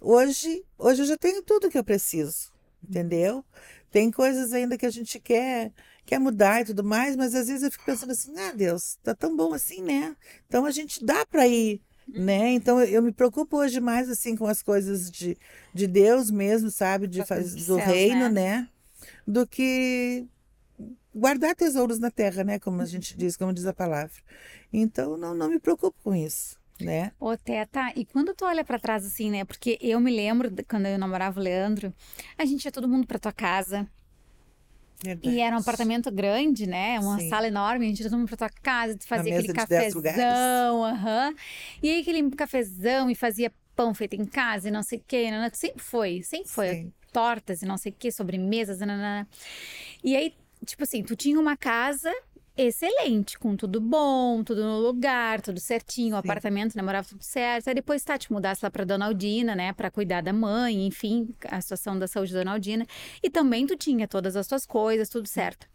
hoje, 0.00 0.64
hoje 0.78 1.02
eu 1.02 1.06
já 1.06 1.16
tenho 1.16 1.42
tudo 1.42 1.68
que 1.68 1.76
eu 1.76 1.82
preciso, 1.82 2.52
entendeu? 2.88 3.44
Tem 3.90 4.12
coisas 4.12 4.52
ainda 4.52 4.78
que 4.78 4.86
a 4.86 4.90
gente 4.90 5.18
quer 5.18 5.72
quer 6.06 6.18
mudar 6.20 6.62
e 6.62 6.66
tudo 6.66 6.84
mais, 6.84 7.16
mas 7.16 7.34
às 7.34 7.48
vezes 7.48 7.64
eu 7.64 7.70
fico 7.70 7.84
pensando 7.84 8.12
assim, 8.12 8.32
ah, 8.38 8.52
Deus, 8.52 8.96
tá 9.02 9.14
tão 9.14 9.36
bom 9.36 9.52
assim, 9.52 9.82
né? 9.82 10.16
Então 10.46 10.64
a 10.64 10.70
gente 10.70 11.04
dá 11.04 11.26
para 11.26 11.46
ir, 11.46 11.82
né? 12.08 12.52
Então 12.52 12.80
eu, 12.80 12.86
eu, 12.86 13.02
me 13.02 13.12
preocupo 13.12 13.58
hoje 13.58 13.80
mais 13.80 14.08
assim 14.08 14.36
com 14.36 14.46
as 14.46 14.62
coisas 14.62 15.10
de, 15.10 15.36
de 15.74 15.86
Deus 15.86 16.30
mesmo, 16.30 16.70
sabe, 16.70 17.06
de 17.06 17.24
fazer 17.24 17.62
do 17.64 17.76
reino, 17.76 18.28
né? 18.28 18.30
né? 18.30 18.68
Do 19.26 19.46
que 19.46 20.26
guardar 21.14 21.56
tesouros 21.56 21.98
na 21.98 22.10
terra, 22.10 22.44
né? 22.44 22.58
Como 22.58 22.80
a 22.80 22.86
gente 22.86 23.16
diz, 23.16 23.36
como 23.36 23.52
diz 23.52 23.66
a 23.66 23.72
palavra. 23.72 24.14
Então, 24.72 25.16
não, 25.16 25.34
não 25.34 25.48
me 25.48 25.58
preocupo 25.58 25.98
com 26.02 26.14
isso. 26.14 26.56
Né? 26.78 27.12
Ô, 27.18 27.34
Teta, 27.38 27.90
e 27.96 28.04
quando 28.04 28.34
tu 28.34 28.44
olha 28.44 28.62
para 28.62 28.78
trás 28.78 29.06
assim, 29.06 29.30
né? 29.30 29.46
Porque 29.46 29.78
eu 29.80 29.98
me 29.98 30.14
lembro 30.14 30.52
quando 30.68 30.84
eu 30.84 30.98
namorava 30.98 31.40
o 31.40 31.42
Leandro, 31.42 31.92
a 32.36 32.44
gente 32.44 32.66
ia 32.66 32.70
todo 32.70 32.86
mundo 32.86 33.06
para 33.06 33.18
tua 33.18 33.32
casa. 33.32 33.88
Verdade. 35.02 35.34
E 35.34 35.40
era 35.40 35.54
um 35.54 35.60
apartamento 35.60 36.10
grande, 36.10 36.66
né? 36.66 36.98
Uma 36.98 37.18
Sim. 37.18 37.28
sala 37.28 37.46
enorme, 37.46 37.86
a 37.86 37.88
gente 37.88 38.00
ia 38.00 38.08
todo 38.08 38.18
mundo 38.18 38.28
pra 38.28 38.36
tua 38.36 38.50
casa, 38.62 38.96
tu 38.96 39.06
fazia 39.06 39.36
aquele 39.38 39.52
cafezão, 39.52 40.84
aham. 40.84 41.34
E 41.82 41.90
aí 41.90 42.00
aquele 42.00 42.30
cafezão 42.30 43.10
e 43.10 43.14
fazia 43.14 43.52
pão 43.74 43.92
feito 43.92 44.14
em 44.14 44.24
casa 44.24 44.68
e 44.68 44.70
não 44.70 44.82
sei 44.82 44.98
o 44.98 45.02
quê, 45.06 45.30
não, 45.30 45.48
sempre 45.52 45.82
foi, 45.82 46.22
sempre 46.22 46.48
foi. 46.48 46.74
Sim. 46.74 46.92
Tortas 47.12 47.62
e 47.62 47.66
não 47.66 47.76
sei 47.76 47.92
o 47.92 47.94
quê, 47.98 48.10
sobremesas, 48.10 48.78
nanana. 48.80 49.28
E 50.02 50.16
aí 50.16 50.34
tipo 50.64 50.82
assim, 50.82 51.02
tu 51.02 51.14
tinha 51.14 51.38
uma 51.38 51.56
casa 51.56 52.12
excelente, 52.56 53.38
com 53.38 53.56
tudo 53.56 53.80
bom, 53.80 54.42
tudo 54.42 54.64
no 54.64 54.78
lugar, 54.78 55.40
tudo 55.40 55.60
certinho, 55.60 56.14
o 56.14 56.18
apartamento, 56.18 56.74
né, 56.76 56.82
morava 56.82 57.06
tudo 57.06 57.22
certo. 57.22 57.68
Aí 57.68 57.74
depois, 57.74 58.02
tá, 58.02 58.16
te 58.16 58.32
mudasse 58.32 58.64
lá 58.64 58.70
pra 58.70 58.84
Dona 58.84 59.06
Aldina, 59.06 59.54
né, 59.54 59.72
pra 59.72 59.90
cuidar 59.90 60.22
da 60.22 60.32
mãe, 60.32 60.86
enfim, 60.86 61.28
a 61.48 61.60
situação 61.60 61.98
da 61.98 62.06
saúde 62.06 62.32
da 62.32 62.40
Dona 62.40 62.52
Aldina. 62.52 62.86
E 63.22 63.28
também 63.28 63.66
tu 63.66 63.76
tinha 63.76 64.08
todas 64.08 64.36
as 64.36 64.46
tuas 64.46 64.64
coisas, 64.64 65.08
tudo 65.08 65.28
certo. 65.28 65.68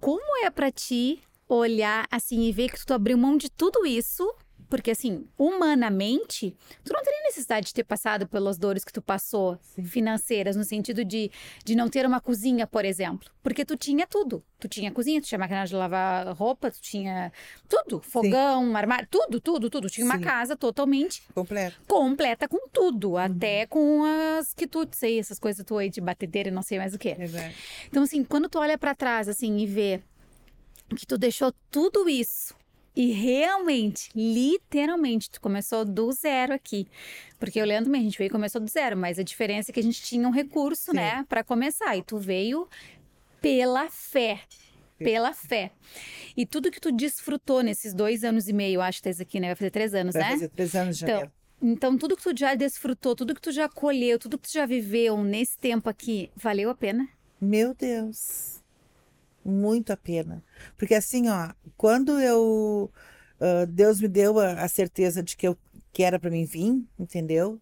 Como 0.00 0.44
é 0.44 0.50
para 0.50 0.70
ti 0.70 1.20
olhar 1.48 2.06
assim 2.10 2.42
e 2.42 2.52
ver 2.52 2.70
que 2.70 2.84
tu 2.84 2.92
abriu 2.92 3.16
mão 3.16 3.36
de 3.36 3.50
tudo 3.50 3.86
isso 3.86 4.28
porque, 4.68 4.90
assim, 4.90 5.26
humanamente, 5.38 6.54
tu 6.84 6.92
não 6.92 7.02
teria 7.02 7.22
necessidade 7.24 7.68
de 7.68 7.74
ter 7.74 7.84
passado 7.84 8.26
pelas 8.28 8.58
dores 8.58 8.84
que 8.84 8.92
tu 8.92 9.00
passou, 9.00 9.58
Sim. 9.62 9.84
financeiras, 9.84 10.56
no 10.56 10.64
sentido 10.64 11.04
de, 11.04 11.30
de 11.64 11.74
não 11.74 11.88
ter 11.88 12.04
uma 12.04 12.20
cozinha, 12.20 12.66
por 12.66 12.84
exemplo. 12.84 13.30
Porque 13.42 13.64
tu 13.64 13.76
tinha 13.76 14.06
tudo. 14.06 14.44
Tu 14.58 14.68
tinha 14.68 14.90
cozinha, 14.90 15.20
tu 15.20 15.26
tinha 15.26 15.38
máquina 15.38 15.64
de 15.64 15.74
lavar 15.74 16.28
roupa, 16.36 16.70
tu 16.70 16.80
tinha 16.80 17.32
tudo. 17.66 18.00
Fogão, 18.00 18.66
Sim. 18.66 18.74
armário, 18.74 19.08
tudo, 19.10 19.40
tudo, 19.40 19.70
tudo. 19.70 19.88
Tu 19.88 19.94
tinha 19.94 20.06
Sim. 20.06 20.12
uma 20.12 20.20
casa 20.20 20.56
totalmente... 20.56 21.22
Completa. 21.34 21.76
Completa 21.86 22.48
com 22.48 22.68
tudo. 22.68 23.10
Uhum. 23.12 23.16
Até 23.16 23.66
com 23.66 24.04
as 24.04 24.52
que 24.52 24.66
tu, 24.66 24.86
sei, 24.92 25.18
essas 25.18 25.38
coisas 25.38 25.64
tu 25.64 25.78
aí 25.78 25.88
de 25.88 26.00
batedeira 26.00 26.50
e 26.50 26.52
não 26.52 26.62
sei 26.62 26.78
mais 26.78 26.92
o 26.92 26.98
que. 26.98 27.10
Exato. 27.10 27.54
Então, 27.86 28.02
assim, 28.02 28.22
quando 28.22 28.48
tu 28.48 28.58
olha 28.58 28.76
para 28.76 28.94
trás, 28.94 29.28
assim, 29.28 29.56
e 29.58 29.66
vê 29.66 30.02
que 30.94 31.06
tu 31.06 31.16
deixou 31.16 31.52
tudo 31.70 32.08
isso 32.08 32.57
e 32.94 33.12
realmente, 33.12 34.10
literalmente, 34.14 35.30
tu 35.30 35.40
começou 35.40 35.84
do 35.84 36.10
zero 36.12 36.52
aqui. 36.52 36.86
Porque 37.38 37.60
o 37.60 37.64
Leandro 37.64 37.86
também, 37.86 38.00
a 38.00 38.04
gente 38.04 38.18
veio 38.18 38.28
e 38.28 38.30
começou 38.30 38.60
do 38.60 38.68
zero, 38.68 38.96
mas 38.96 39.18
a 39.18 39.22
diferença 39.22 39.70
é 39.70 39.72
que 39.72 39.80
a 39.80 39.82
gente 39.82 40.02
tinha 40.02 40.26
um 40.26 40.32
recurso, 40.32 40.90
Sim. 40.90 40.96
né, 40.96 41.24
para 41.28 41.44
começar. 41.44 41.96
E 41.96 42.02
tu 42.02 42.18
veio 42.18 42.68
pela 43.40 43.88
fé. 43.88 44.40
Pela 44.98 45.32
fé. 45.32 45.70
E 46.36 46.44
tudo 46.44 46.72
que 46.72 46.80
tu 46.80 46.90
desfrutou 46.90 47.62
nesses 47.62 47.94
dois 47.94 48.24
anos 48.24 48.48
e 48.48 48.52
meio, 48.52 48.80
acho 48.80 49.00
que 49.00 49.14
tá 49.14 49.22
aqui, 49.22 49.38
né? 49.38 49.48
Vai 49.48 49.54
fazer 49.54 49.70
três 49.70 49.94
anos, 49.94 50.14
Vai 50.14 50.22
né? 50.22 50.28
Vai 50.30 50.36
fazer 50.38 50.48
três 50.48 50.74
anos 50.74 50.98
já. 50.98 51.06
Então, 51.06 51.32
então, 51.60 51.98
tudo 51.98 52.16
que 52.16 52.22
tu 52.22 52.36
já 52.36 52.56
desfrutou, 52.56 53.14
tudo 53.14 53.32
que 53.34 53.40
tu 53.40 53.52
já 53.52 53.68
colheu, 53.68 54.18
tudo 54.18 54.38
que 54.38 54.48
tu 54.48 54.52
já 54.52 54.66
viveu 54.66 55.22
nesse 55.22 55.56
tempo 55.56 55.88
aqui, 55.88 56.30
valeu 56.34 56.68
a 56.68 56.74
pena? 56.74 57.08
Meu 57.40 57.74
Deus 57.74 58.58
muito 59.44 59.92
a 59.92 59.96
pena. 59.96 60.42
Porque 60.76 60.94
assim, 60.94 61.28
ó, 61.28 61.50
quando 61.76 62.20
eu. 62.20 62.90
Uh, 63.40 63.66
Deus 63.68 64.00
me 64.00 64.08
deu 64.08 64.40
a, 64.40 64.64
a, 64.64 64.68
certeza 64.68 65.22
de 65.22 65.36
que 65.36 65.46
eu 65.46 65.56
que 65.92 66.02
era 66.02 66.18
para 66.18 66.30
mim 66.30 66.44
vir, 66.44 66.84
entendeu? 66.98 67.60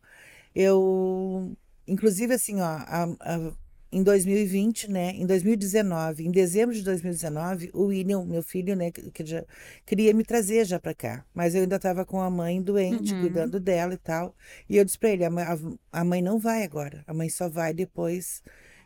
Eu, 0.54 1.56
inclusive 1.86 2.32
assim, 2.32 2.60
ó, 2.60 2.64
a, 2.64 3.04
a, 3.20 3.52
em 3.90 4.02
2020, 4.02 4.90
né, 4.90 5.12
em 5.14 5.24
2019, 5.24 6.26
em 6.26 6.30
dezembro 6.30 6.74
de 6.74 6.82
2019, 6.82 7.70
o 7.72 7.84
William, 7.84 8.24
meu 8.24 8.42
filho, 8.42 8.74
né, 8.74 8.90
que, 8.90 9.24
já 9.24 9.44
queria 9.84 10.12
me 10.12 10.24
trazer 10.24 10.64
já 10.64 10.78
para 10.78 10.94
cá, 10.94 11.24
mas 11.32 11.54
eu 11.54 11.62
ainda 11.62 11.76
estava 11.76 12.04
com 12.04 12.20
a 12.20 12.28
mãe 12.28 12.60
doente, 12.60 13.14
Uhum. 13.14 13.20
cuidando 13.20 13.60
dela 13.60 13.94
e 13.94 13.98
tal. 13.98 14.34
E 14.68 14.76
eu 14.76 14.84
disse 14.84 14.98
para 14.98 15.10
ele, 15.10 15.24
a 15.24 15.30
mãe, 15.30 15.44
a, 15.92 16.04
mãe 16.04 16.20
não 16.20 16.38
vai 16.38 16.62
agora, 16.62 17.04
a 17.06 17.14
mãe 17.14 17.28
só 17.28 17.48
vai 17.48 17.72
depois 17.72 18.42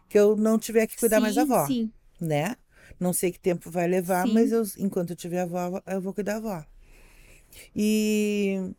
que 0.09 0.18
eu 0.18 0.36
não 0.36 0.59
tiver 0.59 0.86
que 0.86 0.97
cuidar 0.97 1.20
mais 1.20 1.34
da 1.34 1.45
Sim, 1.45 1.53
avó, 1.53 1.66
Sim. 1.66 1.93
né? 2.20 2.57
Não 2.99 3.12
sei 3.12 3.32
que 3.32 3.38
tempo 3.38 3.70
vai 3.70 3.86
levar, 3.86 4.26
Sim. 4.26 4.34
mas 4.34 4.53
eu, 4.53 4.62
enquanto 4.78 5.11
eu 5.11 5.16
tiver 5.16 5.41
avó, 5.41 5.82
eu 5.86 6.01
vou 6.01 6.12
cuidar 6.14 6.41
da 6.41 6.49
avó. 6.51 6.66
E 7.74 8.72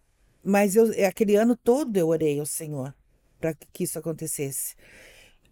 mas 0.44 0.76
eu 0.76 0.86
aquele 1.08 1.36
ano 1.36 1.56
todo 1.56 1.96
eu 1.98 2.08
orei 2.08 2.40
ao 2.40 2.46
Senhor 2.46 2.94
para 3.40 3.54
que 3.54 3.84
isso 3.84 3.98
acontecesse. 4.00 4.76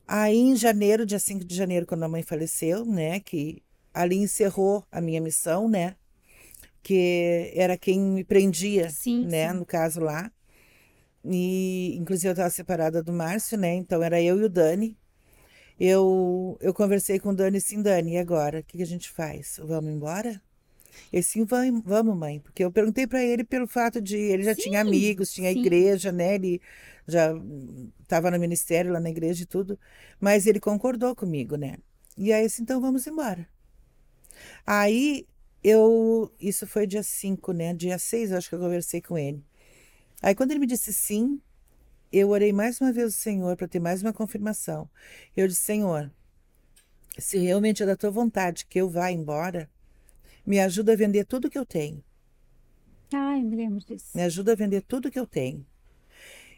Aí 0.08 0.38
em 0.38 0.56
janeiro, 0.56 1.06
dia 1.06 1.20
5 1.20 1.46
de 1.46 1.56
janeiro, 1.56 1.86
quando 1.86 2.04
a 2.04 2.08
mãe 2.08 2.24
faleceu, 2.24 2.86
né, 2.86 3.20
que 3.20 3.62
ali 3.94 4.18
encerrou 4.18 4.84
a 4.92 5.02
minha 5.02 5.22
missão, 5.22 5.68
né? 5.70 5.96
Que 6.82 7.52
era 7.56 7.78
quem 7.78 8.00
me 8.00 8.24
prendia, 8.24 8.90
Sim, 8.90 9.26
né, 9.26 9.52
sim. 9.52 9.58
no 9.60 9.66
caso 9.66 10.00
lá. 10.00 10.32
E 11.24 11.96
inclusive 11.98 12.30
eu 12.30 12.34
estava 12.34 12.50
separada 12.50 13.04
do 13.04 13.12
Márcio, 13.14 13.58
né? 13.58 13.76
Então 13.76 14.02
era 14.02 14.22
eu 14.22 14.40
e 14.40 14.44
o 14.46 14.50
Dani. 14.50 14.98
Eu 15.80 16.58
eu 16.62 16.74
conversei 16.74 17.20
com 17.20 17.30
o 17.30 17.36
Dani, 17.36 17.62
sim, 17.62 17.82
Dani, 17.82 18.14
e 18.14 18.18
agora? 18.18 18.60
O 18.60 18.64
que 18.64 18.78
que 18.78 18.84
a 18.84 18.86
gente 18.88 19.10
faz? 19.12 19.60
Vamos 19.64 19.92
embora? 19.94 20.42
Ele 21.14 21.24
sim, 21.24 21.46
vamos, 21.46 21.84
vamos, 21.86 22.18
mãe, 22.18 22.40
porque 22.40 22.64
eu 22.64 22.72
perguntei 22.72 23.08
para 23.08 23.24
ele 23.24 23.44
pelo 23.44 23.68
fato 23.68 24.02
de 24.02 24.18
ele 24.18 24.44
já 24.44 24.56
tinha 24.56 24.82
Sim, 24.82 24.82
amigos, 24.82 25.32
tinha 25.34 25.52
sim. 25.52 25.52
igreja, 25.52 26.12
né? 26.12 26.36
Ele 26.36 26.62
já 27.08 27.34
estava 28.02 28.32
no 28.32 28.40
ministério 28.40 28.92
lá 28.94 29.00
na 29.00 29.10
igreja 29.10 29.44
e 29.44 29.46
tudo, 29.46 29.80
mas 30.20 30.48
ele 30.48 30.60
concordou 30.60 31.16
comigo, 31.16 31.56
né? 31.58 31.78
E 32.18 32.34
aí, 32.34 32.46
assim, 32.46 32.64
então 32.64 32.82
vamos 32.82 33.08
embora. 33.08 33.48
Aí 34.66 35.28
eu, 35.64 36.32
isso 36.40 36.66
foi 36.68 36.88
dia 36.88 37.04
5, 37.04 37.52
né? 37.54 37.74
Dia 37.74 37.98
6, 38.00 38.32
eu 38.32 38.38
acho 38.38 38.50
que 38.50 38.56
eu 38.56 38.60
conversei 38.60 39.02
com 39.02 39.18
ele. 39.18 39.44
Aí 40.22 40.36
quando 40.36 40.52
ele 40.52 40.60
me 40.62 40.68
disse 40.68 40.94
sim, 40.94 41.42
eu 42.12 42.30
orei 42.30 42.52
mais 42.52 42.80
uma 42.82 42.92
vez 42.92 43.06
ao 43.06 43.12
Senhor 43.12 43.56
para 43.56 43.68
ter 43.68 43.80
mais 43.80 44.02
uma 44.02 44.14
confirmação. 44.14 44.90
Eu 45.36 45.48
disse, 45.48 45.62
Senhor, 45.62 46.12
se 47.18 47.38
realmente 47.38 47.84
é 47.84 47.86
da 47.86 47.96
tua 47.96 48.10
vontade 48.10 48.66
que 48.66 48.80
eu 48.80 48.90
vá 48.90 49.12
embora, 49.12 49.70
me 50.46 50.60
ajuda 50.60 50.94
a 50.94 50.96
vender 50.96 51.26
tudo 51.26 51.50
que 51.50 51.58
eu 51.58 51.66
tenho. 51.66 52.04
Ai, 53.14 53.42
me 53.42 53.56
lembro 53.56 53.80
disso. 53.80 54.10
Me 54.16 54.24
ajuda 54.24 54.54
a 54.54 54.56
vender 54.56 54.82
tudo 54.82 55.12
que 55.12 55.20
eu 55.20 55.28
tenho. 55.28 55.66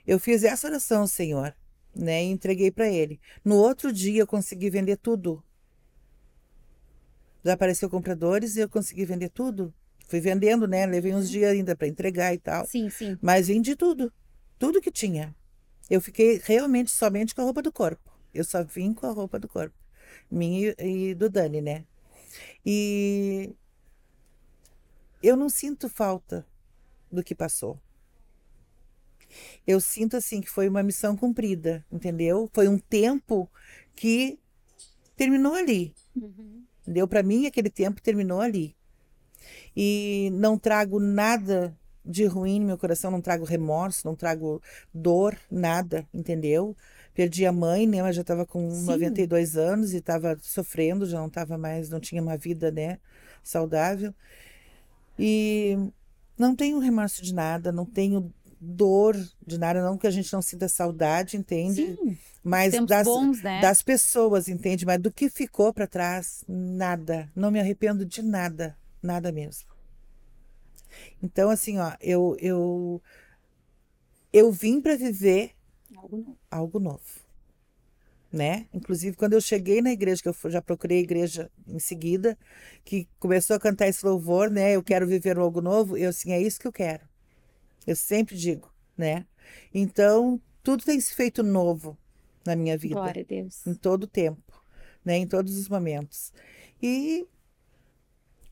Eu 0.06 0.20
fiz 0.20 0.44
essa 0.44 0.68
oração 0.68 1.02
ao 1.02 1.08
Senhor, 1.08 1.56
né? 1.96 2.24
E 2.24 2.28
entreguei 2.28 2.72
para 2.72 2.90
ele. 2.90 3.20
No 3.44 3.56
outro 3.56 3.92
dia 3.92 4.22
eu 4.22 4.28
consegui 4.28 4.70
vender 4.70 4.98
tudo. 4.98 5.44
Já 7.44 7.54
apareceu 7.54 7.90
compradores 7.90 8.56
e 8.56 8.60
eu 8.60 8.70
consegui 8.70 9.06
vender 9.06 9.30
tudo. 9.30 9.74
Fui 10.08 10.20
vendendo, 10.20 10.68
né? 10.68 10.86
Levei 10.86 11.14
uns 11.14 11.30
dias 11.30 11.52
ainda 11.52 11.76
para 11.76 11.88
entregar 11.88 12.34
e 12.34 12.38
tal. 12.38 12.66
Sim, 12.66 12.90
sim. 12.90 13.18
Mas 13.22 13.48
vendi 13.48 13.76
tudo. 13.76 14.12
Tudo 14.60 14.82
que 14.82 14.92
tinha. 14.92 15.36
Eu 15.92 16.00
fiquei 16.00 16.40
realmente 16.42 16.90
somente 16.90 17.36
com 17.36 17.42
a 17.42 17.44
roupa 17.44 17.62
do 17.62 17.70
corpo. 17.70 18.18
Eu 18.34 18.46
só 18.46 18.64
vim 18.64 18.94
com 18.94 19.08
a 19.08 19.12
roupa 19.12 19.38
do 19.38 19.50
corpo. 19.50 19.76
Minha 20.32 20.74
e, 20.80 21.10
e 21.10 21.14
do 21.14 21.30
Dani, 21.30 21.60
né? 21.60 21.86
E 22.66 23.54
eu 25.22 25.36
não 25.36 25.50
sinto 25.50 25.90
falta 25.90 26.48
do 27.12 27.22
que 27.22 27.36
passou. 27.36 27.78
Eu 29.68 29.82
sinto 29.82 30.16
assim 30.16 30.40
que 30.40 30.50
foi 30.50 30.70
uma 30.70 30.82
missão 30.82 31.18
cumprida, 31.18 31.86
entendeu? 31.92 32.50
Foi 32.54 32.70
um 32.70 32.78
tempo 32.78 33.52
que 33.94 34.40
terminou 35.18 35.56
ali. 35.56 35.94
Uhum. 36.16 36.64
Entendeu? 36.84 37.06
Para 37.06 37.22
mim, 37.22 37.48
aquele 37.48 37.70
tempo 37.70 38.02
terminou 38.02 38.40
ali. 38.40 38.78
E 39.76 40.30
não 40.32 40.58
trago 40.58 41.02
nada 41.02 41.78
de 42.06 42.26
ruim 42.26 42.60
no 42.60 42.68
meu 42.68 42.78
coração, 42.78 43.12
não 43.12 43.22
trago 43.22 43.46
remorso, 43.46 44.02
não 44.06 44.16
trago 44.16 44.62
dor, 44.94 45.38
nada, 45.50 46.08
entendeu? 46.14 46.76
Perdi 47.14 47.46
a 47.46 47.52
mãe, 47.52 47.86
né? 47.86 48.02
Mas 48.02 48.16
já 48.16 48.22
estava 48.22 48.46
com 48.46 48.70
Sim. 48.70 48.86
92 48.86 49.58
anos 49.58 49.94
e 49.94 49.98
estava 49.98 50.38
sofrendo, 50.42 51.06
já 51.06 51.20
não 51.20 51.28
estava 51.28 51.58
mais, 51.58 51.90
não 51.90 52.00
tinha 52.00 52.22
uma 52.22 52.38
vida, 52.38 52.72
né, 52.72 52.98
saudável. 53.44 54.14
E 55.20 55.78
não 56.38 56.56
tenho 56.56 56.80
remorso 56.80 57.22
de 57.22 57.34
nada, 57.34 57.72
não 57.72 57.86
tenho 57.86 58.34
dor 58.60 59.16
de 59.46 59.58
nada, 59.58 59.82
não 59.82 59.98
que 59.98 60.08
a 60.08 60.12
gente 60.12 60.32
não 60.32 60.42
sinta 60.42 60.68
saudade, 60.68 61.36
entende? 61.36 61.98
Sim. 61.98 62.18
Mas 62.44 62.74
das, 62.86 63.06
bons, 63.06 63.42
né? 63.42 63.62
das 63.62 63.82
pessoas, 63.82 64.48
entende? 64.48 64.86
Mas 64.86 65.00
do 65.00 65.12
que 65.12 65.30
ficou 65.30 65.74
para 65.74 65.86
trás, 65.86 66.44
nada. 66.48 67.30
Não 67.36 67.52
me 67.52 67.60
arrependo 67.60 68.06
de 68.06 68.22
nada, 68.22 68.76
nada 69.02 69.32
mesmo. 69.32 69.71
Então, 71.22 71.50
assim, 71.50 71.78
ó, 71.80 71.94
eu 72.02 72.36
eu 72.40 73.02
eu 74.34 74.52
vim 74.52 74.82
para 74.82 74.96
viver 74.98 75.56
Algo 75.96 76.18
novo. 76.18 76.38
algo 76.50 76.80
novo, 76.80 77.22
né? 78.32 78.68
Inclusive, 78.74 79.16
quando 79.18 79.34
eu 79.34 79.42
cheguei 79.42 79.82
na 79.82 79.92
igreja, 79.92 80.22
que 80.22 80.30
eu 80.30 80.36
já 80.52 80.62
procurei 80.62 81.00
a 81.00 81.02
igreja 81.02 81.52
em 81.68 81.80
seguida, 81.80 82.38
que 82.86 83.08
começou 83.20 83.56
a 83.56 83.60
cantar 83.60 83.88
esse 83.88 84.06
louvor, 84.06 84.50
né? 84.50 84.72
Eu 84.76 84.84
quero 84.84 85.06
viver 85.06 85.38
algo 85.38 85.62
novo. 85.62 85.98
Eu, 85.98 86.10
assim, 86.10 86.32
é 86.32 86.42
isso 86.42 86.60
que 86.60 86.68
eu 86.68 86.72
quero. 86.72 87.04
Eu 87.88 87.96
sempre 87.96 88.38
digo, 88.38 88.72
né? 88.98 89.26
Então, 89.74 90.42
tudo 90.64 90.84
tem 90.84 91.00
se 91.02 91.14
feito 91.16 91.44
novo 91.44 91.98
na 92.46 92.56
minha 92.56 92.78
vida 92.78 92.96
Glória 92.96 93.22
a 93.24 93.26
Deus. 93.26 93.66
em 93.66 93.74
todo 93.76 94.04
o 94.06 94.08
tempo, 94.08 94.64
né? 95.06 95.18
Em 95.18 95.28
todos 95.28 95.58
os 95.58 95.70
momentos. 95.70 96.34
E 96.82 97.28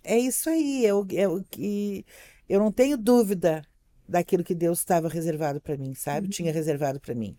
é 0.10 0.18
isso 0.18 0.50
aí, 0.50 0.84
eu, 0.84 1.06
eu, 1.12 1.44
que 1.52 2.04
eu 2.48 2.60
não 2.60 2.72
tenho 2.72 2.98
dúvida 2.98 3.62
daquilo 4.08 4.44
que 4.44 4.56
Deus 4.56 4.80
estava 4.80 5.08
reservado 5.08 5.62
para 5.62 5.78
mim, 5.78 5.94
sabe? 5.94 6.26
Uhum. 6.26 6.32
Tinha 6.32 6.52
reservado 6.52 7.00
para 7.00 7.14
mim, 7.14 7.38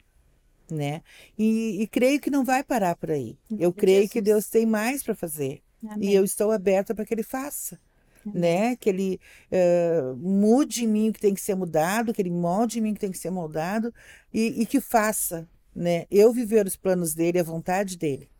né? 0.70 1.02
E, 1.36 1.82
e 1.82 1.86
creio 1.88 2.20
que 2.20 2.30
não 2.30 2.44
vai 2.44 2.62
parar 2.62 2.94
por 2.94 3.10
aí. 3.10 3.36
Eu 3.58 3.72
creio 3.72 4.08
que 4.08 4.20
Jesus. 4.20 4.24
Deus 4.24 4.48
tem 4.48 4.64
mais 4.64 5.02
para 5.02 5.16
fazer. 5.16 5.62
Amém. 5.84 6.10
E 6.10 6.14
eu 6.14 6.22
estou 6.22 6.52
aberta 6.52 6.94
para 6.94 7.04
que 7.04 7.12
Ele 7.12 7.24
faça, 7.24 7.80
né? 8.24 8.76
Que 8.76 8.88
Ele 8.88 9.20
eh, 9.50 10.12
mude 10.16 10.84
em 10.84 10.88
mim 10.88 11.08
o 11.08 11.12
que 11.12 11.20
tem 11.20 11.34
que 11.34 11.40
ser 11.40 11.56
mudado, 11.56 12.12
que 12.14 12.22
Ele 12.22 12.30
molde 12.30 12.78
em 12.78 12.82
mim 12.82 12.92
o 12.92 12.94
que 12.94 13.00
tem 13.00 13.10
que 13.10 13.18
ser 13.18 13.30
moldado 13.30 13.92
e, 14.32 14.62
e 14.62 14.66
que 14.66 14.80
faça, 14.80 15.48
né? 15.74 16.06
Eu 16.08 16.32
viver 16.32 16.66
os 16.66 16.76
planos 16.76 17.14
dele, 17.14 17.40
a 17.40 17.44
vontade 17.44 17.96
dele. 17.98 18.30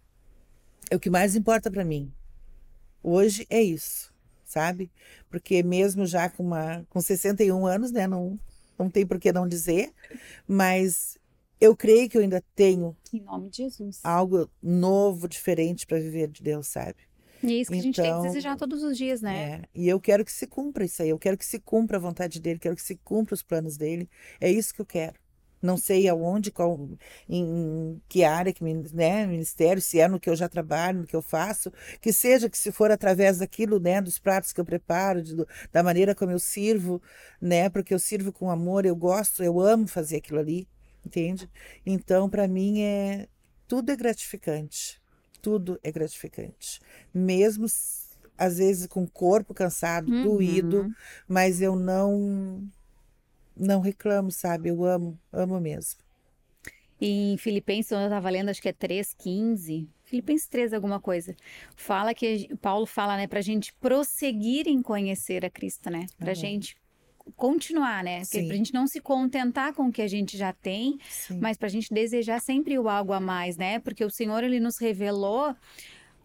É 0.89 0.95
o 0.95 1.01
que 1.01 1.11
mais 1.11 1.35
importa 1.35 1.69
para 1.69 1.85
mim. 1.85 2.13
Hoje 3.03 3.47
é 3.49 3.63
isso, 3.63 4.10
sabe? 4.51 4.91
Porque 5.29 5.63
mesmo 5.63 6.07
já 6.07 6.29
com 6.31 6.43
uma 6.45 6.85
com 6.91 7.01
61 7.01 7.67
anos, 7.67 7.91
né, 7.93 8.07
não 8.07 8.39
não 8.79 8.91
tem 8.91 9.07
por 9.07 9.19
que 9.21 9.31
não 9.33 9.47
dizer, 9.47 9.93
mas 10.49 11.19
eu 11.61 11.77
creio 11.77 12.09
que 12.09 12.17
eu 12.17 12.23
ainda 12.23 12.43
tenho 12.55 12.97
Em 13.13 13.21
nome 13.21 13.51
de 13.51 13.59
Jesus. 13.59 14.01
algo 14.03 14.51
novo, 14.63 15.29
diferente 15.29 15.87
para 15.87 15.99
viver 16.01 16.29
de 16.29 16.43
Deus, 16.43 16.67
sabe? 16.69 16.97
E 17.43 17.53
é 17.53 17.57
isso 17.57 17.71
que 17.71 17.79
a 17.79 17.83
gente 17.83 18.01
tem 18.01 18.05
que 18.05 18.11
Então, 18.11 18.23
desejar 18.23 18.57
todos 18.57 18.83
os 18.83 18.97
dias, 18.97 19.21
né? 19.23 19.63
É, 19.65 19.69
e 19.75 19.89
eu 19.89 20.01
quero 20.01 20.25
que 20.25 20.33
se 20.33 20.47
cumpra 20.47 20.85
isso 20.85 21.03
aí. 21.03 21.09
Eu 21.09 21.19
quero 21.19 21.39
que 21.39 21.45
se 21.45 21.59
cumpra 21.59 21.97
a 21.97 22.01
vontade 22.01 22.41
dele, 22.41 22.59
quero 22.59 22.77
que 22.77 22.83
se 22.83 22.97
cumpra 22.97 23.35
os 23.35 23.43
planos 23.43 23.77
dele. 23.77 24.09
É 24.41 24.51
isso 24.51 24.75
que 24.75 24.81
eu 24.81 24.87
quero. 24.87 25.19
Não 25.63 25.77
sei 25.77 26.09
aonde, 26.09 26.51
qual, 26.51 26.89
em 27.29 28.01
que 28.09 28.25
área, 28.25 28.53
que, 28.53 28.65
né, 28.95 29.27
ministério, 29.27 29.81
se 29.83 29.99
é 30.01 30.09
no 30.09 30.19
que 30.19 30.31
eu 30.31 30.37
já 30.37 30.49
trabalho, 30.49 31.01
no 31.01 31.07
que 31.07 31.15
eu 31.17 31.23
faço, 31.23 31.73
que 32.01 32.13
seja 32.13 32.49
que 32.49 32.57
se 32.59 32.73
for 32.73 32.91
através 32.91 33.39
daquilo, 33.39 33.79
né, 33.79 34.01
dos 34.01 34.19
pratos 34.19 34.53
que 34.53 34.61
eu 34.61 34.65
preparo, 34.65 35.23
de- 35.23 35.37
da 35.73 35.83
maneira 35.83 36.15
como 36.15 36.33
eu 36.33 36.39
sirvo, 36.39 37.01
né, 37.41 37.69
porque 37.69 37.93
eu 37.93 37.99
sirvo 37.99 38.33
com 38.33 38.51
amor, 38.51 38.87
eu 38.87 38.97
gosto, 38.97 39.43
eu 39.43 39.61
amo 39.61 39.87
fazer 39.87 40.17
aquilo 40.17 40.39
ali, 40.39 40.67
entende? 41.05 41.49
Então, 41.85 42.29
para 42.29 42.49
mim 42.49 42.81
é 42.83 43.29
tudo 43.69 43.91
é 43.91 43.97
gratificante, 43.97 45.01
tudo 45.43 45.79
é 45.83 45.93
gratificante, 45.93 46.81
mesmo 47.13 47.67
às 48.37 48.57
vezes 48.59 48.87
com 48.87 49.03
o 49.05 49.11
corpo 49.11 49.53
cansado, 49.55 50.11
Uhum. 50.11 50.23
doído, 50.23 50.91
mas 51.29 51.61
eu 51.61 51.77
não 51.77 52.67
não 53.61 53.81
reclamo, 53.81 54.31
sabe? 54.31 54.69
Eu 54.71 54.85
amo, 54.85 55.19
amo 55.33 55.61
mesmo. 55.61 56.01
E 57.01 57.33
em 57.33 57.37
Filipenses, 57.39 57.93
eu 57.93 57.99
estava 58.01 58.29
lendo, 58.29 58.51
acho 58.51 58.61
que 58.61 58.69
é 58.69 58.73
3,15. 58.73 59.87
Filipenses 60.05 60.49
3, 60.49 60.73
alguma 60.75 61.01
coisa. 61.01 61.35
Fala 61.77 62.13
que 62.13 62.55
Paulo 62.61 62.85
fala, 62.85 63.17
né, 63.17 63.27
pra 63.27 63.41
gente 63.41 63.73
prosseguir 63.75 64.67
em 64.69 64.83
conhecer 64.83 65.45
a 65.45 65.51
Cristo, 65.51 65.89
né? 65.89 66.07
Pra 66.19 66.29
Aham. 66.33 66.35
gente 66.35 66.77
continuar, 67.37 68.03
né? 68.05 68.21
Que- 68.21 68.27
Sim. 68.27 68.49
Pra 68.49 68.57
gente 68.57 68.75
não 68.75 68.87
se 68.87 69.01
contentar 69.01 69.73
com 69.73 69.85
o 69.87 69.93
que 69.93 70.03
a 70.03 70.09
gente 70.09 70.37
já 70.37 70.53
tem, 70.53 70.99
Sim. 71.09 71.39
mas 71.41 71.57
pra 71.57 71.69
gente 71.69 71.93
desejar 71.95 72.41
sempre 72.41 72.79
o 72.79 72.89
algo 72.89 73.13
a 73.13 73.21
mais, 73.21 73.57
né? 73.57 73.79
Porque 73.79 74.05
o 74.05 74.11
Senhor, 74.11 74.43
ele 74.45 74.59
nos 74.61 74.77
revelou 74.79 75.55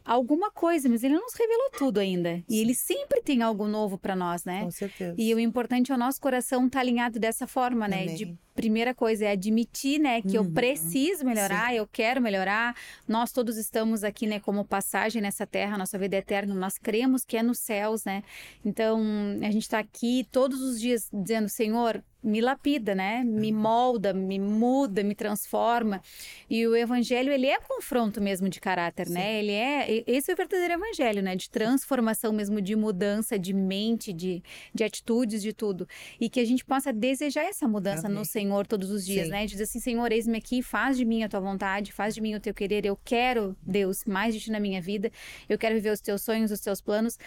alguma 0.06 0.52
coisa, 0.52 0.88
mas 0.88 1.04
ele 1.04 1.16
não 1.16 1.24
nos 1.24 1.34
revelou 1.34 1.70
tudo 1.72 2.00
ainda. 2.00 2.44
E 2.48 2.60
ele 2.60 2.76
sempre 2.76 3.22
tem 3.22 3.42
algo 3.42 3.68
novo 3.68 3.98
para 3.98 4.16
nós, 4.16 4.46
né? 4.46 4.64
Com 4.64 4.72
certeza. 4.72 5.16
E 5.18 5.34
o 5.34 5.40
importante 5.40 5.92
é 5.92 5.96
o 5.96 5.98
nosso 5.98 6.22
coração 6.22 6.66
estar 6.68 6.80
tá 6.80 6.82
alinhado 6.82 7.20
dessa 7.20 7.48
forma, 7.48 7.88
né? 7.88 8.04
Amém. 8.04 8.16
De 8.16 8.38
primeira 8.54 8.94
coisa 8.96 9.26
é 9.26 9.32
admitir, 9.32 10.00
né, 10.00 10.22
que 10.22 10.38
eu 10.38 10.44
Uhum. 10.44 10.54
preciso 10.54 11.26
melhorar, 11.26 11.76
eu 11.76 11.86
quero 11.86 12.22
melhorar. 12.22 12.74
Nós 13.06 13.32
todos 13.34 13.58
estamos 13.58 14.02
aqui, 14.02 14.26
né, 14.26 14.40
como 14.40 14.64
passagem 14.64 15.22
nessa 15.22 15.46
terra, 15.46 15.78
nossa 15.78 16.00
vida 16.00 16.16
é 16.16 16.20
eterna, 16.20 16.56
nós 16.56 16.78
cremos 16.78 17.26
que 17.26 17.36
é 17.36 17.44
nos 17.44 17.60
céus, 17.60 18.06
né? 18.06 18.24
Então, 18.64 19.02
a 19.42 19.52
gente 19.52 19.64
está 19.64 19.80
aqui 19.80 20.26
todos 20.32 20.62
os 20.62 20.80
dias 20.80 21.10
dizendo, 21.12 21.50
Senhor, 21.50 22.02
me 22.26 22.42
lapida, 22.42 22.96
né? 22.96 23.24
Me 23.24 23.52
Uhum. 23.52 23.60
molda, 23.60 24.14
me 24.14 24.40
muda, 24.40 25.04
me 25.04 25.14
transforma. 25.14 26.02
E 26.50 26.66
o 26.66 26.76
evangelho, 26.76 27.32
ele 27.32 27.46
é 27.48 27.60
confronto 27.60 28.20
mesmo 28.20 28.50
de 28.50 28.60
caráter, 28.60 29.08
né? 29.10 29.40
Ele 29.40 29.52
é, 29.52 30.04
esse 30.08 30.32
é 30.32 30.34
o 30.34 30.38
verdadeiro 30.38 30.74
evangelho, 30.74 31.22
né? 31.22 31.36
De 31.36 31.50
transformação 31.50 32.34
mesmo, 32.34 32.60
de 32.60 32.76
mudança 32.76 33.38
de 33.38 33.54
mente, 33.54 34.12
de, 34.12 34.42
de 34.74 34.84
atitudes, 34.84 35.42
de 35.42 35.54
tudo. 35.54 35.88
E 36.20 36.30
que 36.30 36.40
a 36.40 36.46
gente 36.46 36.66
possa 36.66 36.92
desejar 36.92 37.44
essa 37.44 37.68
mudança 37.68 38.08
Amém. 38.08 38.18
no 38.18 38.26
Senhor 38.26 38.66
todos 38.66 38.90
os 38.90 39.06
dias, 39.06 39.26
Sim. 39.28 39.32
né? 39.32 39.46
De 39.46 39.52
dizer 39.52 39.64
assim, 39.66 39.80
Senhor, 39.80 40.12
eis-me 40.12 40.38
aqui, 40.38 40.64
faz 40.64 40.98
de 40.98 41.06
mim 41.06 41.24
a 41.24 41.30
tua 41.30 41.40
vontade, 41.40 41.92
faz 41.94 42.16
de 42.16 42.22
mim 42.22 42.34
o 42.34 42.40
teu 42.40 42.54
querer. 42.54 42.86
Eu 42.86 42.98
quero, 43.06 43.56
Deus, 43.62 44.04
mais 44.06 44.34
de 44.34 44.40
ti 44.40 44.52
na 44.52 44.60
minha 44.60 44.82
vida. 44.82 45.12
Eu 45.48 45.58
quero 45.58 45.76
viver 45.76 45.92
os 45.92 46.02
teus 46.02 46.24
sonhos, 46.24 46.50
os 46.52 46.60
teus 46.60 46.82
planos. 46.82 47.18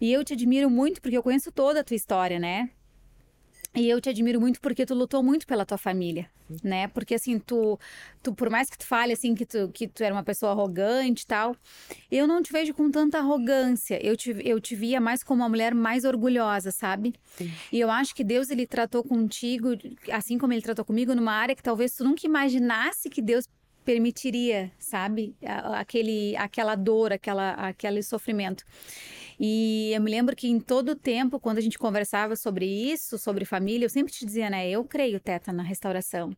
E 0.00 0.10
eu 0.10 0.24
te 0.24 0.32
admiro 0.32 0.70
muito 0.70 1.02
porque 1.02 1.16
eu 1.18 1.22
conheço 1.22 1.52
toda 1.52 1.80
a 1.80 1.84
tua 1.84 1.94
história, 1.94 2.38
né? 2.38 2.70
E 3.74 3.88
eu 3.88 4.00
te 4.00 4.08
admiro 4.08 4.40
muito 4.40 4.60
porque 4.60 4.84
tu 4.84 4.94
lutou 4.94 5.22
muito 5.22 5.46
pela 5.46 5.64
tua 5.64 5.78
família, 5.78 6.28
né? 6.62 6.88
Porque 6.88 7.14
assim, 7.14 7.38
tu, 7.38 7.78
tu 8.20 8.34
por 8.34 8.50
mais 8.50 8.68
que 8.68 8.76
tu 8.76 8.84
fale 8.84 9.12
assim 9.12 9.32
que 9.32 9.46
tu, 9.46 9.68
que 9.68 9.86
tu 9.86 10.02
era 10.02 10.12
uma 10.12 10.24
pessoa 10.24 10.50
arrogante 10.50 11.22
e 11.22 11.26
tal, 11.26 11.54
eu 12.10 12.26
não 12.26 12.42
te 12.42 12.52
vejo 12.52 12.74
com 12.74 12.90
tanta 12.90 13.18
arrogância. 13.18 14.04
Eu 14.04 14.16
te, 14.16 14.34
eu 14.44 14.60
te 14.60 14.74
via 14.74 15.00
mais 15.00 15.22
como 15.22 15.42
uma 15.42 15.48
mulher 15.48 15.72
mais 15.72 16.04
orgulhosa, 16.04 16.72
sabe? 16.72 17.14
Sim. 17.36 17.52
E 17.70 17.78
eu 17.78 17.88
acho 17.88 18.12
que 18.12 18.24
Deus 18.24 18.50
ele 18.50 18.66
tratou 18.66 19.04
contigo, 19.04 19.68
assim 20.10 20.36
como 20.36 20.52
ele 20.52 20.62
tratou 20.62 20.84
comigo, 20.84 21.14
numa 21.14 21.32
área 21.32 21.54
que 21.54 21.62
talvez 21.62 21.94
tu 21.94 22.02
nunca 22.02 22.26
imaginasse 22.26 23.08
que 23.08 23.22
Deus 23.22 23.44
permitiria, 23.90 24.70
sabe? 24.78 25.34
Aquele, 25.74 26.36
aquela 26.36 26.76
dor, 26.76 27.12
aquela, 27.12 27.54
aquele 27.54 28.04
sofrimento. 28.04 28.64
E 29.38 29.90
eu 29.92 30.00
me 30.00 30.08
lembro 30.08 30.36
que 30.36 30.46
em 30.46 30.60
todo 30.60 30.90
o 30.90 30.94
tempo, 30.94 31.40
quando 31.40 31.58
a 31.58 31.60
gente 31.60 31.76
conversava 31.76 32.36
sobre 32.36 32.66
isso, 32.66 33.18
sobre 33.18 33.44
família, 33.44 33.86
eu 33.86 33.90
sempre 33.90 34.12
te 34.12 34.24
dizia, 34.24 34.48
né? 34.48 34.70
Eu 34.70 34.84
creio, 34.84 35.18
Teta, 35.18 35.52
na 35.52 35.64
restauração. 35.64 36.30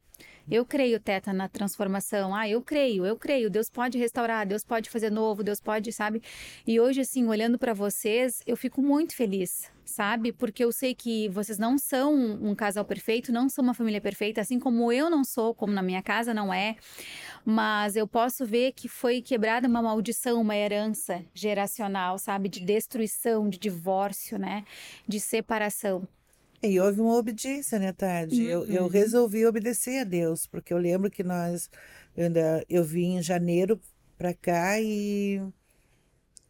Eu 0.51 0.66
creio, 0.66 0.99
Teta, 0.99 1.32
na 1.32 1.49
transformação. 1.49 2.34
Ah, 2.34 2.49
eu 2.49 2.61
creio, 2.61 3.07
eu 3.07 3.16
creio. 3.16 3.49
Deus 3.49 3.70
pode 3.70 3.97
restaurar, 3.99 4.47
Deus 4.47 4.64
pode 4.64 4.90
fazer 4.90 5.11
novo, 5.11 5.43
Deus 5.43 5.61
pode, 5.61 5.93
sabe? 5.93 6.22
E 6.66 6.80
hoje, 6.80 7.01
assim, 7.01 7.26
olhando 7.26 7.59
para 7.59 7.72
vocês, 7.72 8.43
eu 8.47 8.57
fico 8.57 8.82
muito 8.82 9.14
feliz, 9.14 9.70
sabe? 9.84 10.32
Porque 10.32 10.64
eu 10.64 10.72
sei 10.72 10.95
que 10.95 11.28
vocês 11.28 11.59
não 11.59 11.78
são 11.78 12.14
um 12.14 12.55
casal 12.55 12.84
perfeito, 12.84 13.32
não 13.32 13.49
são 13.49 13.62
uma 13.62 13.74
família 13.74 14.01
perfeita, 14.01 14.40
assim 14.40 14.59
como 14.59 14.93
eu 14.93 15.09
não 15.09 15.22
sou, 15.24 15.55
como 15.55 15.72
na 15.72 15.82
minha 15.82 16.03
casa 16.03 16.34
não 16.34 16.53
é. 16.53 16.76
Mas 17.45 17.95
eu 17.95 18.07
posso 18.07 18.45
ver 18.45 18.72
que 18.72 18.88
foi 18.88 19.22
quebrada 19.22 19.68
uma 19.68 19.82
maldição, 19.82 20.40
uma 20.40 20.57
herança 20.57 21.24
geracional, 21.32 22.18
sabe? 22.18 22.49
De 22.49 22.61
destruição, 22.61 23.49
de 23.49 23.59
divórcio, 23.59 24.38
né? 24.38 24.64
De 25.07 25.20
separação. 25.20 26.07
E 26.62 26.78
houve 26.80 27.00
uma 27.00 27.16
obediência, 27.16 27.78
né, 27.78 27.92
Tade? 27.92 28.42
Eu, 28.44 28.64
eu 28.66 28.82
Uhum. 28.84 28.88
resolvi 28.88 29.44
obedecer 29.46 30.00
a 30.00 30.04
Deus, 30.04 30.46
porque 30.46 30.72
eu 30.72 30.78
lembro 30.78 31.10
que 31.10 31.24
nós, 31.24 31.68
eu, 32.16 32.26
ainda, 32.26 32.64
eu 32.68 32.84
vim 32.84 33.16
em 33.16 33.22
janeiro 33.22 33.80
para 34.16 34.32
cá 34.32 34.80
e 34.80 35.42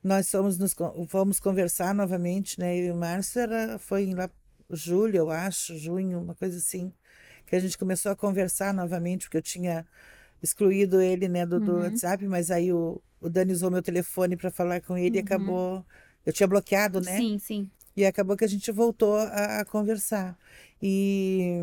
nós 0.02 0.30
fomos, 0.30 0.58
nos, 0.58 0.74
fomos 1.08 1.40
conversar 1.40 1.94
novamente, 1.94 2.58
né? 2.60 2.76
Eu 2.78 2.84
e 2.86 2.90
o 2.90 2.96
Márcio 2.96 3.40
era, 3.40 3.78
foi 3.78 4.02
em 4.04 4.14
lá, 4.14 4.28
julho, 4.70 5.16
eu 5.16 5.30
acho, 5.30 5.76
junho, 5.78 6.20
uma 6.20 6.34
coisa 6.34 6.58
assim, 6.58 6.92
que 7.46 7.56
a 7.56 7.60
gente 7.60 7.78
começou 7.78 8.12
a 8.12 8.16
conversar 8.16 8.74
novamente, 8.74 9.24
porque 9.26 9.38
eu 9.38 9.42
tinha 9.42 9.86
excluído 10.42 11.00
ele, 11.00 11.28
né, 11.28 11.46
do, 11.46 11.60
do 11.60 11.72
Uhum. 11.72 11.80
WhatsApp, 11.84 12.26
mas 12.26 12.50
aí 12.50 12.72
o, 12.72 13.00
o 13.20 13.28
Dani 13.30 13.52
usou 13.52 13.70
meu 13.70 13.82
telefone 13.82 14.36
para 14.36 14.50
falar 14.50 14.80
com 14.82 14.98
ele 14.98 15.16
e 15.18 15.20
Uhum. 15.20 15.20
acabou. 15.20 15.86
Eu 16.26 16.32
tinha 16.32 16.46
bloqueado, 16.48 17.00
né? 17.00 17.16
Sim, 17.16 17.38
sim. 17.38 17.70
E 17.96 18.04
acabou 18.06 18.36
que 18.36 18.44
a 18.44 18.48
gente 18.48 18.70
voltou 18.72 19.16
a, 19.16 19.60
a 19.60 19.64
conversar. 19.64 20.38
E, 20.82 21.62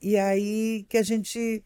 e 0.00 0.16
aí 0.16 0.84
que 0.88 0.98
a 0.98 1.02
gente 1.02 1.62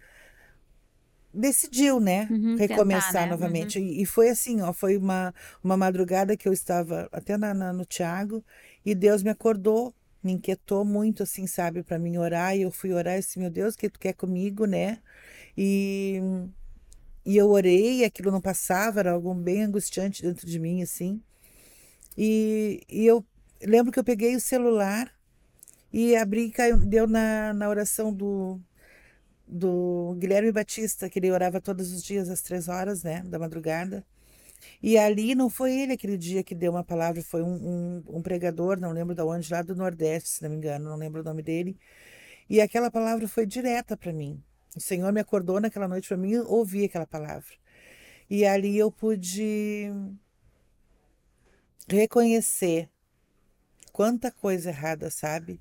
decidiu, 1.32 2.00
né? 2.00 2.24
Uhum, 2.30 2.56
recomeçar 2.56 3.12
tentar, 3.12 3.26
né? 3.26 3.26
novamente. 3.26 3.78
E, 3.78 4.02
e 4.02 4.06
foi 4.06 4.28
assim, 4.30 4.60
ó, 4.62 4.72
foi 4.72 4.96
uma, 4.96 5.34
uma 5.62 5.76
madrugada 5.76 6.36
que 6.36 6.48
eu 6.48 6.52
estava 6.52 7.08
até 7.12 7.36
na, 7.36 7.54
na- 7.54 7.72
no 7.72 7.84
Tiago 7.84 8.44
e 8.84 8.94
Deus 8.94 9.22
me 9.22 9.30
acordou, 9.30 9.94
me 10.22 10.32
inquietou 10.32 10.84
muito, 10.84 11.22
assim, 11.22 11.46
sabe, 11.46 11.82
para 11.82 11.98
mim 11.98 12.16
orar. 12.18 12.56
E 12.56 12.62
eu 12.62 12.70
fui 12.70 12.92
orar 12.92 13.16
e 13.16 13.20
disse, 13.20 13.38
meu 13.38 13.50
Deus, 13.50 13.74
o 13.74 13.78
que 13.78 13.88
tu 13.88 13.98
quer 13.98 14.12
comigo, 14.14 14.66
né? 14.66 14.98
E, 15.56 16.20
e 17.24 17.36
eu 17.36 17.50
orei, 17.50 17.98
e 18.00 18.04
aquilo 18.04 18.30
não 18.30 18.40
passava, 18.40 19.00
era 19.00 19.12
algo 19.12 19.34
bem 19.34 19.62
angustiante 19.64 20.22
dentro 20.22 20.46
de 20.46 20.58
mim, 20.58 20.82
assim. 20.82 21.22
E, 22.16 22.82
e 22.88 23.06
eu 23.06 23.24
lembro 23.62 23.92
que 23.92 23.98
eu 23.98 24.04
peguei 24.04 24.36
o 24.36 24.40
celular 24.40 25.12
e 25.92 26.16
abri 26.16 26.46
e 26.46 26.50
caiu, 26.50 26.78
deu 26.78 27.06
na, 27.06 27.52
na 27.52 27.68
oração 27.68 28.12
do, 28.12 28.60
do 29.46 30.16
Guilherme 30.18 30.52
Batista, 30.52 31.08
que 31.08 31.18
ele 31.18 31.30
orava 31.30 31.60
todos 31.60 31.92
os 31.92 32.02
dias 32.02 32.28
às 32.28 32.42
três 32.42 32.68
horas, 32.68 33.02
né, 33.02 33.22
da 33.24 33.38
madrugada. 33.38 34.04
E 34.82 34.98
ali 34.98 35.34
não 35.34 35.48
foi 35.50 35.72
ele 35.72 35.94
aquele 35.94 36.16
dia 36.16 36.42
que 36.42 36.54
deu 36.54 36.72
uma 36.72 36.84
palavra, 36.84 37.22
foi 37.22 37.42
um, 37.42 37.54
um, 38.08 38.18
um 38.18 38.22
pregador, 38.22 38.78
não 38.78 38.92
lembro 38.92 39.14
de 39.14 39.22
onde, 39.22 39.50
lá 39.50 39.62
do 39.62 39.74
Nordeste, 39.74 40.28
se 40.28 40.42
não 40.42 40.50
me 40.50 40.56
engano, 40.56 40.90
não 40.90 40.96
lembro 40.96 41.22
o 41.22 41.24
nome 41.24 41.42
dele. 41.42 41.78
E 42.48 42.60
aquela 42.60 42.90
palavra 42.90 43.26
foi 43.28 43.46
direta 43.46 43.96
para 43.96 44.12
mim. 44.12 44.42
O 44.76 44.80
Senhor 44.80 45.12
me 45.12 45.20
acordou 45.20 45.60
naquela 45.60 45.88
noite 45.88 46.08
para 46.08 46.16
mim 46.16 46.36
ouvir 46.36 46.84
aquela 46.84 47.06
palavra. 47.06 47.54
E 48.28 48.44
ali 48.44 48.78
eu 48.78 48.92
pude 48.92 49.92
reconhecer 51.90 52.88
quanta 53.92 54.30
coisa 54.30 54.70
errada, 54.70 55.10
sabe? 55.10 55.60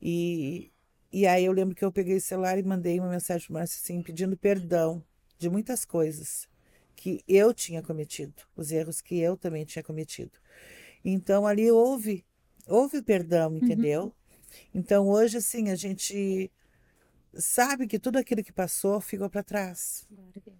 E, 0.00 0.72
e 1.12 1.26
aí 1.26 1.44
eu 1.44 1.52
lembro 1.52 1.74
que 1.74 1.84
eu 1.84 1.92
peguei 1.92 2.16
o 2.16 2.20
celular 2.20 2.58
e 2.58 2.62
mandei 2.62 2.98
uma 2.98 3.10
mensagem 3.10 3.46
para 3.46 3.60
Márcio 3.60 3.80
assim, 3.82 4.02
pedindo 4.02 4.36
perdão 4.36 5.04
de 5.38 5.48
muitas 5.48 5.84
coisas 5.84 6.48
que 6.96 7.22
eu 7.28 7.54
tinha 7.54 7.82
cometido, 7.82 8.34
os 8.56 8.72
erros 8.72 9.00
que 9.00 9.18
eu 9.18 9.36
também 9.36 9.64
tinha 9.64 9.82
cometido. 9.82 10.32
Então 11.04 11.46
ali 11.46 11.70
houve, 11.70 12.24
houve 12.66 13.00
perdão, 13.02 13.56
entendeu? 13.56 14.12
Então 14.74 15.06
hoje 15.08 15.36
assim 15.36 15.70
a 15.70 15.76
gente 15.76 16.50
sabe 17.34 17.86
que 17.86 17.98
tudo 17.98 18.16
aquilo 18.16 18.42
que 18.42 18.52
passou 18.52 19.00
ficou 19.00 19.28
para 19.28 19.42
trás 19.42 20.06
Glória 20.10 20.32
a 20.34 20.40
Deus. 20.40 20.58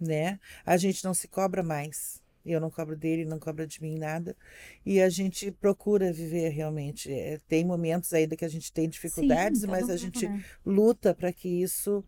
né? 0.00 0.40
A 0.64 0.76
gente 0.76 1.04
não 1.04 1.14
se 1.14 1.28
cobra 1.28 1.62
mais. 1.62 2.20
Eu 2.46 2.60
não 2.60 2.70
cobro 2.70 2.96
dele, 2.96 3.24
não 3.24 3.38
cobra 3.38 3.66
de 3.66 3.82
mim 3.82 3.98
nada. 3.98 4.36
E 4.84 5.00
a 5.00 5.08
gente 5.08 5.50
procura 5.50 6.12
viver 6.12 6.50
realmente. 6.50 7.12
É, 7.12 7.38
tem 7.48 7.64
momentos 7.64 8.12
ainda 8.12 8.36
que 8.36 8.44
a 8.44 8.48
gente 8.48 8.72
tem 8.72 8.88
dificuldades, 8.88 9.62
Sim, 9.62 9.66
mas 9.66 9.90
a 9.90 9.96
gente 9.96 10.28
né? 10.28 10.44
luta 10.64 11.14
para 11.14 11.32
que 11.32 11.48
isso 11.48 12.04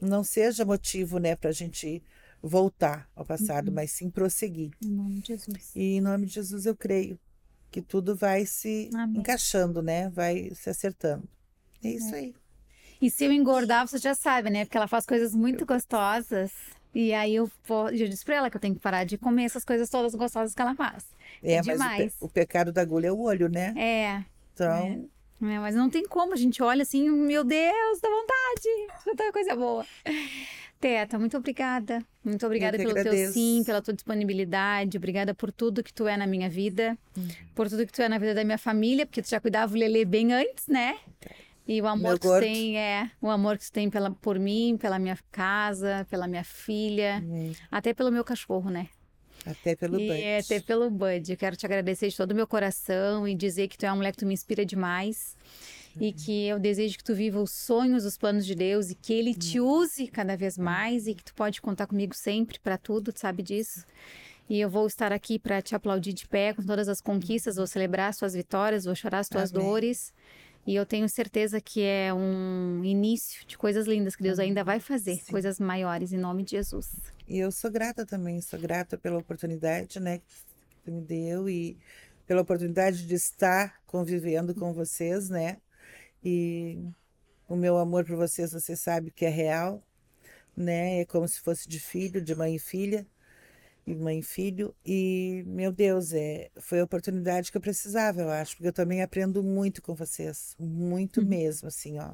não 0.00 0.22
seja 0.22 0.64
motivo, 0.64 1.18
né, 1.18 1.34
para 1.34 1.50
a 1.50 1.52
gente 1.52 2.02
voltar 2.40 3.10
ao 3.16 3.24
passado, 3.24 3.72
mas 3.72 3.90
sim 3.90 4.08
prosseguir. 4.10 4.70
Em 4.84 4.90
nome 4.90 5.20
de 5.20 5.28
Jesus. 5.28 5.72
E 5.74 5.96
em 5.96 6.00
nome 6.00 6.26
de 6.26 6.34
Jesus 6.34 6.66
eu 6.66 6.76
creio 6.76 7.18
que 7.70 7.82
tudo 7.82 8.14
vai 8.14 8.46
se 8.46 8.90
Amém. 8.94 9.20
encaixando, 9.20 9.82
né? 9.82 10.08
Vai 10.08 10.50
se 10.54 10.70
acertando. 10.70 11.28
É 11.82 11.90
isso 11.90 12.14
aí. 12.14 12.34
E 13.00 13.10
se 13.10 13.24
eu 13.24 13.32
engordar, 13.32 13.86
você 13.86 13.98
já 13.98 14.14
sabe, 14.14 14.50
né? 14.50 14.64
Porque 14.64 14.76
ela 14.76 14.88
faz 14.88 15.06
coisas 15.06 15.34
muito 15.34 15.64
gostosas. 15.66 16.50
E 16.94 17.12
aí 17.14 17.34
eu, 17.34 17.50
vou, 17.66 17.88
eu 17.90 18.08
disse 18.08 18.24
pra 18.24 18.36
ela 18.36 18.50
que 18.50 18.56
eu 18.56 18.60
tenho 18.60 18.74
que 18.74 18.80
parar 18.80 19.04
de 19.04 19.16
comer 19.18 19.44
essas 19.44 19.64
coisas 19.64 19.88
todas 19.88 20.14
gostosas 20.14 20.54
que 20.54 20.62
ela 20.62 20.74
faz. 20.74 21.04
É, 21.42 21.54
É 21.54 21.56
mas 21.56 21.66
o, 21.66 21.68
pe- 21.68 21.72
demais. 21.72 22.16
o 22.20 22.28
pecado 22.28 22.72
da 22.72 22.80
agulha 22.82 23.08
é 23.08 23.12
o 23.12 23.20
olho, 23.20 23.48
né? 23.48 23.74
É, 23.76 24.24
Então, 24.54 25.08
é, 25.40 25.58
mas 25.60 25.74
não 25.74 25.88
tem 25.88 26.04
como, 26.08 26.32
a 26.32 26.36
gente 26.36 26.62
olha 26.62 26.82
assim, 26.82 27.08
meu 27.08 27.44
Deus, 27.44 28.00
dá 28.00 28.08
vontade, 28.08 29.04
tanta 29.04 29.32
coisa 29.32 29.54
boa. 29.54 29.86
Teta, 30.80 31.18
muito 31.18 31.36
obrigada. 31.36 32.04
Muito 32.24 32.44
obrigada 32.46 32.76
pelo 32.76 32.92
teu 32.92 33.00
agradeço. 33.00 33.32
sim, 33.32 33.62
pela 33.66 33.82
tua 33.82 33.92
disponibilidade. 33.94 34.96
Obrigada 34.96 35.34
por 35.34 35.50
tudo 35.50 35.82
que 35.82 35.92
tu 35.92 36.06
é 36.06 36.16
na 36.16 36.26
minha 36.26 36.48
vida, 36.48 36.96
Hum. 37.16 37.26
por 37.54 37.68
tudo 37.68 37.84
que 37.86 37.92
tu 37.92 38.00
é 38.00 38.08
na 38.08 38.16
vida 38.18 38.32
da 38.34 38.44
minha 38.44 38.58
família, 38.58 39.04
porque 39.04 39.20
tu 39.22 39.28
já 39.28 39.40
cuidava 39.40 39.74
o 39.74 39.76
Lelê 39.76 40.04
bem 40.04 40.32
antes, 40.32 40.66
né? 40.68 40.96
E 41.68 41.82
o 41.82 41.86
amor 41.86 42.08
Meu 42.08 42.18
que 42.18 42.26
gordo. 42.26 42.42
tem 42.44 42.78
é 42.78 43.10
o 43.20 43.28
amor 43.28 43.58
que 43.58 43.64
tu 43.66 43.72
tem 43.72 43.90
pela, 43.90 44.10
por 44.10 44.38
mim, 44.38 44.78
pela 44.80 44.98
minha 44.98 45.18
casa, 45.30 46.06
pela 46.08 46.26
minha 46.26 46.42
filha, 46.42 47.22
hum, 47.22 47.52
até 47.70 47.92
pelo 47.92 48.10
meu 48.10 48.24
cachorro, 48.24 48.70
né? 48.70 48.88
até 49.46 49.76
pelo 49.76 50.00
e 50.00 50.08
Bud. 50.08 50.24
até 50.44 50.60
pelo 50.60 50.90
Bud. 50.90 51.30
Eu 51.30 51.36
quero 51.36 51.56
te 51.56 51.64
agradecer 51.66 52.08
de 52.08 52.16
todo 52.16 52.32
o 52.32 52.34
meu 52.34 52.46
coração 52.46 53.28
e 53.28 53.34
dizer 53.34 53.68
que 53.68 53.78
tu 53.78 53.84
é 53.84 53.90
uma 53.90 53.96
mulher 53.96 54.12
que 54.12 54.18
tu 54.18 54.26
me 54.26 54.34
inspira 54.34 54.64
demais. 54.64 55.36
e 56.00 56.12
que 56.12 56.46
eu 56.46 56.60
desejo 56.60 56.96
que 56.96 57.02
tu 57.02 57.12
viva 57.14 57.40
os 57.40 57.50
sonhos, 57.50 58.04
os 58.04 58.16
planos 58.16 58.46
de 58.46 58.54
Deus 58.54 58.90
e 58.90 58.94
que 58.94 59.12
Ele 59.12 59.34
te 59.34 59.58
use 59.60 60.06
cada 60.06 60.36
vez 60.36 60.56
mais 60.56 61.06
e 61.08 61.14
que 61.14 61.24
tu 61.24 61.34
pode 61.34 61.60
contar 61.60 61.86
comigo 61.88 62.14
sempre 62.14 62.58
para 62.60 62.78
tudo, 62.78 63.12
tu 63.12 63.18
sabe 63.18 63.42
disso. 63.42 63.84
E 64.48 64.60
eu 64.60 64.70
vou 64.70 64.86
estar 64.86 65.12
aqui 65.12 65.38
para 65.38 65.60
te 65.60 65.74
aplaudir 65.74 66.12
de 66.12 66.26
pé 66.26 66.52
com 66.54 66.62
todas 66.62 66.88
as 66.88 67.00
conquistas, 67.00 67.56
vou 67.56 67.66
celebrar 67.66 68.10
as 68.10 68.16
suas 68.16 68.32
vitórias, 68.32 68.84
vou 68.84 68.94
chorar 68.94 69.18
as 69.18 69.28
tuas 69.28 69.52
Amém. 69.52 69.64
dores. 69.66 70.12
E 70.68 70.74
eu 70.74 70.84
tenho 70.84 71.08
certeza 71.08 71.62
que 71.62 71.80
é 71.80 72.12
um 72.12 72.84
início 72.84 73.46
de 73.46 73.56
coisas 73.56 73.86
lindas 73.86 74.14
que 74.14 74.22
Deus 74.22 74.38
ainda 74.38 74.62
vai 74.62 74.78
fazer, 74.78 75.16
Sim. 75.16 75.32
coisas 75.32 75.58
maiores 75.58 76.12
em 76.12 76.18
nome 76.18 76.44
de 76.44 76.50
Jesus. 76.50 76.90
E 77.26 77.38
eu 77.38 77.50
sou 77.50 77.70
grata 77.70 78.04
também, 78.04 78.38
sou 78.42 78.60
grata 78.60 78.98
pela 78.98 79.16
oportunidade, 79.16 79.98
né, 79.98 80.18
que 80.18 80.24
tu 80.84 80.92
me 80.92 81.00
deu 81.00 81.48
e 81.48 81.78
pela 82.26 82.42
oportunidade 82.42 83.06
de 83.06 83.14
estar 83.14 83.80
convivendo 83.86 84.54
com 84.54 84.74
vocês, 84.74 85.30
né? 85.30 85.56
E 86.22 86.84
o 87.48 87.56
meu 87.56 87.78
amor 87.78 88.04
por 88.04 88.16
vocês, 88.16 88.52
você 88.52 88.76
sabe 88.76 89.10
que 89.10 89.24
é 89.24 89.30
real, 89.30 89.82
né? 90.54 91.00
É 91.00 91.06
como 91.06 91.26
se 91.26 91.40
fosse 91.40 91.66
de 91.66 91.80
filho, 91.80 92.20
de 92.20 92.34
mãe 92.34 92.56
e 92.56 92.58
filha, 92.58 93.06
e 93.90 93.94
mãe 93.94 94.18
e 94.18 94.22
filho. 94.22 94.74
E, 94.84 95.42
meu 95.46 95.72
Deus, 95.72 96.12
é, 96.12 96.50
foi 96.58 96.80
a 96.80 96.84
oportunidade 96.84 97.50
que 97.50 97.56
eu 97.56 97.60
precisava, 97.60 98.20
eu 98.20 98.30
acho, 98.30 98.56
porque 98.56 98.68
eu 98.68 98.72
também 98.72 99.02
aprendo 99.02 99.42
muito 99.42 99.80
com 99.80 99.94
vocês, 99.94 100.54
muito 100.58 101.24
mesmo, 101.24 101.68
assim, 101.68 101.98
ó. 101.98 102.12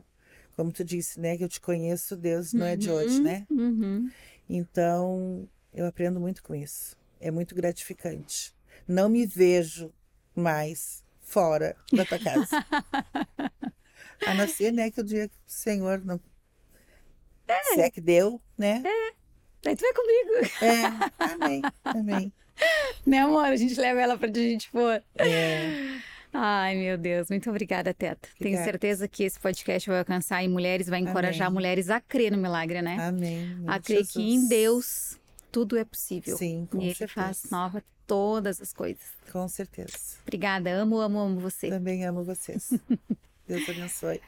Como 0.57 0.71
tu 0.71 0.85
disse, 0.85 1.19
né, 1.19 1.37
que 1.37 1.43
eu 1.43 1.49
te 1.49 1.61
conheço, 1.61 2.17
Deus 2.17 2.53
não 2.53 2.65
é 2.65 2.77
de 2.77 2.89
hoje, 2.89 3.21
né? 3.21 3.45
Uhum. 3.51 4.09
Então, 4.49 5.49
eu 5.73 5.85
aprendo 5.85 6.21
muito 6.21 6.43
com 6.45 6.55
isso. 6.55 6.97
É 7.21 7.31
muito 7.31 7.55
gratificante. 7.57 8.55
Não 8.87 9.09
me 9.09 9.27
vejo 9.27 9.93
mais 10.35 11.03
fora 11.21 11.75
da 11.93 12.05
tua 12.05 12.19
casa. 12.21 12.49
A 14.25 14.35
não 14.35 14.47
ser, 14.47 14.73
né, 14.73 14.91
que 14.93 15.01
o 15.01 15.05
dia 15.05 15.29
que 15.29 15.35
o 15.35 15.53
Senhor 15.53 16.05
não. 16.05 16.21
Se 17.75 17.81
é 17.81 17.91
que 17.91 18.01
deu, 18.01 18.41
né? 18.57 18.83
Daí 19.65 19.77
tu 19.77 19.81
vai 19.81 19.93
comigo, 19.95 20.51
É. 20.63 21.25
Amém. 21.33 21.63
Amém. 21.85 22.33
né, 23.07 23.19
amor? 23.21 23.45
A 23.47 23.57
gente 23.57 23.75
leva 23.81 24.01
ela 24.01 24.17
pra 24.19 24.29
onde 24.29 24.41
a 24.41 24.43
gente 24.43 24.69
for. 24.71 25.03
É. 25.19 25.99
Ai, 26.33 26.75
meu 26.77 26.99
Deus, 26.99 27.29
muito 27.31 27.49
obrigada, 27.49 27.95
Teta. 27.95 28.29
Tenho 28.39 28.51
Obrigada. 28.57 28.65
certeza 28.65 29.07
que 29.09 29.23
esse 29.23 29.39
podcast 29.39 29.89
vai 29.89 30.01
alcançar 30.01 30.43
em 30.43 30.49
mulheres, 30.49 30.89
vai 30.89 30.99
encorajar 30.99 31.47
Amém. 31.47 31.55
mulheres 31.55 31.91
a 31.91 32.01
crer 32.01 32.33
no 32.33 32.39
milagre, 32.39 32.83
né? 32.83 32.97
Amém. 33.01 33.57
a 33.69 33.79
crer 33.79 34.05
que 34.07 34.21
em 34.21 34.49
Deus 34.49 35.17
tudo 35.53 35.79
é 35.79 35.85
possível. 35.85 36.37
Sim, 36.37 36.67
com 36.71 36.81
e 36.81 36.87
Ele 36.87 36.95
certeza. 36.95 37.21
faz 37.21 37.51
nova 37.51 37.83
todas 38.05 38.61
as 38.61 38.73
coisas. 38.73 39.01
Com 39.31 39.47
certeza. 39.47 39.97
Obrigada, 40.23 40.71
amo, 40.71 40.99
amo, 41.01 41.21
amo 41.21 41.39
você. 41.41 41.69
Também 41.71 42.05
amo 42.05 42.25
vocês. 42.25 42.69
Deus 43.47 43.69
abençoe. 43.69 44.21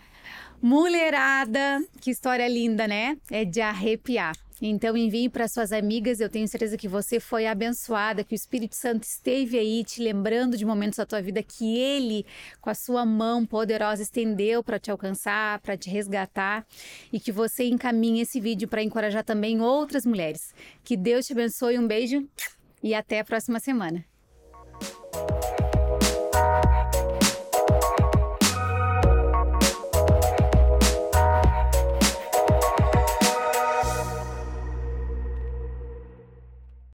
Mulherada, 0.60 1.84
que 2.00 2.10
história 2.10 2.48
linda, 2.48 2.88
né? 2.88 3.16
É 3.30 3.44
de 3.44 3.60
arrepiar. 3.60 4.34
Então 4.60 4.96
envie 4.96 5.28
para 5.28 5.48
suas 5.48 5.70
amigas, 5.70 6.18
eu 6.18 6.30
tenho 6.30 6.48
certeza 6.48 6.78
que 6.78 6.88
você 6.88 7.20
foi 7.20 7.46
abençoada, 7.46 8.24
que 8.24 8.34
o 8.34 8.34
Espírito 8.34 8.74
Santo 8.74 9.02
esteve 9.04 9.58
aí 9.58 9.84
te 9.84 10.02
lembrando 10.02 10.56
de 10.56 10.64
momentos 10.64 10.96
da 10.96 11.04
tua 11.04 11.20
vida 11.20 11.42
que 11.42 11.78
ele, 11.78 12.24
com 12.58 12.70
a 12.70 12.74
sua 12.74 13.04
mão 13.04 13.44
poderosa, 13.44 14.02
estendeu 14.02 14.64
para 14.64 14.78
te 14.78 14.90
alcançar, 14.90 15.60
para 15.60 15.76
te 15.76 15.90
resgatar 15.90 16.66
e 17.12 17.20
que 17.20 17.30
você 17.30 17.64
encaminhe 17.64 18.22
esse 18.22 18.40
vídeo 18.40 18.66
para 18.66 18.82
encorajar 18.82 19.24
também 19.24 19.60
outras 19.60 20.06
mulheres. 20.06 20.54
Que 20.82 20.96
Deus 20.96 21.26
te 21.26 21.34
abençoe, 21.34 21.78
um 21.78 21.86
beijo 21.86 22.26
e 22.82 22.94
até 22.94 23.20
a 23.20 23.24
próxima 23.24 23.60
semana. 23.60 24.15